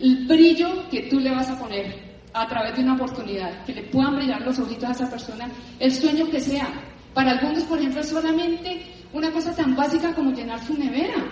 el 0.00 0.26
brillo 0.26 0.88
que 0.90 1.02
tú 1.02 1.20
le 1.20 1.30
vas 1.30 1.48
a 1.50 1.56
poner 1.56 2.18
a 2.32 2.48
través 2.48 2.74
de 2.74 2.82
una 2.82 2.94
oportunidad, 2.94 3.64
que 3.64 3.74
le 3.74 3.82
puedan 3.84 4.16
brillar 4.16 4.40
los 4.40 4.58
ojitos 4.58 4.88
a 4.88 4.90
esa 4.90 5.08
persona, 5.08 5.48
el 5.78 5.92
sueño 5.92 6.28
que 6.28 6.40
sea. 6.40 6.68
Para 7.14 7.32
algunos, 7.32 7.64
por 7.64 7.78
ejemplo, 7.78 8.00
es 8.00 8.08
solamente 8.08 8.82
una 9.12 9.30
cosa 9.30 9.54
tan 9.54 9.76
básica 9.76 10.14
como 10.14 10.32
llenar 10.32 10.64
su 10.64 10.76
nevera. 10.76 11.24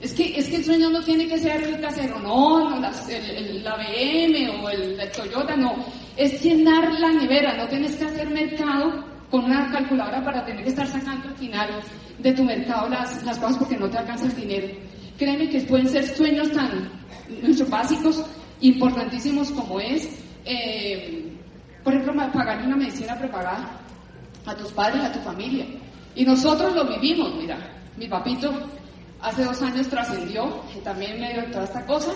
Es 0.00 0.12
que, 0.12 0.36
es 0.36 0.48
que 0.48 0.56
el 0.56 0.64
sueño 0.64 0.90
no 0.90 1.02
tiene 1.02 1.26
que 1.26 1.38
ser 1.38 1.62
el 1.62 1.80
casero, 1.80 2.18
no, 2.18 2.68
no 2.68 2.80
la, 2.80 2.90
la 2.90 3.76
BM 3.76 4.48
o 4.50 4.68
el, 4.68 5.00
el, 5.00 5.10
Toyota, 5.12 5.56
no. 5.56 5.84
Es 6.16 6.42
llenar 6.42 6.92
la 7.00 7.10
nevera, 7.10 7.56
no 7.56 7.68
tienes 7.68 7.96
que 7.96 8.04
hacer 8.04 8.28
mercado 8.28 9.04
con 9.30 9.44
una 9.44 9.70
calculadora 9.70 10.22
para 10.22 10.44
tener 10.44 10.62
que 10.64 10.70
estar 10.70 10.86
sacando 10.86 11.28
al 11.28 11.36
final 11.36 11.80
de 12.18 12.32
tu 12.32 12.44
mercado 12.44 12.88
las, 12.88 13.22
las 13.24 13.38
cosas 13.38 13.56
porque 13.58 13.76
no 13.76 13.88
te 13.88 13.98
alcanza 13.98 14.26
el 14.26 14.36
dinero. 14.36 14.68
Créeme 15.16 15.48
que 15.48 15.60
pueden 15.62 15.88
ser 15.88 16.04
sueños 16.04 16.50
tan 16.52 16.90
nuestros 17.40 17.70
básicos, 17.70 18.24
importantísimos 18.60 19.50
como 19.52 19.80
es, 19.80 20.08
eh, 20.44 21.32
por 21.82 21.94
ejemplo, 21.94 22.14
pagar 22.32 22.66
una 22.66 22.76
medicina 22.76 23.16
prepagada 23.18 23.83
a 24.46 24.54
tus 24.54 24.72
padres, 24.72 25.02
a 25.02 25.12
tu 25.12 25.20
familia. 25.20 25.66
Y 26.14 26.24
nosotros 26.24 26.74
lo 26.74 26.86
vivimos, 26.86 27.34
mira, 27.36 27.58
mi 27.96 28.08
papito 28.08 28.52
hace 29.20 29.44
dos 29.44 29.60
años 29.62 29.88
trascendió, 29.88 30.62
que 30.72 30.80
también 30.80 31.20
me 31.20 31.32
dio 31.32 31.44
toda 31.50 31.64
esta 31.64 31.84
cosa, 31.86 32.12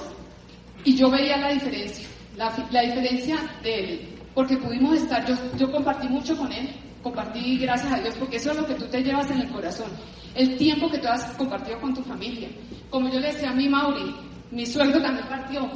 y 0.85 0.97
yo 0.97 1.11
veía 1.11 1.37
la 1.39 1.53
diferencia, 1.53 2.07
la, 2.37 2.53
la 2.71 2.83
diferencia 2.83 3.37
de 3.63 3.79
él, 3.79 4.09
porque 4.35 4.57
pudimos 4.57 4.95
estar, 4.99 5.27
yo, 5.27 5.35
yo 5.57 5.73
compartí 5.73 6.09
mucho 6.09 6.37
con 6.37 6.53
él, 6.53 6.69
compartí 7.03 7.59
gracias 7.59 7.93
a 7.93 8.01
Dios, 8.01 8.15
porque 8.19 8.37
eso 8.37 8.51
es 8.51 8.59
lo 8.59 8.67
que 8.67 8.75
tú 8.75 8.85
te 8.87 9.03
llevas 9.03 9.31
en 9.31 9.41
el 9.41 9.49
corazón, 9.49 9.91
el 10.35 10.57
tiempo 10.57 10.91
que 10.91 10.99
tú 10.99 11.09
has 11.09 11.25
compartido 11.37 11.81
con 11.81 11.95
tu 11.95 12.03
familia. 12.03 12.49
Como 12.91 13.09
yo 13.09 13.19
le 13.19 13.33
decía 13.33 13.51
a 13.51 13.55
mi 13.55 13.69
Mauri, 13.69 14.15
mi 14.51 14.67
sueldo 14.67 15.01
también 15.01 15.27
partió, 15.29 15.69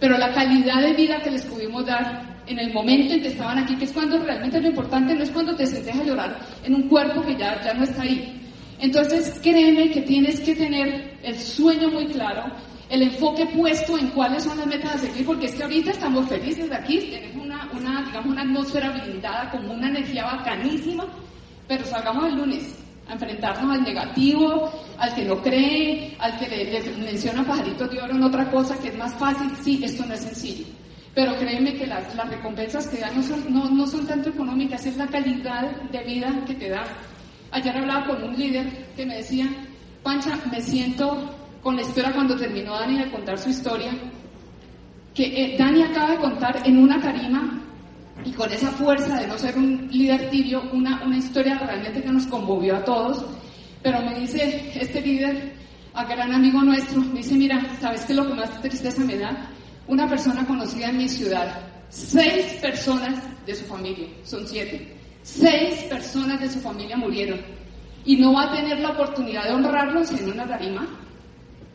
pero 0.00 0.16
la 0.16 0.32
calidad 0.32 0.80
de 0.80 0.94
vida 0.94 1.20
que 1.20 1.30
les 1.30 1.44
pudimos 1.46 1.84
dar 1.84 2.35
en 2.46 2.58
el 2.58 2.72
momento 2.72 3.14
en 3.14 3.22
que 3.22 3.28
estaban 3.28 3.58
aquí, 3.58 3.76
que 3.76 3.84
es 3.84 3.92
cuando 3.92 4.18
realmente 4.18 4.60
lo 4.60 4.68
importante 4.68 5.14
no 5.14 5.22
es 5.22 5.30
cuando 5.30 5.54
te 5.54 5.66
sientes 5.66 5.94
a 5.94 6.04
llorar 6.04 6.38
en 6.64 6.74
un 6.74 6.88
cuerpo 6.88 7.22
que 7.22 7.36
ya, 7.36 7.60
ya 7.62 7.74
no 7.74 7.84
está 7.84 8.02
ahí. 8.02 8.40
Entonces 8.78 9.38
créeme 9.42 9.90
que 9.90 10.02
tienes 10.02 10.40
que 10.40 10.54
tener 10.54 11.18
el 11.22 11.38
sueño 11.38 11.90
muy 11.90 12.06
claro, 12.06 12.44
el 12.88 13.02
enfoque 13.02 13.46
puesto 13.46 13.98
en 13.98 14.08
cuáles 14.08 14.44
son 14.44 14.58
las 14.58 14.66
metas 14.66 14.94
a 14.94 14.98
seguir, 14.98 15.26
porque 15.26 15.46
es 15.46 15.54
que 15.54 15.62
ahorita 15.64 15.90
estamos 15.90 16.28
felices 16.28 16.68
de 16.68 16.76
aquí, 16.76 16.98
tenemos 17.10 17.44
una, 17.44 17.68
una, 17.72 18.04
digamos, 18.04 18.32
una 18.32 18.42
atmósfera 18.42 18.90
blindada, 18.90 19.50
como 19.50 19.72
una 19.72 19.88
energía 19.88 20.24
bacanísima, 20.24 21.06
pero 21.66 21.84
salgamos 21.84 22.26
el 22.26 22.36
lunes 22.36 22.76
a 23.08 23.14
enfrentarnos 23.14 23.76
al 23.76 23.82
negativo, 23.82 24.70
al 24.98 25.14
que 25.14 25.24
no 25.24 25.40
cree, 25.42 26.16
al 26.18 26.38
que 26.38 26.48
le, 26.48 26.80
menciona 26.98 27.44
pajaritos 27.44 27.90
de 27.90 28.00
oro 28.00 28.14
en 28.14 28.22
otra 28.22 28.50
cosa 28.50 28.78
que 28.78 28.88
es 28.88 28.96
más 28.96 29.14
fácil. 29.14 29.50
Sí, 29.62 29.80
esto 29.82 30.04
no 30.06 30.14
es 30.14 30.20
sencillo. 30.20 30.66
Pero 31.16 31.34
créeme 31.38 31.72
que 31.72 31.86
las, 31.86 32.14
las 32.14 32.28
recompensas 32.28 32.88
que 32.88 32.98
dan 32.98 33.16
no 33.16 33.22
son, 33.22 33.42
no, 33.48 33.70
no 33.70 33.86
son 33.86 34.06
tanto 34.06 34.28
económicas, 34.28 34.84
es 34.84 34.98
la 34.98 35.06
calidad 35.06 35.80
de 35.90 36.04
vida 36.04 36.44
que 36.46 36.54
te 36.54 36.68
da. 36.68 36.84
Ayer 37.52 37.74
hablaba 37.74 38.06
con 38.06 38.22
un 38.22 38.38
líder 38.38 38.92
que 38.94 39.06
me 39.06 39.16
decía, 39.16 39.46
Pancha, 40.02 40.38
me 40.52 40.60
siento 40.60 41.34
con 41.62 41.74
la 41.74 41.80
espera 41.80 42.12
cuando 42.12 42.36
terminó 42.36 42.74
Dani 42.74 42.98
de 42.98 43.10
contar 43.10 43.38
su 43.38 43.48
historia, 43.48 43.92
que 45.14 45.24
eh, 45.24 45.56
Dani 45.58 45.84
acaba 45.84 46.10
de 46.10 46.18
contar 46.18 46.60
en 46.66 46.76
una 46.76 47.00
tarima 47.00 47.62
y 48.22 48.32
con 48.32 48.52
esa 48.52 48.70
fuerza 48.72 49.18
de 49.18 49.26
no 49.26 49.38
ser 49.38 49.56
un 49.56 49.88
líder 49.90 50.28
tibio, 50.28 50.64
una, 50.74 51.02
una 51.02 51.16
historia 51.16 51.58
realmente 51.58 52.02
que 52.02 52.12
nos 52.12 52.26
conmovió 52.26 52.76
a 52.76 52.84
todos. 52.84 53.24
Pero 53.82 54.02
me 54.02 54.20
dice 54.20 54.70
este 54.78 55.00
líder, 55.00 55.54
a 55.94 56.04
gran 56.04 56.34
amigo 56.34 56.60
nuestro, 56.60 57.00
me 57.00 57.20
dice, 57.20 57.36
mira, 57.36 57.58
¿sabes 57.80 58.04
qué 58.04 58.12
es 58.12 58.18
lo 58.18 58.28
que 58.28 58.34
más 58.34 58.60
tristeza 58.60 59.02
me 59.02 59.16
da? 59.16 59.50
Una 59.88 60.08
persona 60.08 60.46
conocida 60.46 60.90
en 60.90 60.98
mi 60.98 61.08
ciudad, 61.08 61.60
seis 61.88 62.58
personas 62.60 63.22
de 63.46 63.54
su 63.54 63.64
familia, 63.64 64.08
son 64.24 64.46
siete, 64.46 64.96
seis 65.22 65.82
personas 65.84 66.40
de 66.40 66.50
su 66.50 66.60
familia 66.60 66.96
murieron 66.96 67.40
y 68.04 68.16
no 68.16 68.32
va 68.32 68.44
a 68.44 68.56
tener 68.56 68.80
la 68.80 68.90
oportunidad 68.90 69.44
de 69.44 69.54
honrarlos 69.54 70.10
en 70.12 70.30
una 70.30 70.46
tarima 70.46 70.86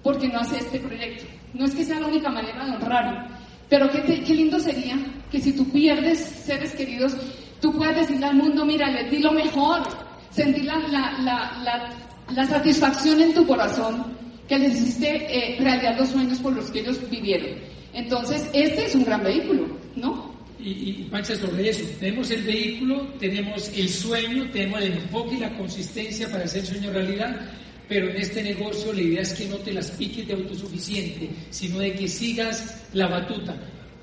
porque 0.03 0.27
no 0.27 0.39
hace 0.39 0.57
este 0.57 0.79
proyecto. 0.79 1.25
No 1.53 1.65
es 1.65 1.75
que 1.75 1.83
sea 1.83 1.99
la 1.99 2.07
única 2.07 2.29
manera 2.29 2.65
de 2.65 2.75
honrarlo, 2.75 3.27
pero 3.69 3.89
qué, 3.89 4.01
qué 4.23 4.33
lindo 4.33 4.59
sería 4.59 4.97
que 5.31 5.39
si 5.39 5.53
tú 5.53 5.69
pierdes 5.69 6.19
seres 6.19 6.73
queridos, 6.73 7.15
tú 7.61 7.73
puedas 7.73 7.95
decirle 7.95 8.25
al 8.25 8.35
mundo, 8.35 8.65
mira, 8.65 8.89
les 8.89 9.09
di 9.11 9.19
lo 9.19 9.31
mejor, 9.31 9.83
sentir 10.31 10.65
la, 10.65 10.77
la, 10.89 11.93
la, 12.29 12.45
satisfacción 12.45 13.21
en 13.21 13.33
tu 13.33 13.45
corazón 13.45 14.17
que 14.47 14.57
les 14.57 14.73
hiciste 14.73 15.55
eh, 15.55 15.57
realidad 15.59 15.97
los 15.97 16.09
sueños 16.09 16.39
por 16.39 16.53
los 16.53 16.69
que 16.71 16.79
ellos 16.79 16.97
vivieron. 17.09 17.59
Entonces, 17.93 18.49
este 18.53 18.85
es 18.85 18.95
un 18.95 19.03
gran 19.03 19.23
vehículo, 19.23 19.67
¿no? 19.95 20.31
Y, 20.59 20.69
y 20.69 21.07
Pancha, 21.09 21.35
sobre 21.35 21.69
eso, 21.69 21.83
tenemos 21.99 22.29
el 22.31 22.43
vehículo, 22.43 23.07
tenemos 23.19 23.69
el 23.75 23.89
sueño, 23.89 24.49
tenemos 24.51 24.81
el 24.81 24.93
enfoque 24.93 25.35
y 25.35 25.39
la 25.39 25.57
consistencia 25.57 26.29
para 26.29 26.43
hacer 26.43 26.61
el 26.61 26.67
sueño 26.67 26.91
realidad, 26.91 27.49
pero 27.89 28.09
en 28.09 28.17
este 28.17 28.43
negocio 28.43 28.93
la 28.93 29.01
idea 29.01 29.21
es 29.21 29.33
que 29.33 29.47
no 29.47 29.57
te 29.57 29.73
las 29.73 29.91
piques 29.91 30.27
de 30.27 30.33
autosuficiente, 30.33 31.29
sino 31.49 31.79
de 31.79 31.93
que 31.93 32.07
sigas 32.07 32.87
la 32.93 33.07
batuta. 33.07 33.55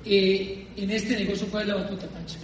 Eh, 0.05 0.67
en 0.75 0.91
este 0.91 1.17
negocio, 1.17 1.47
¿cuál 1.49 1.63
es 1.63 1.69
la 1.69 1.75
batuta, 1.75 2.07
Pancho? 2.07 2.37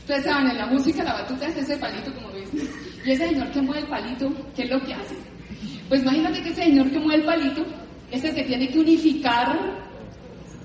Ustedes 0.00 0.24
saben, 0.24 0.50
en 0.50 0.58
la 0.58 0.66
música 0.66 1.04
la 1.04 1.14
batuta 1.14 1.46
es 1.48 1.56
ese 1.56 1.76
palito, 1.76 2.12
como 2.14 2.30
dicen. 2.32 2.68
Y 3.04 3.10
ese 3.10 3.28
señor 3.28 3.50
que 3.50 3.60
mueve 3.62 3.82
el 3.82 3.88
palito, 3.88 4.52
¿qué 4.54 4.62
es 4.62 4.70
lo 4.70 4.80
que 4.84 4.94
hace? 4.94 5.14
Pues 5.88 6.02
imagínate 6.02 6.42
que 6.42 6.48
ese 6.50 6.64
señor 6.64 6.90
que 6.90 6.98
mueve 6.98 7.20
el 7.20 7.24
palito 7.24 7.66
es 8.10 8.24
el 8.24 8.34
que 8.34 8.42
tiene 8.44 8.68
que 8.68 8.78
unificar 8.78 9.85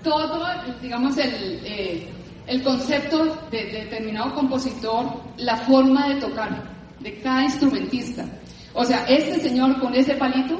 todo, 0.04 0.46
digamos, 0.82 1.18
el, 1.18 1.60
eh, 1.64 2.08
el 2.48 2.64
concepto 2.64 3.26
de, 3.52 3.66
de 3.66 3.84
determinado 3.84 4.34
compositor, 4.34 5.06
la 5.38 5.58
forma 5.58 6.10
de 6.10 6.22
tocar 6.22 6.72
de 7.00 7.20
cada 7.20 7.44
instrumentista. 7.44 8.26
O 8.74 8.86
sea, 8.86 9.06
este 9.06 9.40
señor 9.40 9.80
con 9.80 9.94
ese 9.96 10.16
palito 10.16 10.60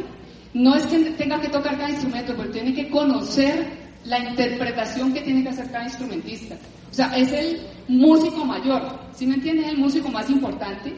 no 0.54 0.76
es 0.76 0.86
que 0.86 1.00
tenga 1.12 1.40
que 1.40 1.50
tocar 1.50 1.78
cada 1.78 1.90
instrumento, 1.90 2.34
pero 2.36 2.52
tiene 2.52 2.74
que 2.74 2.90
conocer 2.90 3.82
la 4.06 4.20
interpretación 4.20 5.14
que 5.14 5.22
tiene 5.22 5.44
que 5.44 5.50
hacer 5.50 5.72
cada 5.72 5.86
instrumentista. 5.86 6.56
O 6.90 6.94
sea, 6.94 7.16
es 7.16 7.32
el 7.32 7.62
músico 7.88 8.44
mayor, 8.44 8.82
¿sí 9.14 9.26
me 9.26 9.36
entiendes? 9.36 9.68
Es 9.68 9.74
el 9.74 9.78
músico 9.78 10.10
más 10.10 10.30
importante 10.30 10.94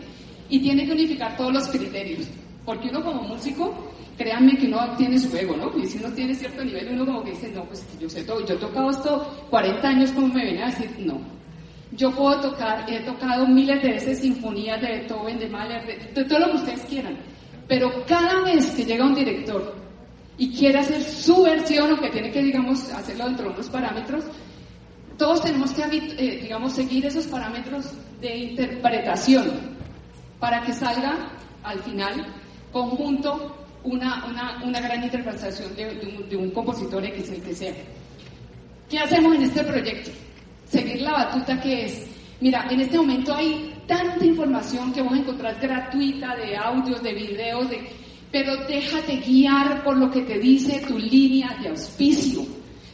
y 0.49 0.59
tiene 0.59 0.85
que 0.85 0.93
unificar 0.93 1.37
todos 1.37 1.53
los 1.53 1.67
criterios. 1.67 2.27
Porque 2.65 2.89
uno 2.89 3.03
como 3.03 3.23
músico, 3.23 3.91
créanme 4.17 4.57
que 4.57 4.67
uno 4.67 4.95
tiene 4.97 5.17
su 5.17 5.35
ego, 5.35 5.55
¿no? 5.55 5.71
Y 5.77 5.85
si 5.85 5.97
uno 5.97 6.13
tiene 6.13 6.33
cierto 6.35 6.63
nivel, 6.63 6.89
uno 6.91 7.05
como 7.05 7.23
que 7.23 7.31
dice, 7.31 7.51
no, 7.51 7.65
pues 7.65 7.85
yo 7.99 8.09
sé 8.09 8.23
todo, 8.23 8.45
yo 8.45 8.55
he 8.55 8.57
tocado 8.57 8.89
esto 8.89 9.45
40 9.49 9.87
años, 9.87 10.11
¿cómo 10.11 10.27
me 10.27 10.43
viene 10.43 10.63
a 10.63 10.67
decir? 10.67 10.95
No, 10.99 11.19
yo 11.95 12.11
puedo 12.11 12.39
tocar, 12.41 12.85
he 12.91 13.01
tocado 13.01 13.45
miles 13.47 13.81
de 13.81 13.89
veces 13.89 14.19
sinfonías 14.19 14.81
de 14.81 14.87
Beethoven, 14.87 15.39
de 15.39 15.49
Mahler, 15.49 16.13
de, 16.13 16.25
todo 16.25 16.39
lo 16.39 16.51
que 16.51 16.57
ustedes 16.57 16.81
quieran. 16.81 17.17
Pero 17.67 18.05
cada 18.05 18.41
vez 18.43 18.71
que 18.71 18.85
llega 18.85 19.05
un 19.05 19.15
director 19.15 19.75
y 20.37 20.51
quiere 20.55 20.79
hacer 20.79 21.01
su 21.01 21.43
versión 21.43 21.93
o 21.93 22.01
que 22.01 22.09
tiene 22.09 22.31
que, 22.31 22.41
digamos, 22.41 22.89
hacerlo 22.91 23.25
dentro 23.25 23.45
de 23.45 23.53
unos 23.53 23.69
parámetros, 23.69 24.25
todos 25.17 25.41
tenemos 25.41 25.71
que, 25.71 25.83
eh, 25.83 26.39
digamos, 26.41 26.73
seguir 26.73 27.05
esos 27.05 27.27
parámetros 27.27 27.93
de 28.19 28.37
interpretación 28.37 29.51
para 30.39 30.61
que 30.63 30.73
salga 30.73 31.31
al 31.63 31.79
final 31.79 32.25
conjunto 32.71 33.62
una, 33.83 34.25
una, 34.25 34.63
una 34.63 34.79
gran 34.79 35.03
interpretación 35.03 35.75
de, 35.75 36.17
un, 36.17 36.29
de 36.29 36.35
un 36.37 36.51
compositor 36.51 37.03
X, 37.05 37.29
el 37.29 37.41
que 37.41 37.53
sea. 37.53 37.73
¿Qué 38.89 38.99
hacemos 38.99 39.35
en 39.35 39.43
este 39.43 39.63
proyecto? 39.63 40.11
seguir 40.73 41.01
la 41.01 41.11
batuta 41.11 41.61
que 41.61 41.85
es, 41.85 42.07
mira, 42.41 42.67
en 42.69 42.81
este 42.81 42.97
momento 42.97 43.33
hay 43.33 43.73
tanta 43.87 44.25
información 44.25 44.91
que 44.91 45.01
vamos 45.01 45.19
a 45.19 45.21
encontrar 45.21 45.59
gratuita 45.61 46.35
de 46.35 46.57
audios, 46.57 47.03
de 47.03 47.13
videos, 47.13 47.69
de, 47.69 47.87
pero 48.31 48.55
déjate 48.65 49.17
guiar 49.17 49.83
por 49.83 49.97
lo 49.97 50.09
que 50.09 50.21
te 50.23 50.39
dice 50.39 50.83
tu 50.87 50.97
línea 50.97 51.55
de 51.61 51.69
auspicio. 51.69 52.41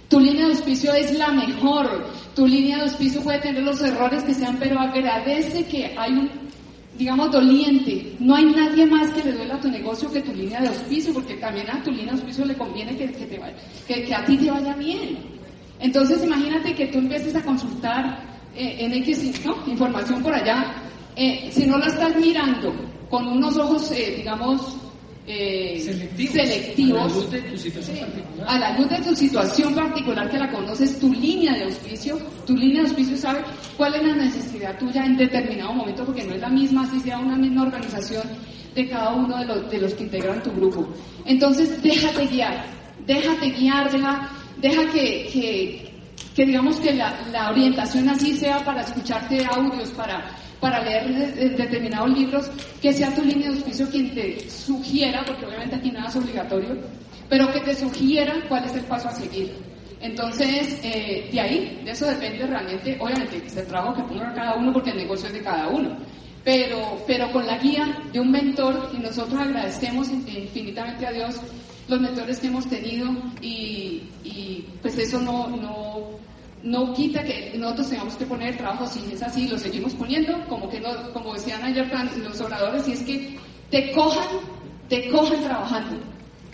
Tu 0.10 0.20
línea 0.20 0.48
de 0.48 0.54
auspicio 0.54 0.92
es 0.94 1.18
la 1.18 1.30
mejor. 1.30 2.08
Tu 2.36 2.46
línea 2.48 2.78
de 2.78 2.84
auspicio 2.84 3.22
puede 3.22 3.40
tener 3.40 3.64
los 3.64 3.82
errores 3.82 4.24
que 4.24 4.34
sean, 4.34 4.58
pero 4.60 4.80
agradece 4.80 5.66
que 5.66 5.96
hay 5.98 6.14
un, 6.14 6.30
digamos, 7.00 7.32
doliente. 7.32 8.18
No 8.20 8.36
hay 8.36 8.45
nadie 8.45 8.86
más 8.86 9.10
que 9.12 9.24
le 9.24 9.32
duela 9.32 9.56
a 9.56 9.60
tu 9.62 9.70
negocio 9.70 10.12
que 10.12 10.22
tu 10.22 10.34
línea 10.34 10.60
de 10.60 10.68
auspicio, 10.68 11.14
porque 11.14 11.36
también 11.36 11.70
a 11.70 11.82
tu 11.82 11.91
línea 11.91 12.08
de 12.08 12.20
auspicio 12.20 12.45
le 12.45 12.56
conviene 12.56 12.97
que, 12.97 13.08
te 13.08 13.39
vaya, 13.39 13.56
que 13.88 14.14
a 14.14 14.26
ti 14.26 14.38
te 14.38 14.52
vaya 14.52 14.76
bien. 14.76 15.18
Entonces 15.80 16.22
imagínate 16.26 16.76
que 16.76 16.88
tú 16.88 16.97
empieces 16.97 17.34
a 17.38 17.41
consultar 17.41 18.22
eh, 18.54 18.76
en 18.80 18.93
X 18.95 19.41
información 19.66 20.22
por 20.22 20.34
allá, 20.34 20.76
eh, 21.16 21.50
si 21.52 21.66
no 21.68 21.78
la 21.78 21.88
estás 21.88 22.14
mirando 22.18 22.74
con 23.10 23.26
unos 23.28 23.58
ojos, 23.58 23.89
eh, 23.91 24.16
digamos, 24.18 24.78
selectivos, 25.30 27.02
a 27.02 27.08
la 27.08 27.08
luz 27.08 27.30
de 27.30 27.42
tu 27.42 27.58
situación 27.58 28.00
particular. 28.00 28.48
A 28.48 28.60
la 28.60 28.78
luz 28.78 28.90
de 28.90 28.98
tu 29.02 29.16
situación 29.16 29.76
particular 29.76 30.30
que 30.30 30.38
la 30.38 30.52
conoces, 30.52 31.00
tu 31.00 31.14
línea 31.14 31.54
de 31.54 31.64
auspicio, 31.66 32.18
tu 32.46 32.56
línea 32.56 32.82
de 32.82 32.90
auspicio 32.90 33.18
sabe 33.18 33.42
cuál 33.78 33.96
es 33.96 34.04
la 34.04 34.16
necesidad 34.16 34.78
tuya 34.78 35.06
en 35.06 35.18
determinado 35.18 35.74
momento, 35.74 36.06
porque 36.06 36.24
no 36.24 36.34
es 36.34 36.42
la 36.42 36.50
misma, 36.50 36.90
si 36.90 37.00
sea 37.00 37.20
una 37.20 37.36
misma 37.36 37.64
organización 37.64 38.24
de 38.74 38.88
cada 38.90 39.14
uno 39.14 39.38
de 39.38 39.46
los, 39.46 39.70
de 39.70 39.78
los 39.80 39.94
que 39.94 40.04
integran 40.04 40.42
tu 40.42 40.52
grupo. 40.52 40.88
Entonces, 41.26 41.82
déjate 41.82 42.26
guiar, 42.26 42.66
déjate 43.06 43.52
guiar, 43.52 43.92
deja 43.92 44.30
deja 44.62 44.92
que, 44.92 45.90
que, 46.36 46.46
digamos 46.46 46.80
que 46.80 46.94
la, 46.94 47.28
la, 47.32 47.52
orientación 47.52 48.10
así 48.10 48.36
sea 48.36 48.64
para 48.64 48.82
escucharte 48.82 49.46
audios, 49.46 49.90
para, 49.90 50.36
para 50.60 50.84
leer 50.84 51.55
determinados 51.55 52.10
libros, 52.18 52.51
que 52.82 52.93
sea 52.93 53.14
tu 53.14 53.24
línea 53.24 53.49
de 53.49 53.55
auspicio 53.55 53.89
quien 53.89 54.14
te 54.14 54.49
sugiera, 54.49 55.24
porque 55.26 55.45
obviamente 55.45 55.76
aquí 55.76 55.91
nada 55.91 56.10
es 56.10 56.16
obligatorio, 56.16 56.78
pero 57.30 57.51
que 57.51 57.62
te 57.62 57.76
sugiera 57.76 58.36
cuál 58.47 58.66
es 58.66 58.76
el 58.76 58.84
paso 58.84 59.10
a 59.10 59.12
seguir. 59.12 59.53
Entonces, 60.01 60.80
eh, 60.84 61.30
de 61.32 61.39
ahí, 61.39 61.82
de 61.84 61.91
eso 61.91 62.07
depende 62.07 62.47
realmente, 62.47 62.97
obviamente, 62.99 63.38
el 63.38 63.68
trabajo 63.68 63.95
que 63.95 64.03
ponga 64.03 64.34
cada 64.34 64.55
uno 64.55 64.72
porque 64.72 64.91
el 64.91 64.97
negocio 64.97 65.28
es 65.28 65.34
de 65.34 65.41
cada 65.41 65.68
uno. 65.68 65.97
Pero, 66.43 67.03
pero 67.05 67.32
con 67.34 67.45
la 67.45 67.57
guía 67.57 68.01
de 68.14 68.20
un 68.20 68.32
mentor, 68.32 68.91
y 68.93 68.99
nosotros 68.99 69.39
agradecemos 69.39 70.10
infinitamente 70.10 71.05
a 71.05 71.12
Dios 71.12 71.36
los 71.89 71.99
mentores 71.99 72.39
que 72.39 72.47
hemos 72.47 72.68
tenido 72.68 73.10
y, 73.41 74.03
pues 74.82 74.97
eso 74.97 75.20
no, 75.20 75.47
no, 75.49 76.12
no, 76.64 76.93
quita 76.93 77.24
que 77.24 77.53
nosotros 77.57 77.89
tengamos 77.89 78.16
que 78.16 78.26
poner 78.26 78.49
el 78.49 78.57
trabajo, 78.57 78.88
si 78.88 78.99
es 79.14 79.22
así, 79.22 79.47
lo 79.47 79.57
seguimos 79.57 79.93
poniendo, 79.93 80.34
como 80.47 80.70
que 80.70 80.80
no, 80.80 81.12
como 81.14 81.34
decían 81.34 81.64
ayer 81.64 81.89
los 82.24 82.41
oradores, 82.41 82.88
y 82.88 82.91
es 82.93 83.03
que 83.03 83.38
te 83.70 83.91
cojan, 83.91 84.28
te 84.88 85.10
cojan 85.10 85.41
trabajando 85.41 86.10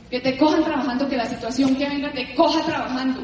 que 0.09 0.19
te 0.19 0.37
cojan 0.37 0.63
trabajando, 0.63 1.07
que 1.07 1.17
la 1.17 1.25
situación 1.25 1.75
que 1.75 1.87
venga 1.89 2.11
te 2.11 2.33
coja 2.35 2.61
trabajando. 2.65 3.21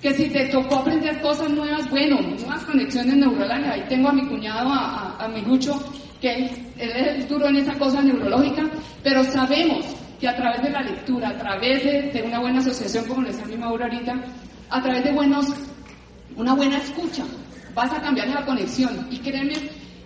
Que 0.00 0.14
si 0.14 0.28
te 0.28 0.46
tocó 0.46 0.76
aprender 0.76 1.20
cosas 1.20 1.50
nuevas, 1.50 1.90
bueno, 1.90 2.20
nuevas 2.20 2.64
conexiones 2.64 3.16
neurológicas. 3.16 3.74
Ahí 3.74 3.84
tengo 3.88 4.10
a 4.10 4.12
mi 4.12 4.24
cuñado, 4.26 4.70
a, 4.70 5.28
mi 5.34 5.40
Lucho, 5.40 5.76
que 6.20 6.32
él, 6.32 6.50
es 6.76 7.28
duro 7.28 7.48
en 7.48 7.56
esa 7.56 7.74
cosa 7.74 8.00
neurológica, 8.00 8.62
pero 9.02 9.24
sabemos 9.24 9.84
que 10.20 10.28
a 10.28 10.36
través 10.36 10.62
de 10.62 10.70
la 10.70 10.82
lectura, 10.82 11.30
a 11.30 11.36
través 11.36 11.82
de, 11.82 12.22
una 12.24 12.38
buena 12.38 12.60
asociación, 12.60 13.06
como 13.06 13.22
le 13.22 13.30
decía 13.30 13.46
mi 13.46 13.56
Mauro 13.56 13.84
ahorita, 13.84 14.14
a 14.70 14.82
través 14.82 15.02
de 15.02 15.12
buenos, 15.12 15.46
una 16.38 16.54
buena 16.54 16.78
escucha, 16.78 17.24
vas 17.74 17.92
a 17.92 18.00
cambiar 18.00 18.28
la 18.28 18.46
conexión. 18.46 19.08
Y 19.10 19.18
créeme, 19.18 19.54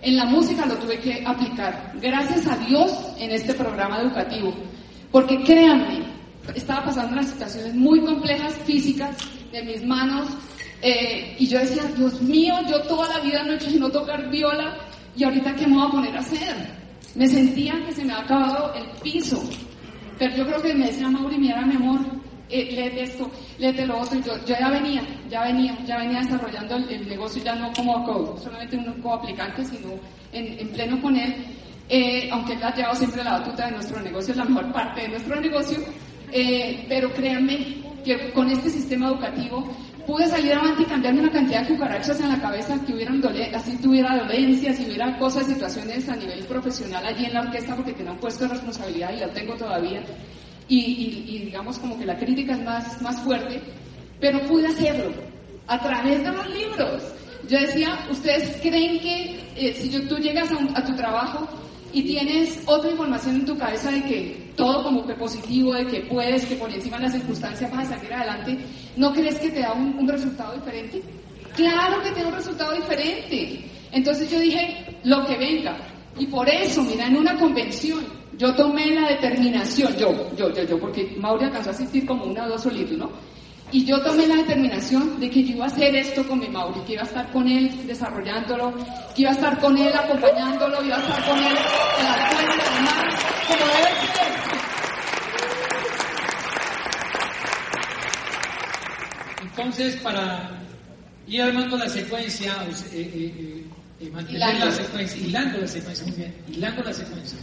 en 0.01 0.17
la 0.17 0.25
música 0.25 0.65
lo 0.65 0.75
tuve 0.75 0.99
que 0.99 1.23
aplicar. 1.25 1.93
Gracias 2.01 2.45
a 2.47 2.57
Dios 2.57 2.91
en 3.19 3.31
este 3.31 3.53
programa 3.53 4.01
educativo. 4.01 4.53
Porque 5.11 5.41
créanme, 5.43 6.03
estaba 6.55 6.85
pasando 6.85 7.13
unas 7.13 7.29
situaciones 7.29 7.73
muy 7.75 8.01
complejas 8.01 8.55
físicas 8.65 9.15
de 9.51 9.63
mis 9.63 9.85
manos 9.85 10.27
eh, 10.81 11.35
y 11.39 11.47
yo 11.47 11.59
decía, 11.59 11.83
Dios 11.95 12.21
mío, 12.21 12.55
yo 12.69 12.81
toda 12.81 13.07
la 13.07 13.19
vida 13.23 13.43
no 13.43 13.53
he 13.53 13.55
hecho 13.55 13.69
sino 13.69 13.89
tocar 13.89 14.29
viola 14.29 14.75
y 15.15 15.23
ahorita 15.23 15.55
qué 15.55 15.67
me 15.67 15.75
voy 15.75 15.87
a 15.87 15.91
poner 15.91 16.17
a 16.17 16.19
hacer. 16.19 16.83
Me 17.15 17.27
sentía 17.27 17.75
que 17.85 17.93
se 17.93 18.03
me 18.03 18.11
había 18.11 18.25
acabado 18.25 18.73
el 18.73 18.89
piso. 19.01 19.41
Pero 20.17 20.35
yo 20.35 20.45
creo 20.45 20.61
que 20.61 20.73
me 20.73 20.87
decía 20.87 21.09
Mauri, 21.09 21.37
mira 21.37 21.61
mi 21.61 21.75
amor, 21.75 21.99
eh, 22.53 22.71
léete 22.71 23.03
esto, 23.03 23.29
léete 23.57 23.85
lo 23.85 23.99
otro. 23.99 24.19
Y 24.19 24.23
yo, 24.23 24.33
ya 24.45 24.69
venía, 24.69 25.01
ya 25.29 25.43
venía, 25.43 25.77
ya 25.85 25.97
venía 25.97 26.19
desarrollando 26.19 26.75
el, 26.75 27.07
negocio 27.07 27.43
ya 27.43 27.55
no 27.55 27.73
como 27.73 28.37
solamente 28.37 28.77
un, 28.77 29.01
como 29.01 29.15
aplicante, 29.15 29.65
sino 29.65 29.93
en, 30.31 30.59
en 30.59 30.69
pleno 30.69 31.01
con 31.01 31.15
él. 31.15 31.35
Eh, 31.89 32.29
aunque 32.31 32.53
él 32.53 32.63
ha 32.63 32.73
llevado 32.73 32.95
siempre 32.95 33.23
la 33.23 33.39
batuta 33.39 33.65
de 33.65 33.73
nuestro 33.73 34.01
negocio, 34.01 34.31
es 34.31 34.37
la 34.37 34.45
mejor 34.45 34.71
parte 34.71 35.01
de 35.01 35.09
nuestro 35.09 35.39
negocio, 35.39 35.79
eh, 36.31 36.85
pero 36.87 37.13
créanme 37.13 37.83
que 38.05 38.31
con 38.31 38.49
este 38.49 38.69
sistema 38.69 39.07
educativo 39.07 39.67
pude 40.05 40.27
salir 40.27 40.53
adelante 40.53 40.83
y 40.83 40.85
cambiarme 40.85 41.21
una 41.21 41.31
cantidad 41.31 41.61
de 41.61 41.73
cucarachas 41.73 42.19
en 42.19 42.29
la 42.29 42.39
cabeza 42.39 42.77
que 42.85 42.93
hubieran 42.93 43.21
así 43.53 43.77
tuviera 43.77 44.17
dolencias, 44.17 44.77
si 44.77 44.85
hubiera 44.85 45.17
cosas, 45.17 45.47
situaciones 45.47 46.07
a 46.09 46.15
nivel 46.15 46.43
profesional 46.45 47.05
allí 47.05 47.25
en 47.25 47.33
la 47.33 47.41
orquesta 47.41 47.75
porque 47.75 47.93
tenía 47.93 48.11
un 48.11 48.19
puesto 48.19 48.45
de 48.45 48.51
responsabilidad 48.51 49.13
y 49.13 49.19
la 49.19 49.29
tengo 49.31 49.55
todavía. 49.55 50.03
Y, 50.75 51.39
digamos 51.45 51.77
como 51.77 51.97
que 51.99 52.05
la 52.05 52.17
crítica 52.17 52.53
es 52.53 52.63
más, 52.63 53.01
más 53.01 53.21
fuerte, 53.21 53.61
pero 54.19 54.41
pude 54.47 54.67
hacerlo 54.67 55.11
a 55.67 55.79
través 55.79 56.23
de 56.23 56.31
los 56.31 56.49
libros. 56.49 57.03
Yo 57.47 57.59
decía, 57.59 58.07
¿ustedes 58.09 58.59
creen 58.61 58.99
que 58.99 59.39
eh, 59.55 59.73
si 59.73 59.89
tú 60.07 60.15
llegas 60.17 60.49
a 60.73 60.83
tu 60.83 60.95
trabajo 60.95 61.47
y 61.91 62.03
tienes 62.03 62.63
otra 62.65 62.89
información 62.89 63.35
en 63.35 63.45
tu 63.45 63.57
cabeza 63.57 63.91
de 63.91 64.03
que 64.03 64.51
todo 64.55 64.83
como 64.83 65.05
que 65.05 65.13
positivo, 65.13 65.73
de 65.73 65.85
que 65.85 66.01
puedes, 66.01 66.45
que 66.45 66.55
por 66.55 66.71
encima 66.71 66.97
de 66.97 67.03
las 67.03 67.13
circunstancias 67.13 67.71
vas 67.71 67.91
a 67.91 67.97
salir 67.97 68.13
adelante, 68.13 68.57
¿no 68.95 69.13
crees 69.13 69.39
que 69.39 69.51
te 69.51 69.59
da 69.59 69.73
un, 69.73 70.07
resultado 70.07 70.55
diferente? 70.55 71.01
Claro 71.55 72.01
que 72.01 72.11
te 72.11 72.21
da 72.21 72.27
un 72.29 72.35
resultado 72.35 72.73
diferente. 72.73 73.65
Entonces 73.91 74.31
yo 74.31 74.39
dije, 74.39 74.97
lo 75.03 75.25
que 75.25 75.37
venga. 75.37 75.77
Y 76.17 76.27
por 76.27 76.49
eso, 76.49 76.83
mira, 76.83 77.07
en 77.07 77.17
una 77.17 77.37
convención, 77.37 78.22
yo 78.37 78.55
tomé 78.55 78.87
la 78.93 79.09
determinación, 79.09 79.95
yo, 79.95 80.35
yo, 80.35 80.53
yo, 80.53 80.63
yo, 80.63 80.79
porque 80.79 81.15
Mauri 81.19 81.45
alcanzó 81.45 81.69
a 81.69 81.73
asistir 81.73 82.05
como 82.05 82.25
una 82.25 82.45
o 82.45 82.49
dos 82.49 82.63
solitos, 82.63 82.97
¿no? 82.97 83.09
Y 83.71 83.85
yo 83.85 84.01
tomé 84.03 84.27
la 84.27 84.35
determinación 84.35 85.19
de 85.19 85.29
que 85.29 85.43
yo 85.43 85.55
iba 85.55 85.65
a 85.65 85.67
hacer 85.67 85.95
esto 85.95 86.27
con 86.27 86.39
mi 86.39 86.47
Mauri, 86.47 86.79
que 86.81 86.93
iba 86.93 87.01
a 87.01 87.05
estar 87.05 87.31
con 87.31 87.47
él 87.47 87.87
desarrollándolo, 87.87 88.73
que 89.15 89.21
iba 89.23 89.31
a 89.31 89.33
estar 89.33 89.59
con 89.59 89.77
él 89.77 89.91
acompañándolo, 89.95 90.83
iba 90.83 90.95
a 90.95 90.99
estar 90.99 91.25
con 91.25 91.37
él 91.39 91.45
en 91.45 92.03
la 92.03 92.29
escuela, 92.29 92.63
además, 92.71 93.15
como 93.47 93.65
debe 93.65 93.89
ser. 94.13 94.33
Entonces, 99.41 99.95
para 99.97 100.51
ir 101.27 101.41
armando 101.41 101.77
la 101.77 101.89
secuencia, 101.89 102.53
eh, 102.91 103.11
eh, 103.15 103.65
eh, 104.01 104.09
mantener 104.11 104.59
la 104.59 104.71
secuencia, 104.71 105.19
hilando 105.19 105.57
la 105.59 105.67
secuencia, 105.67 106.05
muy 106.05 106.15
bien, 106.15 106.35
hilando 106.47 106.83
la 106.83 106.93
secuencia. 106.93 107.39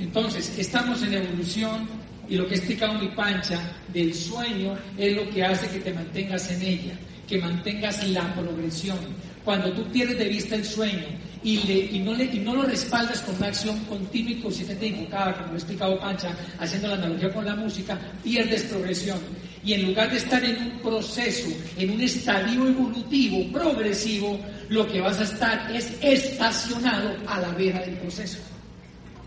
Entonces, 0.00 0.52
estamos 0.58 1.02
en 1.02 1.14
evolución, 1.14 1.88
y 2.30 2.36
lo 2.36 2.46
que 2.46 2.54
explicado 2.54 2.94
mi 2.94 3.08
pancha 3.08 3.58
del 3.92 4.14
sueño 4.14 4.78
es 4.96 5.16
lo 5.16 5.28
que 5.30 5.44
hace 5.44 5.66
que 5.68 5.80
te 5.80 5.92
mantengas 5.92 6.48
en 6.52 6.62
ella, 6.62 6.92
que 7.26 7.38
mantengas 7.38 8.08
la 8.08 8.32
progresión. 8.34 8.98
Cuando 9.44 9.72
tú 9.72 9.84
pierdes 9.90 10.16
de 10.16 10.28
vista 10.28 10.54
el 10.54 10.64
sueño 10.64 11.06
y, 11.42 11.58
y, 11.90 11.98
no, 12.04 12.14
le, 12.14 12.26
y 12.26 12.38
no 12.38 12.54
lo 12.54 12.62
respaldas 12.62 13.20
con 13.22 13.34
una 13.36 13.48
acción 13.48 13.80
continua 13.86 14.30
y 14.30 14.40
consistente 14.40 14.86
enfocada, 14.86 15.34
como 15.38 15.48
lo 15.48 15.54
explicado 15.54 15.98
Pancha, 15.98 16.36
haciendo 16.60 16.88
la 16.88 16.94
analogía 16.94 17.32
con 17.32 17.44
la 17.44 17.56
música, 17.56 17.98
pierdes 18.22 18.62
progresión. 18.64 19.18
Y 19.64 19.72
en 19.72 19.86
lugar 19.86 20.10
de 20.10 20.18
estar 20.18 20.44
en 20.44 20.56
un 20.56 20.78
proceso, 20.78 21.48
en 21.76 21.90
un 21.90 22.00
estadio 22.00 22.68
evolutivo, 22.68 23.50
progresivo, 23.52 24.38
lo 24.68 24.86
que 24.86 25.00
vas 25.00 25.18
a 25.18 25.24
estar 25.24 25.74
es 25.74 25.92
estacionado 26.00 27.16
a 27.26 27.40
la 27.40 27.48
vera 27.50 27.80
del 27.80 27.96
proceso. 27.96 28.38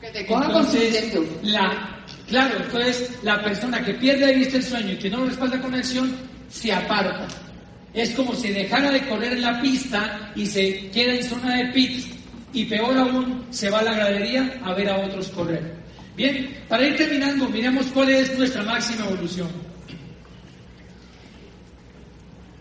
Que 0.04 0.10
te 0.10 0.20
entonces, 0.20 1.14
la, 1.44 2.04
claro, 2.28 2.58
entonces 2.62 3.10
la 3.24 3.42
persona 3.42 3.82
que 3.86 3.94
pierde 3.94 4.26
de 4.26 4.34
vista 4.34 4.58
el 4.58 4.64
sueño 4.64 4.92
y 4.92 4.98
que 4.98 5.10
no 5.10 5.20
lo 5.20 5.28
respalda 5.28 5.62
con 5.62 5.74
acción, 5.74 6.14
se 6.50 6.74
aparta. 6.74 7.26
Es 7.94 8.10
como 8.10 8.36
si 8.36 8.50
dejara 8.50 8.92
de 8.92 9.08
correr 9.08 9.32
en 9.32 9.42
la 9.44 9.62
pista 9.62 10.34
y 10.36 10.46
se 10.46 10.90
queda 10.90 11.14
en 11.14 11.24
zona 11.24 11.56
de 11.56 11.72
pits 11.72 12.08
y 12.52 12.66
peor 12.66 12.98
aún, 12.98 13.46
se 13.50 13.70
va 13.70 13.80
a 13.80 13.84
la 13.84 13.94
gradería 13.94 14.60
a 14.66 14.74
ver 14.74 14.90
a 14.90 14.98
otros 14.98 15.30
correr. 15.30 15.74
Bien, 16.18 16.54
para 16.68 16.86
ir 16.86 16.98
terminando, 16.98 17.48
miremos 17.48 17.86
cuál 17.94 18.10
es 18.10 18.38
nuestra 18.38 18.62
máxima 18.64 19.06
evolución. 19.06 19.48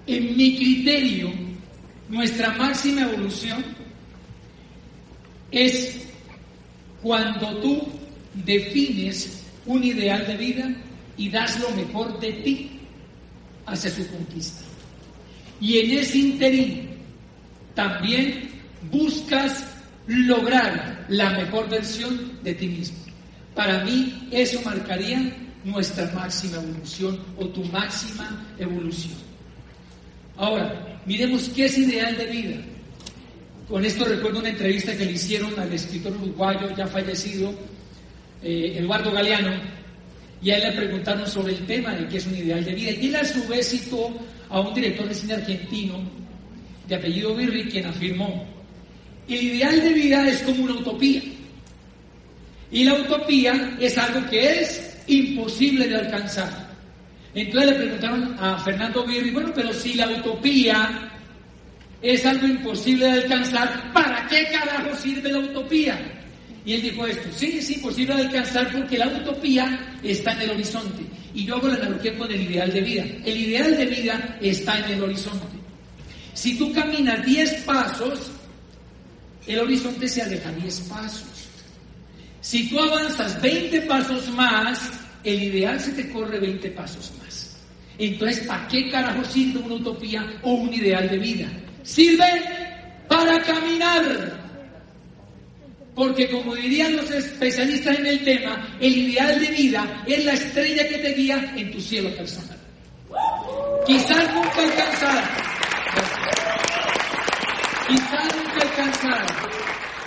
En 0.06 0.36
mi 0.36 0.56
criterio, 0.56 1.32
nuestra 2.08 2.50
máxima 2.50 3.02
evolución 3.02 3.64
es 5.50 6.11
cuando 7.02 7.56
tú 7.58 7.88
defines 8.34 9.42
un 9.66 9.84
ideal 9.84 10.26
de 10.26 10.36
vida 10.36 10.74
y 11.16 11.28
das 11.28 11.60
lo 11.60 11.70
mejor 11.70 12.18
de 12.20 12.32
ti 12.32 12.70
hacia 13.66 13.90
su 13.90 14.06
conquista. 14.08 14.64
Y 15.60 15.78
en 15.78 15.98
ese 15.98 16.18
interín 16.18 16.88
también 17.74 18.50
buscas 18.90 19.64
lograr 20.06 21.06
la 21.08 21.30
mejor 21.30 21.68
versión 21.68 22.38
de 22.42 22.54
ti 22.54 22.68
mismo. 22.68 22.98
Para 23.54 23.84
mí 23.84 24.28
eso 24.30 24.60
marcaría 24.64 25.32
nuestra 25.64 26.10
máxima 26.12 26.56
evolución 26.56 27.20
o 27.36 27.46
tu 27.48 27.64
máxima 27.66 28.46
evolución. 28.58 29.14
Ahora, 30.36 31.00
miremos 31.06 31.48
qué 31.54 31.66
es 31.66 31.78
ideal 31.78 32.16
de 32.16 32.26
vida. 32.26 32.56
Con 33.72 33.86
esto 33.86 34.04
recuerdo 34.04 34.40
una 34.40 34.50
entrevista 34.50 34.94
que 34.94 35.06
le 35.06 35.12
hicieron 35.12 35.58
al 35.58 35.72
escritor 35.72 36.12
uruguayo 36.14 36.76
ya 36.76 36.86
fallecido, 36.86 37.54
eh, 38.42 38.74
Eduardo 38.76 39.10
Galeano, 39.10 39.50
y 40.42 40.50
a 40.50 40.58
él 40.58 40.64
le 40.64 40.72
preguntaron 40.72 41.26
sobre 41.26 41.54
el 41.54 41.64
tema 41.64 41.94
de 41.94 42.06
qué 42.06 42.18
es 42.18 42.26
un 42.26 42.36
ideal 42.36 42.62
de 42.62 42.74
vida. 42.74 42.90
Y 42.90 43.06
él 43.06 43.16
a 43.16 43.24
su 43.24 43.48
vez 43.48 43.70
citó 43.70 44.12
a 44.50 44.60
un 44.60 44.74
director 44.74 45.08
de 45.08 45.14
cine 45.14 45.32
argentino 45.32 46.02
de 46.86 46.94
apellido 46.96 47.34
Birri, 47.34 47.64
quien 47.64 47.86
afirmó, 47.86 48.46
el 49.26 49.42
ideal 49.42 49.80
de 49.80 49.92
vida 49.94 50.28
es 50.28 50.42
como 50.42 50.64
una 50.64 50.74
utopía. 50.74 51.22
Y 52.70 52.84
la 52.84 52.92
utopía 52.92 53.78
es 53.80 53.96
algo 53.96 54.28
que 54.28 54.60
es 54.60 54.98
imposible 55.06 55.88
de 55.88 55.96
alcanzar. 55.96 56.68
Entonces 57.34 57.70
le 57.70 57.76
preguntaron 57.78 58.36
a 58.38 58.58
Fernando 58.58 59.06
Birri, 59.06 59.30
bueno, 59.30 59.50
pero 59.54 59.72
si 59.72 59.94
la 59.94 60.10
utopía 60.10 61.11
es 62.02 62.26
algo 62.26 62.46
imposible 62.46 63.06
de 63.06 63.12
alcanzar, 63.12 63.92
¿para 63.92 64.26
qué 64.26 64.48
carajo 64.50 64.94
sirve 64.96 65.30
la 65.30 65.38
utopía? 65.38 66.00
Y 66.64 66.74
él 66.74 66.82
dijo 66.82 67.06
esto, 67.06 67.28
sí, 67.34 67.58
es 67.58 67.70
imposible 67.70 68.14
de 68.16 68.22
alcanzar 68.22 68.70
porque 68.72 68.98
la 68.98 69.08
utopía 69.08 69.96
está 70.02 70.32
en 70.32 70.42
el 70.42 70.50
horizonte. 70.50 71.02
Y 71.34 71.44
yo 71.44 71.56
hago 71.56 71.68
la 71.68 71.74
analogía 71.74 72.16
con 72.18 72.30
el 72.30 72.40
ideal 72.42 72.72
de 72.72 72.80
vida. 72.80 73.04
El 73.24 73.36
ideal 73.36 73.76
de 73.76 73.86
vida 73.86 74.38
está 74.40 74.78
en 74.80 74.96
el 74.96 75.02
horizonte. 75.02 75.46
Si 76.34 76.58
tú 76.58 76.72
caminas 76.72 77.24
10 77.24 77.62
pasos, 77.62 78.30
el 79.46 79.58
horizonte 79.60 80.08
se 80.08 80.22
aleja 80.22 80.50
10 80.52 80.80
pasos. 80.82 81.28
Si 82.40 82.68
tú 82.68 82.78
avanzas 82.80 83.40
20 83.40 83.82
pasos 83.82 84.28
más, 84.30 84.90
el 85.24 85.42
ideal 85.42 85.78
se 85.80 85.92
te 85.92 86.10
corre 86.10 86.40
20 86.40 86.70
pasos 86.70 87.12
más. 87.20 87.56
Entonces, 87.98 88.46
¿para 88.46 88.66
qué 88.68 88.90
carajo 88.90 89.24
sirve 89.24 89.60
una 89.60 89.74
utopía 89.74 90.40
o 90.42 90.54
un 90.54 90.74
ideal 90.74 91.08
de 91.08 91.18
vida? 91.18 91.48
Sirve 91.82 92.42
para 93.08 93.40
caminar. 93.42 94.40
Porque 95.94 96.30
como 96.30 96.54
dirían 96.54 96.96
los 96.96 97.10
especialistas 97.10 97.98
en 97.98 98.06
el 98.06 98.24
tema, 98.24 98.76
el 98.80 98.96
ideal 98.96 99.38
de 99.38 99.48
vida 99.48 100.04
es 100.06 100.24
la 100.24 100.32
estrella 100.32 100.88
que 100.88 100.98
te 100.98 101.12
guía 101.12 101.52
en 101.56 101.70
tu 101.70 101.80
cielo 101.80 102.14
personal. 102.16 102.58
Quizás 103.86 104.32
nunca 104.32 104.62
alcanzar, 104.62 105.24
quizás 107.88 108.36
nunca 108.36 108.62
alcanzar, 108.62 109.26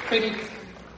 pero 0.10 0.28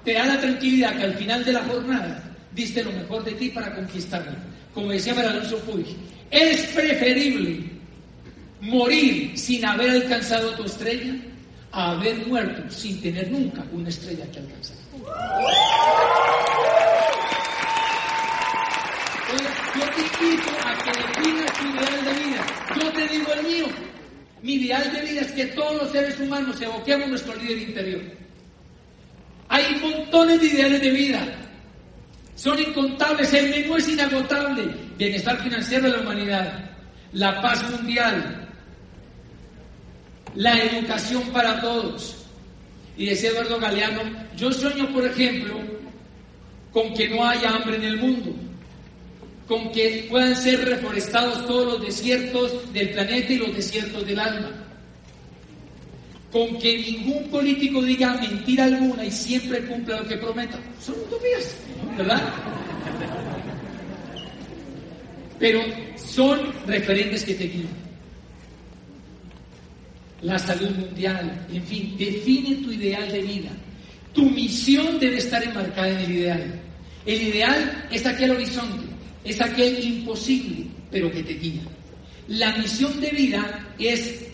te 0.05 0.13
da 0.13 0.25
la 0.25 0.39
tranquilidad 0.39 0.95
que 0.95 1.03
al 1.03 1.13
final 1.15 1.43
de 1.43 1.51
la 1.51 1.63
jornada 1.63 2.23
diste 2.53 2.83
lo 2.83 2.91
mejor 2.93 3.25
de 3.25 3.33
ti 3.33 3.49
para 3.49 3.75
conquistarlo. 3.75 4.31
Como 4.73 4.91
decía 4.91 5.13
Alonso 5.13 5.57
Puig, 5.59 5.87
es 6.31 6.61
preferible 6.67 7.76
morir 8.61 9.37
sin 9.37 9.65
haber 9.65 9.89
alcanzado 9.91 10.51
tu 10.51 10.63
estrella 10.63 11.15
a 11.71 11.91
haber 11.91 12.25
muerto 12.27 12.63
sin 12.69 13.01
tener 13.01 13.31
nunca 13.31 13.63
una 13.71 13.89
estrella 13.89 14.25
que 14.31 14.39
alcanzar. 14.39 14.77
Yo 19.75 19.83
te 19.89 20.01
invito 20.01 20.49
a 20.65 20.77
que 20.83 20.91
definas 20.91 21.53
tu 21.53 21.65
ideal 21.67 22.05
de 22.05 22.13
vida. 22.25 22.45
Yo 22.81 22.91
te 22.93 23.07
digo 23.07 23.33
el 23.33 23.43
mío. 23.43 23.65
Mi 24.41 24.53
ideal 24.53 24.91
de 24.91 25.01
vida 25.01 25.21
es 25.21 25.31
que 25.31 25.45
todos 25.47 25.83
los 25.83 25.91
seres 25.91 26.19
humanos 26.19 26.59
evoquemos 26.61 27.09
nuestro 27.09 27.35
líder 27.35 27.57
interior. 27.59 28.01
Hay 29.49 29.75
montones 29.79 30.39
de 30.39 30.47
ideales 30.47 30.81
de 30.81 30.91
vida. 30.91 31.27
Son 32.35 32.57
incontables. 32.59 33.33
El 33.33 33.49
menú 33.49 33.77
es 33.77 33.87
inagotable. 33.89 34.63
Bienestar 34.97 35.41
financiero 35.41 35.83
de 35.85 35.97
la 35.97 35.99
humanidad. 36.01 36.71
La 37.13 37.41
paz 37.41 37.69
mundial. 37.71 38.46
La 40.37 40.55
educación 40.55 41.23
para 41.33 41.59
todos. 41.61 42.15
Y 42.95 43.07
decía 43.07 43.31
Eduardo 43.31 43.59
Galeano, 43.59 44.01
yo 44.35 44.51
sueño, 44.51 44.87
por 44.93 45.03
ejemplo, 45.03 45.55
con 46.71 46.93
que 46.93 47.09
no 47.09 47.25
haya 47.25 47.55
hambre 47.55 47.77
en 47.77 47.83
el 47.83 47.97
mundo, 47.97 48.35
con 49.47 49.71
que 49.71 50.05
puedan 50.11 50.35
ser 50.35 50.63
reforestados 50.63 51.47
todos 51.47 51.73
los 51.73 51.81
desiertos 51.81 52.71
del 52.71 52.91
planeta 52.91 53.33
y 53.33 53.37
los 53.37 53.55
desiertos 53.55 54.05
del 54.05 54.19
alma, 54.19 54.51
con 56.31 56.59
que 56.59 56.77
ningún 56.77 57.23
político 57.31 57.81
diga 57.81 58.13
mentira 58.13 58.65
alguna 58.65 59.05
y 59.05 59.11
siempre 59.11 59.65
cumpla 59.65 60.01
lo 60.01 60.07
que 60.07 60.17
prometa. 60.17 60.59
Son 60.79 60.93
utopías, 60.99 61.55
¿verdad? 61.97 62.21
Pero 65.39 65.61
son 65.95 66.39
referentes 66.67 67.23
que 67.23 67.33
te 67.33 67.47
la 70.21 70.39
salud 70.39 70.69
mundial, 70.71 71.45
en 71.51 71.63
fin, 71.63 71.95
define 71.97 72.55
tu 72.57 72.71
ideal 72.71 73.11
de 73.11 73.21
vida. 73.21 73.49
Tu 74.13 74.29
misión 74.29 74.99
debe 74.99 75.17
estar 75.17 75.43
enmarcada 75.43 75.89
en 75.89 75.97
el 75.99 76.11
ideal. 76.11 76.61
El 77.05 77.21
ideal 77.21 77.87
es 77.91 78.05
aquel 78.05 78.31
horizonte, 78.31 78.85
es 79.23 79.39
aquel 79.39 79.83
imposible, 79.83 80.65
pero 80.91 81.11
que 81.11 81.23
te 81.23 81.33
guía. 81.33 81.61
La 82.27 82.57
misión 82.57 82.99
de 82.99 83.09
vida 83.11 83.67
es 83.79 84.25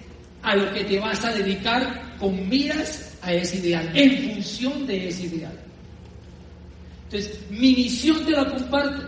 a 0.41 0.55
lo 0.55 0.73
que 0.73 0.83
te 0.85 0.99
vas 0.99 1.23
a 1.23 1.33
dedicar 1.33 2.15
con 2.17 2.47
miras 2.49 3.17
a 3.21 3.33
ese 3.33 3.57
ideal, 3.57 3.89
en 3.93 4.33
función 4.33 4.87
de 4.87 5.09
ese 5.09 5.23
ideal. 5.23 5.59
Entonces, 7.05 7.39
mi 7.51 7.75
misión 7.75 8.25
te 8.25 8.31
la 8.31 8.45
comparto. 8.45 9.07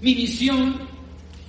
Mi 0.00 0.14
misión 0.14 0.87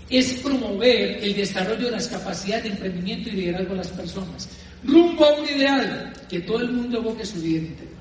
es 0.10 0.34
promover 0.42 1.24
el 1.24 1.36
desarrollo 1.36 1.86
de 1.86 1.92
las 1.92 2.08
capacidades 2.08 2.64
de 2.64 2.70
emprendimiento 2.70 3.30
y 3.30 3.34
liderazgo 3.34 3.72
de 3.72 3.78
las 3.78 3.90
personas, 3.90 4.50
rumbo 4.84 5.26
a 5.26 5.34
un 5.36 5.46
ideal, 5.48 6.14
que 6.28 6.40
todo 6.42 6.60
el 6.62 6.72
mundo 6.72 6.98
evoque 6.98 7.26
su 7.26 7.42
vida 7.42 7.60
interior. 7.60 8.00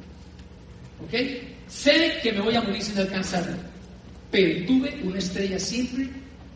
¿Ok? 1.04 1.14
Sé 1.68 2.18
que 2.22 2.32
me 2.32 2.40
voy 2.40 2.56
a 2.56 2.62
morir 2.62 2.82
sin 2.82 2.98
alcanzarlo, 2.98 3.56
pero 4.30 4.66
tuve 4.66 4.98
una 5.04 5.18
estrella 5.18 5.58
siempre 5.58 6.08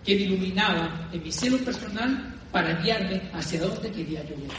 que 0.04 0.14
me 0.14 0.22
iluminaba 0.22 1.08
en 1.12 1.22
mi 1.22 1.30
cielo 1.30 1.58
personal 1.58 2.34
para 2.50 2.74
guiarme 2.82 3.20
hacia 3.32 3.60
donde 3.60 3.90
quería 3.90 4.22
yo 4.24 4.34
ir. 4.34 4.50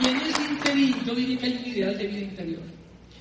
Y 0.00 0.08
en 0.08 0.20
interín 0.88 1.38
yo 1.38 1.46
hay 1.46 1.60
un 1.62 1.70
ideal 1.70 1.98
de 1.98 2.06
vida 2.06 2.20
interior. 2.20 2.60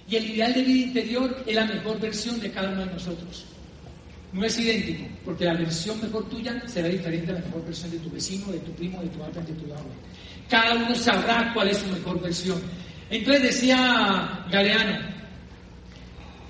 Y 0.09 0.15
el 0.15 0.25
ideal 0.31 0.53
de 0.53 0.63
vida 0.63 0.85
interior 0.87 1.43
es 1.45 1.55
la 1.55 1.65
mejor 1.65 1.99
versión 1.99 2.39
de 2.39 2.51
cada 2.51 2.69
uno 2.71 2.85
de 2.85 2.93
nosotros. 2.93 3.45
No 4.31 4.45
es 4.45 4.59
idéntico, 4.59 5.07
porque 5.25 5.45
la 5.45 5.53
versión 5.53 5.99
mejor 6.01 6.27
tuya 6.29 6.61
será 6.67 6.87
diferente 6.87 7.31
a 7.31 7.35
la 7.35 7.41
mejor 7.41 7.65
versión 7.65 7.91
de 7.91 7.99
tu 7.99 8.09
vecino, 8.09 8.51
de 8.51 8.59
tu 8.59 8.71
primo, 8.73 9.01
de 9.01 9.07
tu 9.09 9.23
ata, 9.23 9.41
de 9.41 9.53
tu 9.53 9.67
lado. 9.67 9.85
Cada 10.49 10.75
uno 10.75 10.95
sabrá 10.95 11.51
cuál 11.53 11.69
es 11.69 11.77
su 11.77 11.87
mejor 11.87 12.21
versión. 12.21 12.59
Entonces 13.09 13.43
decía 13.43 14.45
Galeano, 14.51 14.99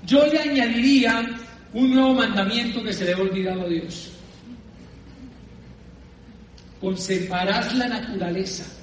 yo 0.06 0.26
le 0.26 0.38
añadiría 0.38 1.26
un 1.72 1.94
nuevo 1.94 2.14
mandamiento 2.14 2.82
que 2.82 2.92
se 2.92 3.04
le 3.04 3.12
ha 3.12 3.18
olvidado 3.18 3.62
a 3.62 3.68
Dios. 3.68 4.10
Conservarás 6.80 7.74
la 7.76 7.88
naturaleza 7.88 8.79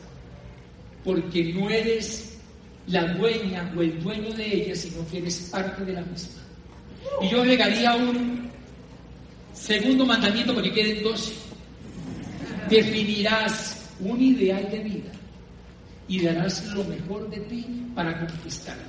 porque 1.07 1.53
no 1.53 1.69
eres 1.69 2.37
la 2.87 3.13
dueña 3.13 3.71
o 3.77 3.81
el 3.81 4.03
dueño 4.03 4.29
de 4.33 4.55
ella, 4.55 4.75
sino 4.75 5.07
que 5.07 5.19
eres 5.19 5.49
parte 5.49 5.85
de 5.85 5.93
la 5.93 6.01
misma. 6.01 6.41
Y 7.21 7.29
yo 7.29 7.41
agregaría 7.41 7.95
un 7.95 8.49
segundo 9.53 10.05
mandamiento 10.05 10.53
porque 10.53 10.73
queden 10.73 11.01
dos. 11.01 11.31
Definirás 12.69 13.89
un 14.01 14.21
ideal 14.21 14.69
de 14.69 14.79
vida 14.79 15.11
y 16.09 16.25
darás 16.25 16.65
lo 16.73 16.83
mejor 16.83 17.29
de 17.29 17.37
ti 17.37 17.65
para 17.95 18.27
conquistarlo. 18.27 18.83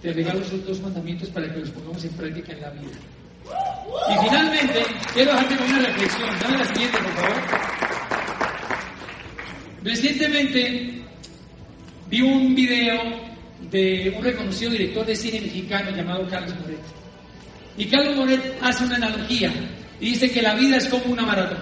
Te 0.00 0.10
regalo 0.10 0.40
esos 0.40 0.66
dos 0.66 0.80
mandamientos 0.80 1.28
para 1.28 1.52
que 1.52 1.60
los 1.60 1.70
pongamos 1.70 2.02
en 2.02 2.12
práctica 2.12 2.52
en 2.52 2.60
la 2.62 2.70
vida. 2.70 2.98
Y 4.08 4.24
finalmente, 4.24 4.86
quiero 5.12 5.32
dejarte 5.32 5.56
con 5.56 5.66
una 5.66 5.78
reflexión. 5.80 6.28
Dame 6.40 6.58
la 6.58 6.64
siguiente, 6.64 6.98
por 6.98 7.12
favor. 7.12 7.91
Recientemente 9.84 11.02
vi 12.08 12.20
un 12.20 12.54
video 12.54 13.00
de 13.70 14.14
un 14.16 14.22
reconocido 14.22 14.70
director 14.70 15.04
de 15.04 15.16
cine 15.16 15.40
mexicano 15.40 15.90
llamado 15.90 16.28
Carlos 16.28 16.54
Moret. 16.60 16.80
Y 17.76 17.86
Carlos 17.86 18.16
Moret 18.16 18.58
hace 18.60 18.84
una 18.84 18.96
analogía 18.96 19.52
y 20.00 20.10
dice 20.10 20.30
que 20.30 20.42
la 20.42 20.54
vida 20.54 20.76
es 20.76 20.86
como 20.86 21.06
una 21.06 21.22
maratón. 21.22 21.58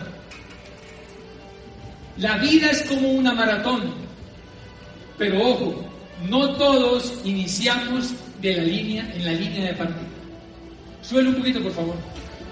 La 2.19 2.37
vida 2.39 2.71
es 2.71 2.83
como 2.83 3.09
una 3.09 3.33
maratón. 3.33 3.95
Pero 5.17 5.41
ojo, 5.41 5.85
no 6.29 6.55
todos 6.57 7.21
iniciamos 7.25 8.13
de 8.43 8.57
la 8.57 8.63
línea, 8.63 9.11
en 9.15 9.25
la 9.25 9.33
línea 9.33 9.69
de 9.69 9.75
partida. 9.75 10.09
Suele 11.03 11.31
un 11.31 11.37
poquito, 11.37 11.63
por 11.63 11.73
favor. 11.73 11.97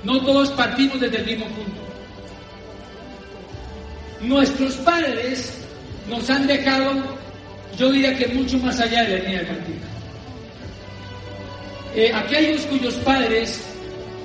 No 0.04 0.20
todos 0.22 0.50
partimos 0.50 1.00
desde 1.00 1.18
el 1.18 1.26
mismo 1.26 1.46
punto. 1.46 1.87
Nuestros 4.20 4.74
padres 4.76 5.52
nos 6.08 6.28
han 6.28 6.46
dejado, 6.46 6.92
yo 7.78 7.90
diría 7.92 8.16
que 8.16 8.28
mucho 8.28 8.58
más 8.58 8.80
allá 8.80 9.02
de 9.04 9.18
la 9.18 9.24
línea 9.24 9.40
de 9.40 9.46
partida. 9.46 9.78
Aquellos 12.18 12.62
cuyos 12.62 12.94
padres 12.96 13.60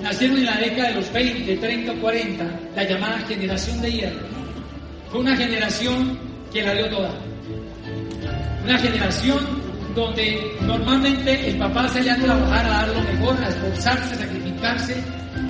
nacieron 0.02 0.38
en 0.38 0.46
la 0.46 0.58
década 0.58 0.90
de 0.90 0.96
los 0.96 1.12
20, 1.14 1.58
30 1.58 1.94
40, 1.94 2.44
la 2.76 2.84
llamada 2.84 3.20
generación 3.20 3.82
de 3.82 3.92
hierro, 3.92 4.28
fue 5.10 5.20
una 5.22 5.36
generación 5.36 6.18
que 6.52 6.64
la 6.64 6.74
dio 6.74 6.90
toda. 6.90 7.14
Una 8.64 8.78
generación 8.80 9.40
donde 9.96 10.56
normalmente 10.62 11.50
el 11.50 11.58
papá 11.58 11.88
salía 11.88 12.14
a 12.14 12.18
trabajar 12.18 12.66
a 12.66 12.70
dar 12.70 12.88
lo 12.90 13.02
mejor, 13.02 13.44
a 13.44 13.50
esforzarse, 13.50 14.16
a 14.16 14.18
sacrificarse, 14.18 14.96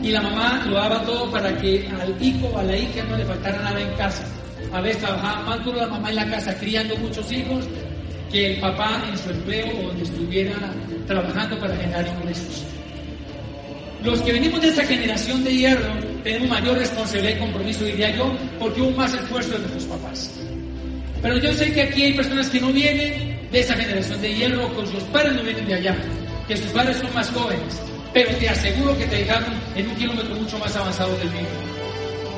y 0.04 0.12
la 0.12 0.22
mamá 0.22 0.62
lo 0.68 0.76
daba 0.76 1.02
todo 1.06 1.32
para 1.32 1.58
que 1.58 1.88
al 2.00 2.22
hijo 2.22 2.48
o 2.48 2.60
a 2.60 2.64
la 2.64 2.76
hija 2.76 3.04
no 3.10 3.18
le 3.18 3.26
faltara 3.26 3.58
nada 3.62 3.80
en 3.80 3.90
casa. 3.96 4.26
A 4.74 4.82
veces 4.82 5.02
trabajaba 5.02 5.44
más 5.44 5.64
duro 5.64 5.78
la 5.78 5.88
mamá 5.88 6.10
en 6.10 6.16
la 6.18 6.30
casa 6.30 6.54
criando 6.60 6.96
muchos 6.98 7.32
hijos 7.32 7.66
que 8.30 8.54
el 8.54 8.60
papá 8.60 9.02
en 9.10 9.18
su 9.18 9.30
empleo 9.30 9.68
o 9.80 9.88
donde 9.88 10.04
estuviera 10.04 10.56
trabajando 11.08 11.58
para 11.58 11.76
generar 11.78 12.06
ingresos. 12.06 12.66
Los 14.04 14.20
que 14.22 14.34
venimos 14.34 14.60
de 14.62 14.68
esta 14.68 14.84
generación 14.84 15.42
de 15.46 15.56
hierro 15.56 15.94
tenemos 16.22 16.50
mayor 16.50 16.78
responsabilidad 16.78 17.38
y 17.38 17.40
compromiso, 17.40 17.86
diría 17.86 18.14
yo, 18.14 18.36
porque 18.60 18.82
hubo 18.82 18.92
más 18.92 19.14
esfuerzo 19.14 19.52
de 19.52 19.60
nuestros 19.60 19.86
papás. 19.86 20.32
Pero 21.22 21.38
yo 21.38 21.54
sé 21.54 21.72
que 21.72 21.84
aquí 21.84 22.04
hay 22.04 22.14
personas 22.14 22.50
que 22.50 22.60
no 22.60 22.74
vienen 22.74 23.48
de 23.50 23.60
esa 23.62 23.76
generación 23.76 24.22
de 24.22 24.36
hierro, 24.36 24.68
con 24.74 24.86
sus 24.86 25.04
padres 25.04 25.34
no 25.36 25.44
vienen 25.44 25.66
de 25.66 25.76
allá, 25.76 25.96
que 26.46 26.58
sus 26.58 26.72
padres 26.72 26.98
son 26.98 27.14
más 27.14 27.30
jóvenes, 27.30 27.80
pero 28.14 28.36
te 28.38 28.48
aseguro 28.48 28.98
que 28.98 29.06
te 29.06 29.18
dejaron 29.18 29.54
en 29.76 29.90
un 29.90 29.96
kilómetro 29.96 30.36
mucho 30.36 30.60
más 30.60 30.76
avanzado 30.76 31.18
del 31.18 31.32
mío. 31.32 31.48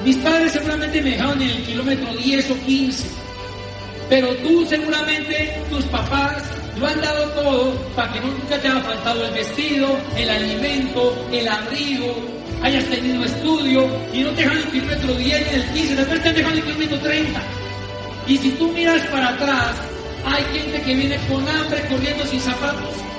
Mis 0.05 0.15
padres 0.17 0.53
seguramente 0.53 1.01
me 1.01 1.11
dejaron 1.11 1.41
en 1.41 1.49
el 1.49 1.63
kilómetro 1.63 2.13
10 2.15 2.51
o 2.51 2.65
15, 2.65 3.07
pero 4.09 4.35
tú 4.37 4.65
seguramente, 4.67 5.61
tus 5.69 5.83
papás, 5.85 6.43
lo 6.79 6.87
han 6.87 7.01
dado 7.01 7.29
todo 7.29 7.73
para 7.95 8.13
que 8.13 8.19
nunca 8.19 8.57
te 8.59 8.67
haya 8.67 8.81
faltado 8.81 9.25
el 9.25 9.33
vestido, 9.33 9.97
el 10.15 10.29
alimento, 10.29 11.15
el 11.31 11.47
abrigo, 11.47 12.13
hayas 12.61 12.85
tenido 12.85 13.23
estudio 13.23 13.87
y 14.13 14.21
no 14.21 14.29
te 14.31 14.41
dejan 14.43 14.57
el 14.57 14.65
kilómetro 14.65 15.13
10 15.13 15.51
ni 15.51 15.59
el 15.59 15.69
15, 15.71 15.95
después 15.95 16.23
te 16.23 16.33
dejan 16.33 16.53
el 16.53 16.63
kilómetro 16.63 16.99
30. 16.99 17.41
Y 18.27 18.37
si 18.37 18.49
tú 18.51 18.71
miras 18.71 19.05
para 19.07 19.29
atrás, 19.29 19.75
hay 20.25 20.43
gente 20.59 20.81
que 20.81 20.95
viene 20.95 21.17
con 21.29 21.47
hambre 21.47 21.81
corriendo 21.89 22.25
sin 22.25 22.39
zapatos. 22.39 23.14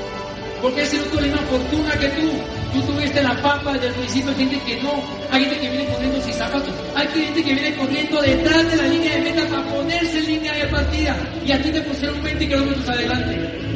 Porque 0.63 0.83
ese 0.83 0.99
no 0.99 1.05
tuvo 1.05 1.21
la 1.21 1.37
fortuna 1.39 1.93
que 1.99 2.09
tú. 2.09 2.31
Tú 2.73 2.93
tuviste 2.93 3.23
la 3.23 3.35
papa 3.43 3.73
desde 3.75 3.89
el 3.89 3.95
principio, 3.95 4.31
hay 4.31 4.37
gente 4.37 4.61
que 4.67 4.83
no. 4.83 5.03
Hay 5.31 5.41
gente 5.41 5.61
que 5.61 5.71
viene 5.71 5.87
corriendo 5.87 6.21
sin 6.21 6.35
zapatos. 6.35 6.75
Hay 6.95 7.07
gente 7.09 7.43
que 7.43 7.55
viene 7.55 7.75
corriendo 7.77 8.23
detrás 8.23 8.71
de 8.71 8.77
la 8.77 8.89
línea 8.89 9.15
de 9.17 9.23
meta 9.23 9.49
para 9.49 9.63
ponerse 9.65 10.19
en 10.19 10.27
línea 10.27 10.55
de 10.55 10.67
partida. 10.67 11.17
Y 11.45 11.53
a 11.53 11.63
ti 11.63 11.71
te 11.71 11.81
pusieron 11.83 12.23
20 12.23 12.49
kilómetros 12.49 12.89
adelante. 12.89 13.67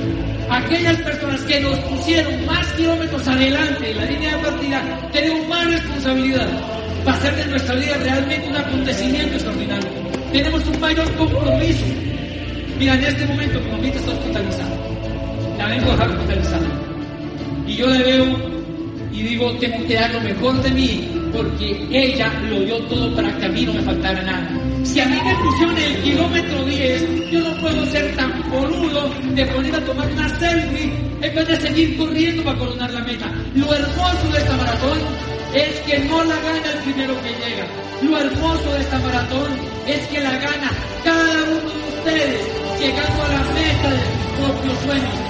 Aquellas 0.50 0.96
personas 1.02 1.40
que 1.42 1.60
nos 1.60 1.78
pusieron 1.78 2.44
más 2.46 2.66
kilómetros 2.72 3.28
adelante 3.28 3.90
en 3.90 3.96
la 3.96 4.04
línea 4.04 4.36
de 4.36 4.42
partida, 4.42 5.08
tenemos 5.12 5.48
más 5.48 5.70
responsabilidad 5.70 6.48
para 7.04 7.16
hacer 7.16 7.36
de 7.36 7.46
nuestra 7.46 7.74
vida 7.76 7.96
realmente 7.98 8.48
un 8.48 8.56
acontecimiento 8.56 9.34
extraordinario. 9.34 9.88
Tenemos 10.32 10.66
un 10.66 10.80
mayor 10.80 11.16
compromiso. 11.16 11.84
Mira, 12.78 12.94
en 12.94 13.04
este 13.04 13.26
momento 13.26 13.60
mi 13.60 13.70
mamita 13.70 13.98
está 13.98 14.10
hospitalizada. 14.10 14.89
La 15.60 15.66
vengo 15.66 15.90
a 15.90 15.92
dejar 15.92 16.10
hospitalizada. 16.10 16.68
Y 17.66 17.76
yo 17.76 17.86
la 17.86 17.98
veo 17.98 18.24
y 19.12 19.22
digo, 19.24 19.52
tengo 19.58 19.86
que 19.86 19.94
dar 19.94 20.10
lo 20.14 20.20
mejor 20.22 20.62
de 20.62 20.70
mí, 20.70 21.10
porque 21.36 21.86
ella 21.90 22.32
lo 22.48 22.60
dio 22.60 22.78
todo 22.84 23.14
para 23.14 23.36
que 23.36 23.44
a 23.44 23.48
mí 23.50 23.66
no 23.66 23.74
me 23.74 23.82
faltara 23.82 24.22
nada. 24.22 24.48
Si 24.84 25.00
a 25.00 25.04
mí 25.04 25.18
me 25.22 25.34
pusieron 25.34 25.76
el 25.76 25.96
kilómetro 26.02 26.64
10, 26.64 27.30
yo 27.30 27.40
no 27.40 27.60
puedo 27.60 27.84
ser 27.84 28.16
tan 28.16 28.42
boludo 28.50 29.10
de 29.34 29.44
poner 29.44 29.74
a 29.74 29.84
tomar 29.84 30.10
una 30.10 30.28
selfie 30.38 30.94
en 31.20 31.34
vez 31.34 31.48
de 31.48 31.56
seguir 31.60 31.98
corriendo 31.98 32.42
para 32.42 32.58
coronar 32.58 32.90
la 32.92 33.00
meta. 33.00 33.30
Lo 33.54 33.74
hermoso 33.74 34.28
de 34.32 34.38
esta 34.38 34.56
maratón 34.56 34.98
es 35.54 35.80
que 35.80 35.98
no 35.98 36.24
la 36.24 36.36
gana 36.36 36.72
el 36.72 36.78
primero 36.84 37.14
que 37.20 37.28
llega. 37.28 37.66
Lo 38.00 38.18
hermoso 38.18 38.72
de 38.72 38.80
esta 38.80 38.98
maratón 38.98 39.50
es 39.86 40.06
que 40.06 40.20
la 40.22 40.38
gana 40.38 40.70
cada 41.04 41.42
uno 41.44 41.68
de 41.68 41.98
ustedes 41.98 42.80
llegando 42.80 43.22
a 43.24 43.28
la 43.28 43.42
meta 43.52 43.90
de 43.90 43.98
sus 43.98 44.40
propios 44.40 44.78
sueños. 44.86 45.29